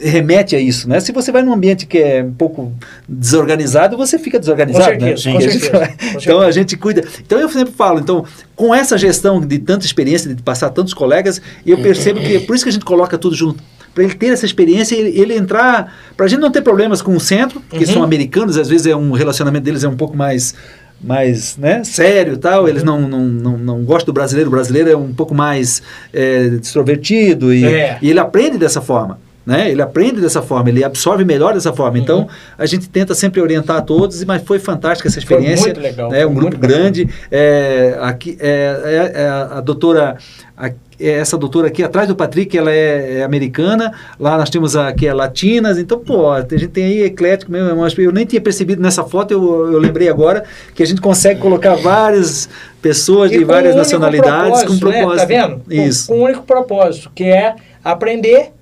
[0.00, 0.08] É.
[0.10, 1.00] Remete a isso, né?
[1.00, 2.72] Se você vai num ambiente que é um pouco
[3.08, 5.32] desorganizado, você fica desorganizado, certeza, né?
[5.32, 7.04] com A gente certeza, vai- com então a gente cuida.
[7.20, 8.24] Então eu sempre falo, então,
[8.54, 12.54] com essa gestão de tanta experiência, de passar tantos colegas, eu percebo que é por
[12.54, 13.62] isso que a gente coloca tudo junto.
[13.94, 15.94] Para ele ter essa experiência, ele, ele entrar.
[16.16, 17.86] Para a gente não ter problemas com o centro, que Uhum.
[17.86, 20.54] são americanos, às vezes é um relacionamento deles é um pouco mais
[21.00, 24.88] mais né, sério e tal, eles não, não, não, não gostam do brasileiro, o brasileiro
[24.88, 25.82] é um pouco mais
[26.14, 27.98] é, extrovertido e, É.
[28.00, 29.18] e ele aprende dessa forma.
[29.46, 29.70] Né?
[29.70, 31.98] Ele aprende dessa forma, ele absorve melhor dessa forma.
[31.98, 32.26] Então, Uhum.
[32.56, 35.66] a gente tenta sempre orientar a todos, mas foi fantástica essa Foi experiência.
[35.66, 36.22] muito legal, né?
[36.22, 37.06] foi Um grupo grande.
[37.30, 40.16] É, aqui, é, é- é a doutora.
[40.56, 43.92] a- é essa doutora aqui atrás do Patrick, ela é, é americana.
[44.18, 45.76] Lá nós temos aqui a latinas.
[45.76, 47.68] Então, pô, a gente tem aí eclético mesmo.
[47.68, 51.00] Eu que Eu nem tinha percebido nessa foto, eu, eu lembrei agora que a gente
[51.00, 52.48] consegue colocar várias
[52.80, 55.16] pessoas E de com várias um nacionalidades com propósito, né?
[55.16, 55.60] Tá vendo?
[55.64, 56.06] Com- Isso.
[56.06, 58.52] Com um único propósito, que é aprender,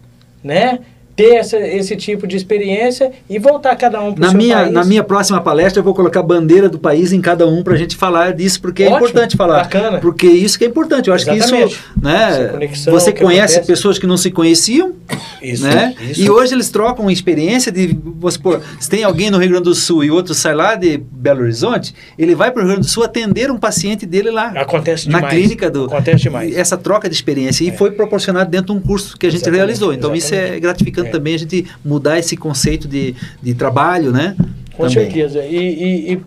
[0.42, 0.80] né?
[1.22, 4.56] Ter essa, esse tipo de experiência e voltar cada um para o Na seu minha,
[4.56, 4.72] país.
[4.72, 7.74] na minha próxima palestra eu vou colocar a bandeira do país em cada um para
[7.74, 9.58] a gente falar disso, porque é Ótimo, importante falar.
[9.62, 9.98] bacana.
[9.98, 11.08] Porque isso que é importante.
[11.08, 11.68] Eu acho Exatamente.
[11.68, 12.48] que isso, né?
[12.50, 13.66] Conexão Você conhece acontece.
[13.72, 14.92] pessoas que não se conheciam,
[15.40, 15.94] Isso, né?
[16.00, 16.20] isso.
[16.20, 19.74] E hoje eles trocam experiência de, vamos supor, se tem alguém no Rio Grande do
[19.74, 22.90] Sul e outro sai lá de Belo Horizonte, ele vai para o Rio Grande do
[22.92, 24.48] Sul atender um paciente dele lá.
[24.56, 25.34] Acontece na demais.
[25.34, 26.56] clínica do Acontece demais.
[26.56, 29.58] essa troca de experiência e foi proporcionado dentro de um curso que a gente Exatamente,
[29.58, 30.60] realizou então isso é exatamente.
[30.60, 31.11] gratificante É.
[31.12, 34.34] também a gente mudar esse conceito de, de trabalho né
[34.76, 35.04] Com Também.
[35.10, 35.44] certeza.
[35.44, 36.20] E, e- e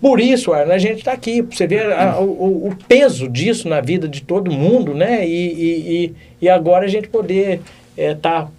[0.00, 1.40] por isso, Arno, a gente está aqui.
[1.40, 5.26] Você ver a- o, o peso disso na vida de todo mundo, né?
[5.26, 7.62] E, e, e- agora a gente poder
[7.96, 8.50] estar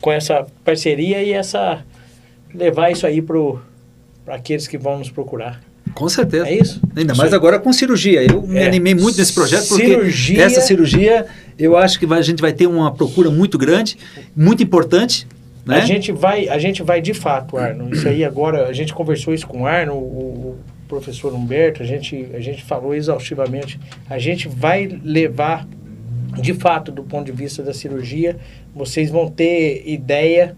[0.00, 1.82] com essa parceria e essa
[2.54, 5.62] levar isso aí para aqueles que vão nos procurar.
[5.94, 6.80] com certeza É isso?
[6.94, 8.22] Ainda mais agora com cirurgia.
[8.22, 8.66] Eu me É.
[8.66, 11.26] animei muito nesse projeto porque Cirurgia- essa cirurgia
[11.60, 13.96] eu acho que vai- a gente vai ter uma procura muito grande,
[14.34, 15.26] muito importante.
[15.64, 15.76] Né?
[15.76, 17.94] A gente vai, a gente vai de fato, Arno.
[17.94, 20.58] Isso aí agora, a gente conversou isso com o Arno, o, o
[20.88, 23.78] professor Humberto, a gente, a gente falou exaustivamente.
[24.08, 25.68] A gente vai levar,
[26.40, 28.38] de fato, do ponto de vista da cirurgia,
[28.74, 30.56] vocês vão ter ideia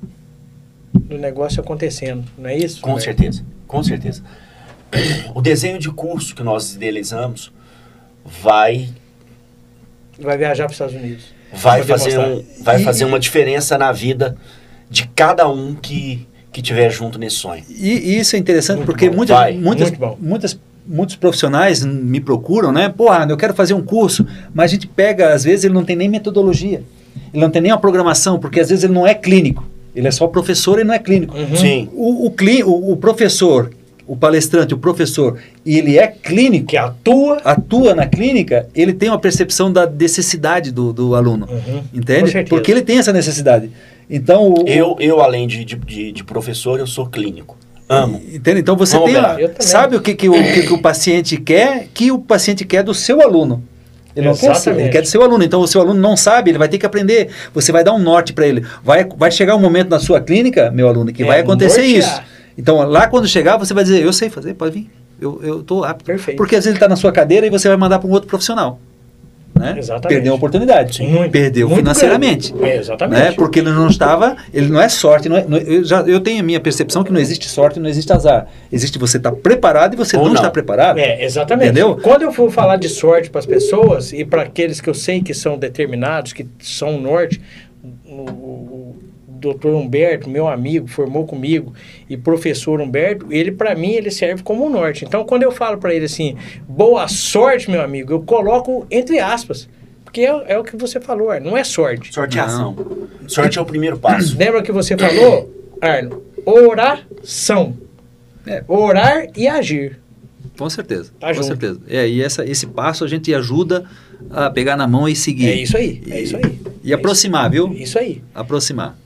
[0.94, 2.80] do negócio acontecendo, não é isso?
[2.80, 3.04] Com Humberto?
[3.04, 4.22] certeza, com certeza.
[5.34, 7.50] O desenho de curso que nós idealizamos
[8.42, 8.88] vai
[10.20, 11.24] Vai viajar para os Estados Unidos.
[11.52, 14.36] vai fazer, um, vai E- fazer uma diferença na vida
[14.90, 17.64] de cada um que que tiver junto nesse sonho.
[17.70, 19.16] E, e isso é interessante Muito porque bom.
[19.16, 19.54] muitas, Vai.
[19.54, 20.18] muitas, Muito bom.
[20.20, 22.90] muitas, muitos profissionais me procuram, né?
[22.90, 25.96] Porra, eu quero fazer um curso, mas a gente pega, às vezes ele não tem
[25.96, 26.82] nem metodologia,
[27.32, 29.66] ele não tem nem uma programação, porque às vezes ele não é clínico,
[29.96, 31.34] ele é só professor e não é clínico.
[31.34, 31.56] Uhum.
[31.56, 31.88] Sim.
[31.94, 33.70] O, o, clí- o, o professor,
[34.06, 37.38] o palestrante, o professor, e ele é clínico, Que atua.
[37.44, 41.82] atua na clínica, ele tem uma percepção da necessidade do, do aluno, Uhum.
[41.94, 42.44] Entende?
[42.48, 43.70] Porque ele tem essa necessidade.
[44.10, 47.56] Então, o, Eu, eu além de, de, de- professor, eu sou clínico.
[47.88, 48.20] Amo.
[48.32, 48.60] Entende?
[48.60, 51.88] Então você Vamos tem a- sabe o que, que, o, que, que o paciente quer,
[51.92, 53.62] que o paciente quer do seu aluno.
[54.14, 54.82] Ele não quer, Exatamente.
[54.82, 55.42] ele quer do seu aluno.
[55.44, 57.28] Então o seu aluno não sabe, ele vai ter que aprender.
[57.54, 58.64] Você vai dar um norte para ele.
[58.84, 61.98] Vai, vai chegar um momento na sua clínica, meu aluno, que É, vai acontecer nortear.
[61.98, 62.22] isso.
[62.56, 64.90] Então lá quando chegar, você vai dizer, eu sei fazer, pode vir.
[65.20, 66.04] Eu, eu tô apto.
[66.04, 66.36] Perfeito.
[66.36, 68.28] Porque às vezes ele está na sua cadeira e você vai mandar para um outro
[68.28, 68.80] profissional.
[69.54, 69.76] Né?
[69.78, 70.16] Exatamente.
[70.16, 71.02] Perdeu a oportunidade.
[71.02, 72.54] Muito, Perdeu muito financeiramente.
[72.60, 73.20] É, exatamente.
[73.20, 73.32] Né?
[73.32, 76.20] Porque ele não estava, ele não é sorte, não é- não é- eu, já, eu
[76.20, 78.48] tenho a minha percepção que não existe sorte, não existe azar.
[78.72, 80.34] Existe você estar preparado e você não, não.
[80.34, 80.98] está preparado.
[80.98, 81.66] É, exatamente.
[81.70, 81.96] Entendeu?
[82.02, 85.22] Quando eu for falar de sorte para as pessoas e para aqueles que eu sei
[85.22, 87.40] que são determinados, que são norte,
[88.04, 88.71] o
[89.42, 91.74] doutor Humberto, meu amigo, formou comigo,
[92.08, 95.04] e professor Humberto, ele para mim ele serve como um norte.
[95.04, 96.36] Então quando eu falo para ele assim,
[96.68, 99.68] boa sorte, meu amigo, eu coloco entre aspas,
[100.04, 102.14] porque é, é o que você falou, Arno, não é sorte.
[102.14, 102.76] Sorte é ação.
[103.26, 104.36] Sorte é o primeiro passo.
[104.38, 106.22] Lembra que você falou, Arno?
[106.46, 107.76] Oração.
[108.46, 108.62] É.
[108.68, 110.00] Orar e agir.
[110.58, 111.12] Com certeza.
[111.18, 111.46] Tá com junto.
[111.46, 111.80] certeza.
[111.88, 113.84] É, e essa, esse passo a gente ajuda
[114.30, 115.48] a pegar na mão e seguir.
[115.48, 116.60] É isso aí, é isso aí.
[116.84, 117.72] E aproximar, viu?
[117.72, 118.22] Isso aí.
[118.34, 118.98] Aproximar.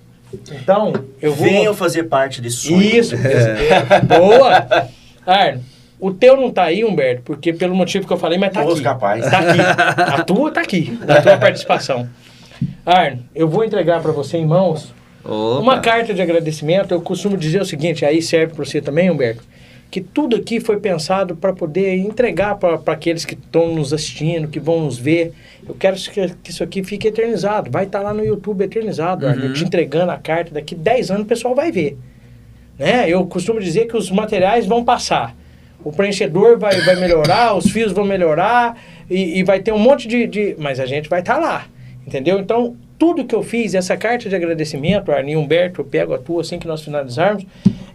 [0.52, 1.46] Então, eu vou.
[1.46, 2.82] Venham fazer parte desse sonho.
[2.82, 4.00] Isso, é.
[4.00, 4.88] boa.
[5.26, 5.62] Arno,
[5.98, 8.74] o teu não tá aí, Humberto, porque pelo motivo que eu falei, mas tá Os
[8.74, 8.82] aqui.
[8.82, 9.30] capaz.
[9.30, 9.60] Tá aqui.
[10.20, 12.08] A tua tá aqui, a tua participação.
[12.84, 14.94] Arno, eu vou entregar para você em mãos
[15.24, 15.60] Opa.
[15.60, 16.92] uma carta de agradecimento.
[16.92, 19.42] Eu costumo dizer o seguinte, aí serve para você também, Humberto,
[19.90, 24.58] que tudo aqui foi pensado para poder entregar para aqueles que estão nos assistindo, que
[24.60, 25.32] vão nos ver.
[25.66, 27.70] Eu quero que, que isso aqui fique eternizado.
[27.70, 29.52] Vai estar lá no YouTube eternizado, Uhum.
[29.52, 30.52] te entregando a carta.
[30.52, 31.96] Daqui 10 anos o pessoal vai ver.
[32.78, 33.08] Né?
[33.08, 35.34] Eu costumo dizer que os materiais vão passar.
[35.82, 38.76] O preenchedor vai, vai melhorar, os fios vão melhorar
[39.08, 41.66] e, e vai ter um monte de, de- Mas a gente vai estar lá,
[42.06, 42.40] entendeu?
[42.40, 46.40] Então, tudo que eu fiz, essa carta de agradecimento, Arninho Humberto, eu pego a tua
[46.40, 47.46] assim que nós finalizarmos,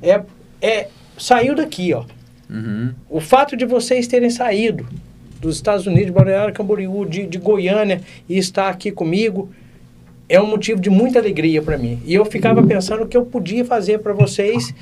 [0.01, 0.21] é,
[0.61, 0.87] é
[1.21, 2.03] saiu daqui, ó.
[2.49, 2.93] Uhum.
[3.09, 4.85] O fato de vocês terem saído
[5.39, 9.49] dos Estados Unidos, de Balneário Camboriú, de, de Goiânia e estar aqui comigo
[10.27, 11.99] é um motivo de muita alegria para mim.
[12.05, 14.73] E eu ficava pensando o que eu podia fazer para vocês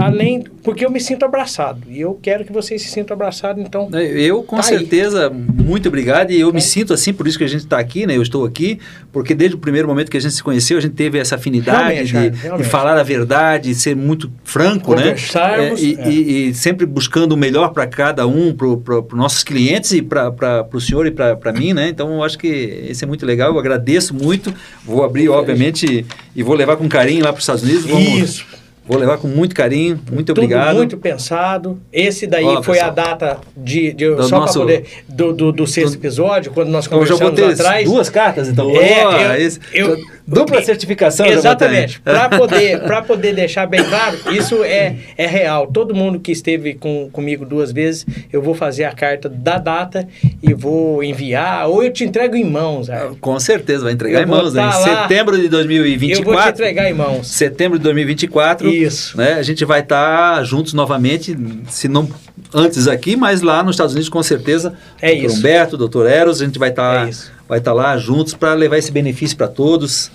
[0.00, 3.88] além, porque eu me sinto abraçado e eu quero que vocês se sintam abraçados, então
[3.94, 4.68] Eu, com Tá aí.
[4.68, 6.30] certeza, muito obrigado.
[6.30, 6.60] E eu me É.
[6.60, 8.16] sinto assim, por isso que a gente está aqui, né?
[8.16, 8.78] Eu estou aqui,
[9.12, 11.78] porque desde o primeiro momento que a gente se conheceu, a gente teve essa afinidade
[11.94, 15.14] Realmente, de, cara, de falar a verdade, ser muito franco, né?
[15.14, 16.08] É, e, é.
[16.10, 20.66] e- e sempre buscando o melhor para cada um, para os nossos clientes e para
[20.72, 21.88] o senhor e para mim, né?
[21.88, 22.46] Então, eu acho que
[22.88, 23.52] esse é muito legal.
[23.52, 24.52] Eu agradeço muito.
[24.84, 26.04] Vou abrir, obviamente,
[26.34, 27.84] e vou levar com carinho lá para os Estados Unidos.
[27.84, 28.46] Vamos- isso.
[28.88, 30.00] Vou levar com muito carinho.
[30.10, 30.76] Muito Tudo obrigado.
[30.76, 31.78] muito pensado.
[31.92, 32.90] Esse daí Ó, foi pessoal.
[32.90, 36.50] a data de, de Do só para nosso- poder do, do, do sexto do- episódio,
[36.52, 37.84] quando nós Então, eu já conversamos lá atrás.
[37.88, 38.70] duas cartas, então.
[38.74, 39.96] É, Ó, eu- esse- eu-
[40.28, 42.00] Dupla certificação, Exatamente.
[42.00, 45.66] Para poder, pra poder deixar bem claro, isso é, é real.
[45.66, 50.06] Todo mundo que esteve com, comigo duas vezes, eu vou fazer a carta da data
[50.42, 52.90] e vou enviar, ou eu te entrego em mãos.
[52.90, 53.16] Arno.
[53.16, 54.52] Com certeza, vai entregar Eu em mãos.
[54.52, 54.62] Né?
[54.62, 55.02] Em tá lá.
[55.02, 56.30] setembro de 2024.
[56.30, 57.26] Eu vou te entregar em mãos.
[57.26, 58.68] Setembro de 2024.
[58.68, 59.16] Isso.
[59.16, 61.34] Né, a gente vai estar juntos novamente,
[61.70, 62.06] se não
[62.52, 64.74] antes aqui, mas lá nos Estados Unidos com certeza.
[65.00, 65.24] É Dr.
[65.24, 65.38] isso.
[65.38, 67.37] Humberto, doutor Eros, a gente vai estar É isso.
[67.48, 70.10] Vai estar lá juntos para levar esse benefício para todos.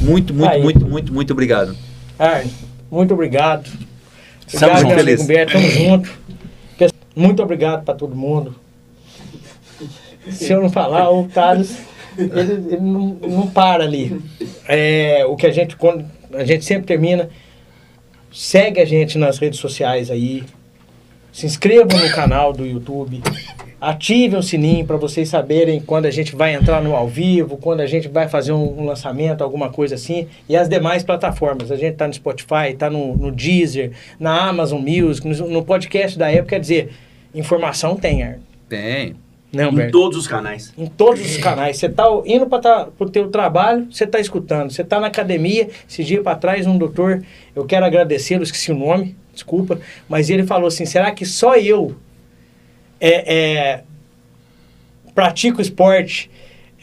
[0.00, 0.62] Muito, muito, Aí.
[0.62, 1.76] muito, muito, muito obrigado.
[2.18, 2.50] Arno,
[2.90, 3.68] muito obrigado.
[4.46, 5.24] Estamos Obrigado, felizes.
[5.24, 6.10] Humberto, tamo junto.
[7.14, 8.54] Muito obrigado para todo mundo.
[10.30, 11.76] Se eu não falar, o Carlos,
[12.16, 14.22] ele, ele não, não para ali.
[14.68, 17.28] É, o que a gente, quando a gente sempre termina,
[18.32, 20.44] segue a gente nas redes sociais aí,
[21.32, 23.20] se inscrevam no canal do YouTube,
[23.80, 27.80] ativem o sininho para vocês saberem quando a gente vai entrar no ao vivo, quando
[27.80, 31.70] a gente vai fazer um, um lançamento, alguma coisa assim, e as demais plataformas.
[31.70, 36.18] A gente está no Spotify, está no, no Deezer, na Amazon Music, no, no podcast
[36.18, 36.90] da época, quer dizer,
[37.34, 38.42] informação tem, Arno.
[38.68, 39.14] Tem.
[39.50, 40.74] Não, Em todos os canais.
[40.76, 41.78] Em todos os canais.
[41.78, 44.70] Você está indo para o teu trabalho, você está escutando.
[44.70, 47.22] Você está na academia, esse dia para trás, um doutor,
[47.56, 51.96] eu quero agradecê-lo, esqueci o nome, desculpa, mas ele falou assim, será que só eu
[53.00, 53.80] é, é,
[55.14, 56.30] pratico esporte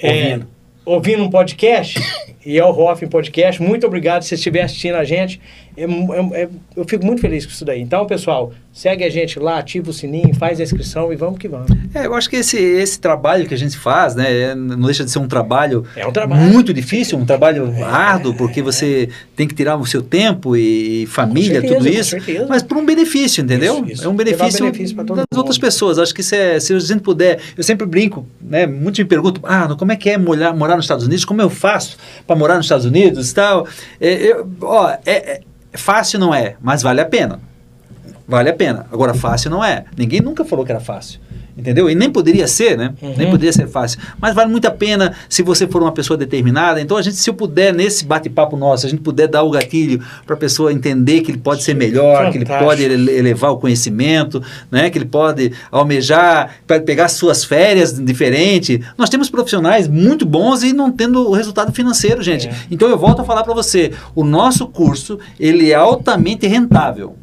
[0.01, 0.47] é, Ouvindo.
[0.85, 1.99] ouvindo um podcast?
[2.45, 3.61] e é o Hoffman Podcast.
[3.61, 5.39] Muito obrigado se você estiver assistindo a gente.
[5.77, 7.81] É é- é- eu fico muito feliz com isso daí.
[7.81, 11.47] Então, pessoal, segue a gente lá, ativa o sininho, faz a inscrição e vamos que
[11.47, 11.67] vamos.
[11.93, 15.03] É, eu acho que esse, esse trabalho que a gente faz, né, é- não deixa
[15.03, 16.41] de ser um trabalho, É um trabalho.
[16.41, 21.61] muito difícil, um trabalho árduo, porque você tem que tirar o seu tempo e, família,
[21.61, 22.15] certeza, tudo isso,
[22.49, 23.75] mas por um benefício, entendeu?
[23.83, 24.05] Isso, isso.
[24.05, 25.37] É um benefício, benefício todo das mundo.
[25.37, 25.97] outras pessoas.
[25.99, 29.73] Acho que é, se a gente puder, eu sempre brinco, né, muitos me perguntam, ah,
[29.77, 31.25] como é que é morar, morar nos Estados Unidos?
[31.25, 33.67] Como eu faço para morar nos Estados Unidos e tal?
[33.99, 35.41] É, eu- ó, é- é-
[35.77, 37.39] fácil não é, mas vale a pena.
[38.27, 38.87] Vale a pena.
[38.91, 39.85] Agora, fácil não é.
[39.95, 41.19] Ninguém nunca falou que era fácil.
[41.57, 41.89] Entendeu?
[41.89, 42.93] E nem poderia ser, né?
[43.01, 43.13] Uhum.
[43.15, 43.97] Nem poderia ser fácil.
[44.19, 46.81] Mas vale muito a pena se você for uma pessoa determinada.
[46.81, 50.01] Então, a gente, se eu puder, nesse bate-papo nosso, a gente puder dar o gatilho
[50.25, 52.69] para a pessoa entender que ele pode ser melhor, que ele Fantástico.
[52.69, 54.89] pode ele- elevar o conhecimento, né?
[54.89, 58.81] que ele pode almejar, para pegar suas férias diferente.
[58.97, 62.47] Nós temos profissionais muito bons e não tendo o resultado financeiro, gente.
[62.47, 62.55] É.
[62.69, 67.15] Então, eu volto a falar para você: o nosso curso ele é altamente rentável.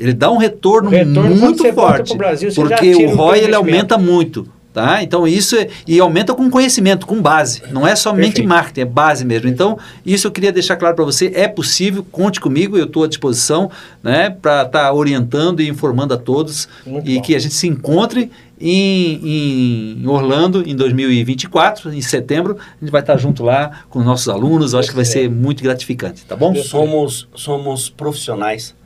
[0.00, 2.08] Ele dá um retorno, retorno, muito forte.
[2.08, 4.48] pro Brasil, porque o ROI ele aumenta muito.
[4.72, 5.02] Tá?
[5.02, 7.60] Então isso é, e aumenta com conhecimento, com base.
[7.72, 8.48] Não é somente Perfeito.
[8.48, 9.48] marketing, é base mesmo.
[9.48, 13.08] Então, isso eu queria deixar claro para você, é possível, conte comigo, eu estou à
[13.08, 13.68] disposição,
[14.00, 17.22] né, para estar orientando e informando a todos Muito e bom.
[17.22, 23.00] que a gente se encontre em, em Orlando em 2024, em setembro, a gente vai
[23.00, 26.36] estar junto lá com os nossos alunos, eu acho que vai ser muito gratificante, tá
[26.36, 26.54] bom?
[26.54, 28.78] Somos, somos profissionais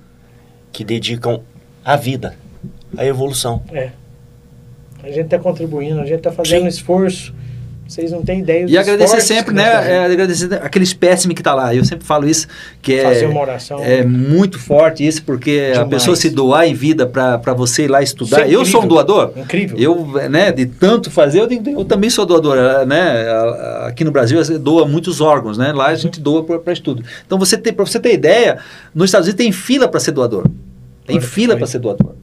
[0.75, 1.41] que dedicam
[1.85, 2.37] a vida
[2.97, 3.63] à evolução.
[3.73, 3.91] É.
[5.03, 6.65] A gente está contribuindo, a gente está fazendo Sim.
[6.65, 7.35] um esforço.
[7.87, 8.65] Vocês não têm ideia.
[8.67, 9.63] E agradecer sempre, né?
[9.93, 11.75] é, agradecer aquele espécime que está lá.
[11.75, 12.47] Eu sempre falo isso,
[12.81, 13.79] que é, Fazer uma oração.
[13.85, 15.91] é muito forte isso, porque a Demais.
[15.91, 18.49] pessoa se doar em vida para você ir lá estudar.
[18.49, 19.33] É eu sou um doador.
[19.37, 19.77] Incrível.
[19.79, 21.49] Eu, né, de tanto fazer, eu,
[21.79, 22.57] eu também sou doador,
[22.87, 23.01] né?
[23.29, 25.73] A- a- Aqui no Brasil você doa muitos órgãos, né?
[25.73, 27.05] Lá a gente doa para estudo.
[27.27, 28.59] Então você tem, para você ter ideia,
[28.95, 30.47] nos Estados Unidos tem fila para ser doador.
[31.07, 32.15] Tem fila para ser doador.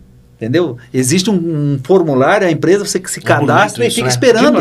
[0.41, 0.76] Entendeu?
[0.91, 4.09] Existe um, um formulário, a empresa você que se É bonito cadastra e fica né?
[4.09, 4.59] esperando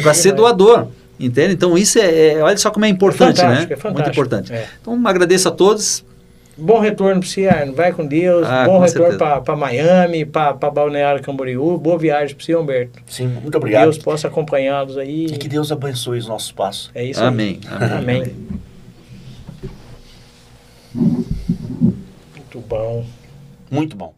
[0.00, 0.86] para ser doador.
[1.18, 1.52] Entende?
[1.54, 3.66] Então isso é, é- olha só como é importante, né?
[3.68, 3.92] é fantástico.
[3.94, 4.52] Muito importante.
[4.52, 4.68] É.
[4.80, 6.04] Então agradeço a todos.
[6.56, 7.74] Bom retorno para você, Arno.
[7.74, 8.46] Vai com Deus.
[8.46, 11.76] Ah, Bom com retorno para Miami, para Balneário Camboriú.
[11.76, 13.00] Boa viagem para você, Humberto.
[13.08, 13.82] Sim, muito Que obrigado.
[13.82, 15.26] Deus possa acompanhá-los aí.
[15.26, 16.88] E que Deus abençoe os nossos passos.
[16.94, 17.58] É isso Amém.
[17.68, 17.76] aí.
[17.98, 18.22] Amém.
[18.22, 18.34] Amém.
[20.94, 23.04] Muito bom.
[23.68, 24.14] Muito bom.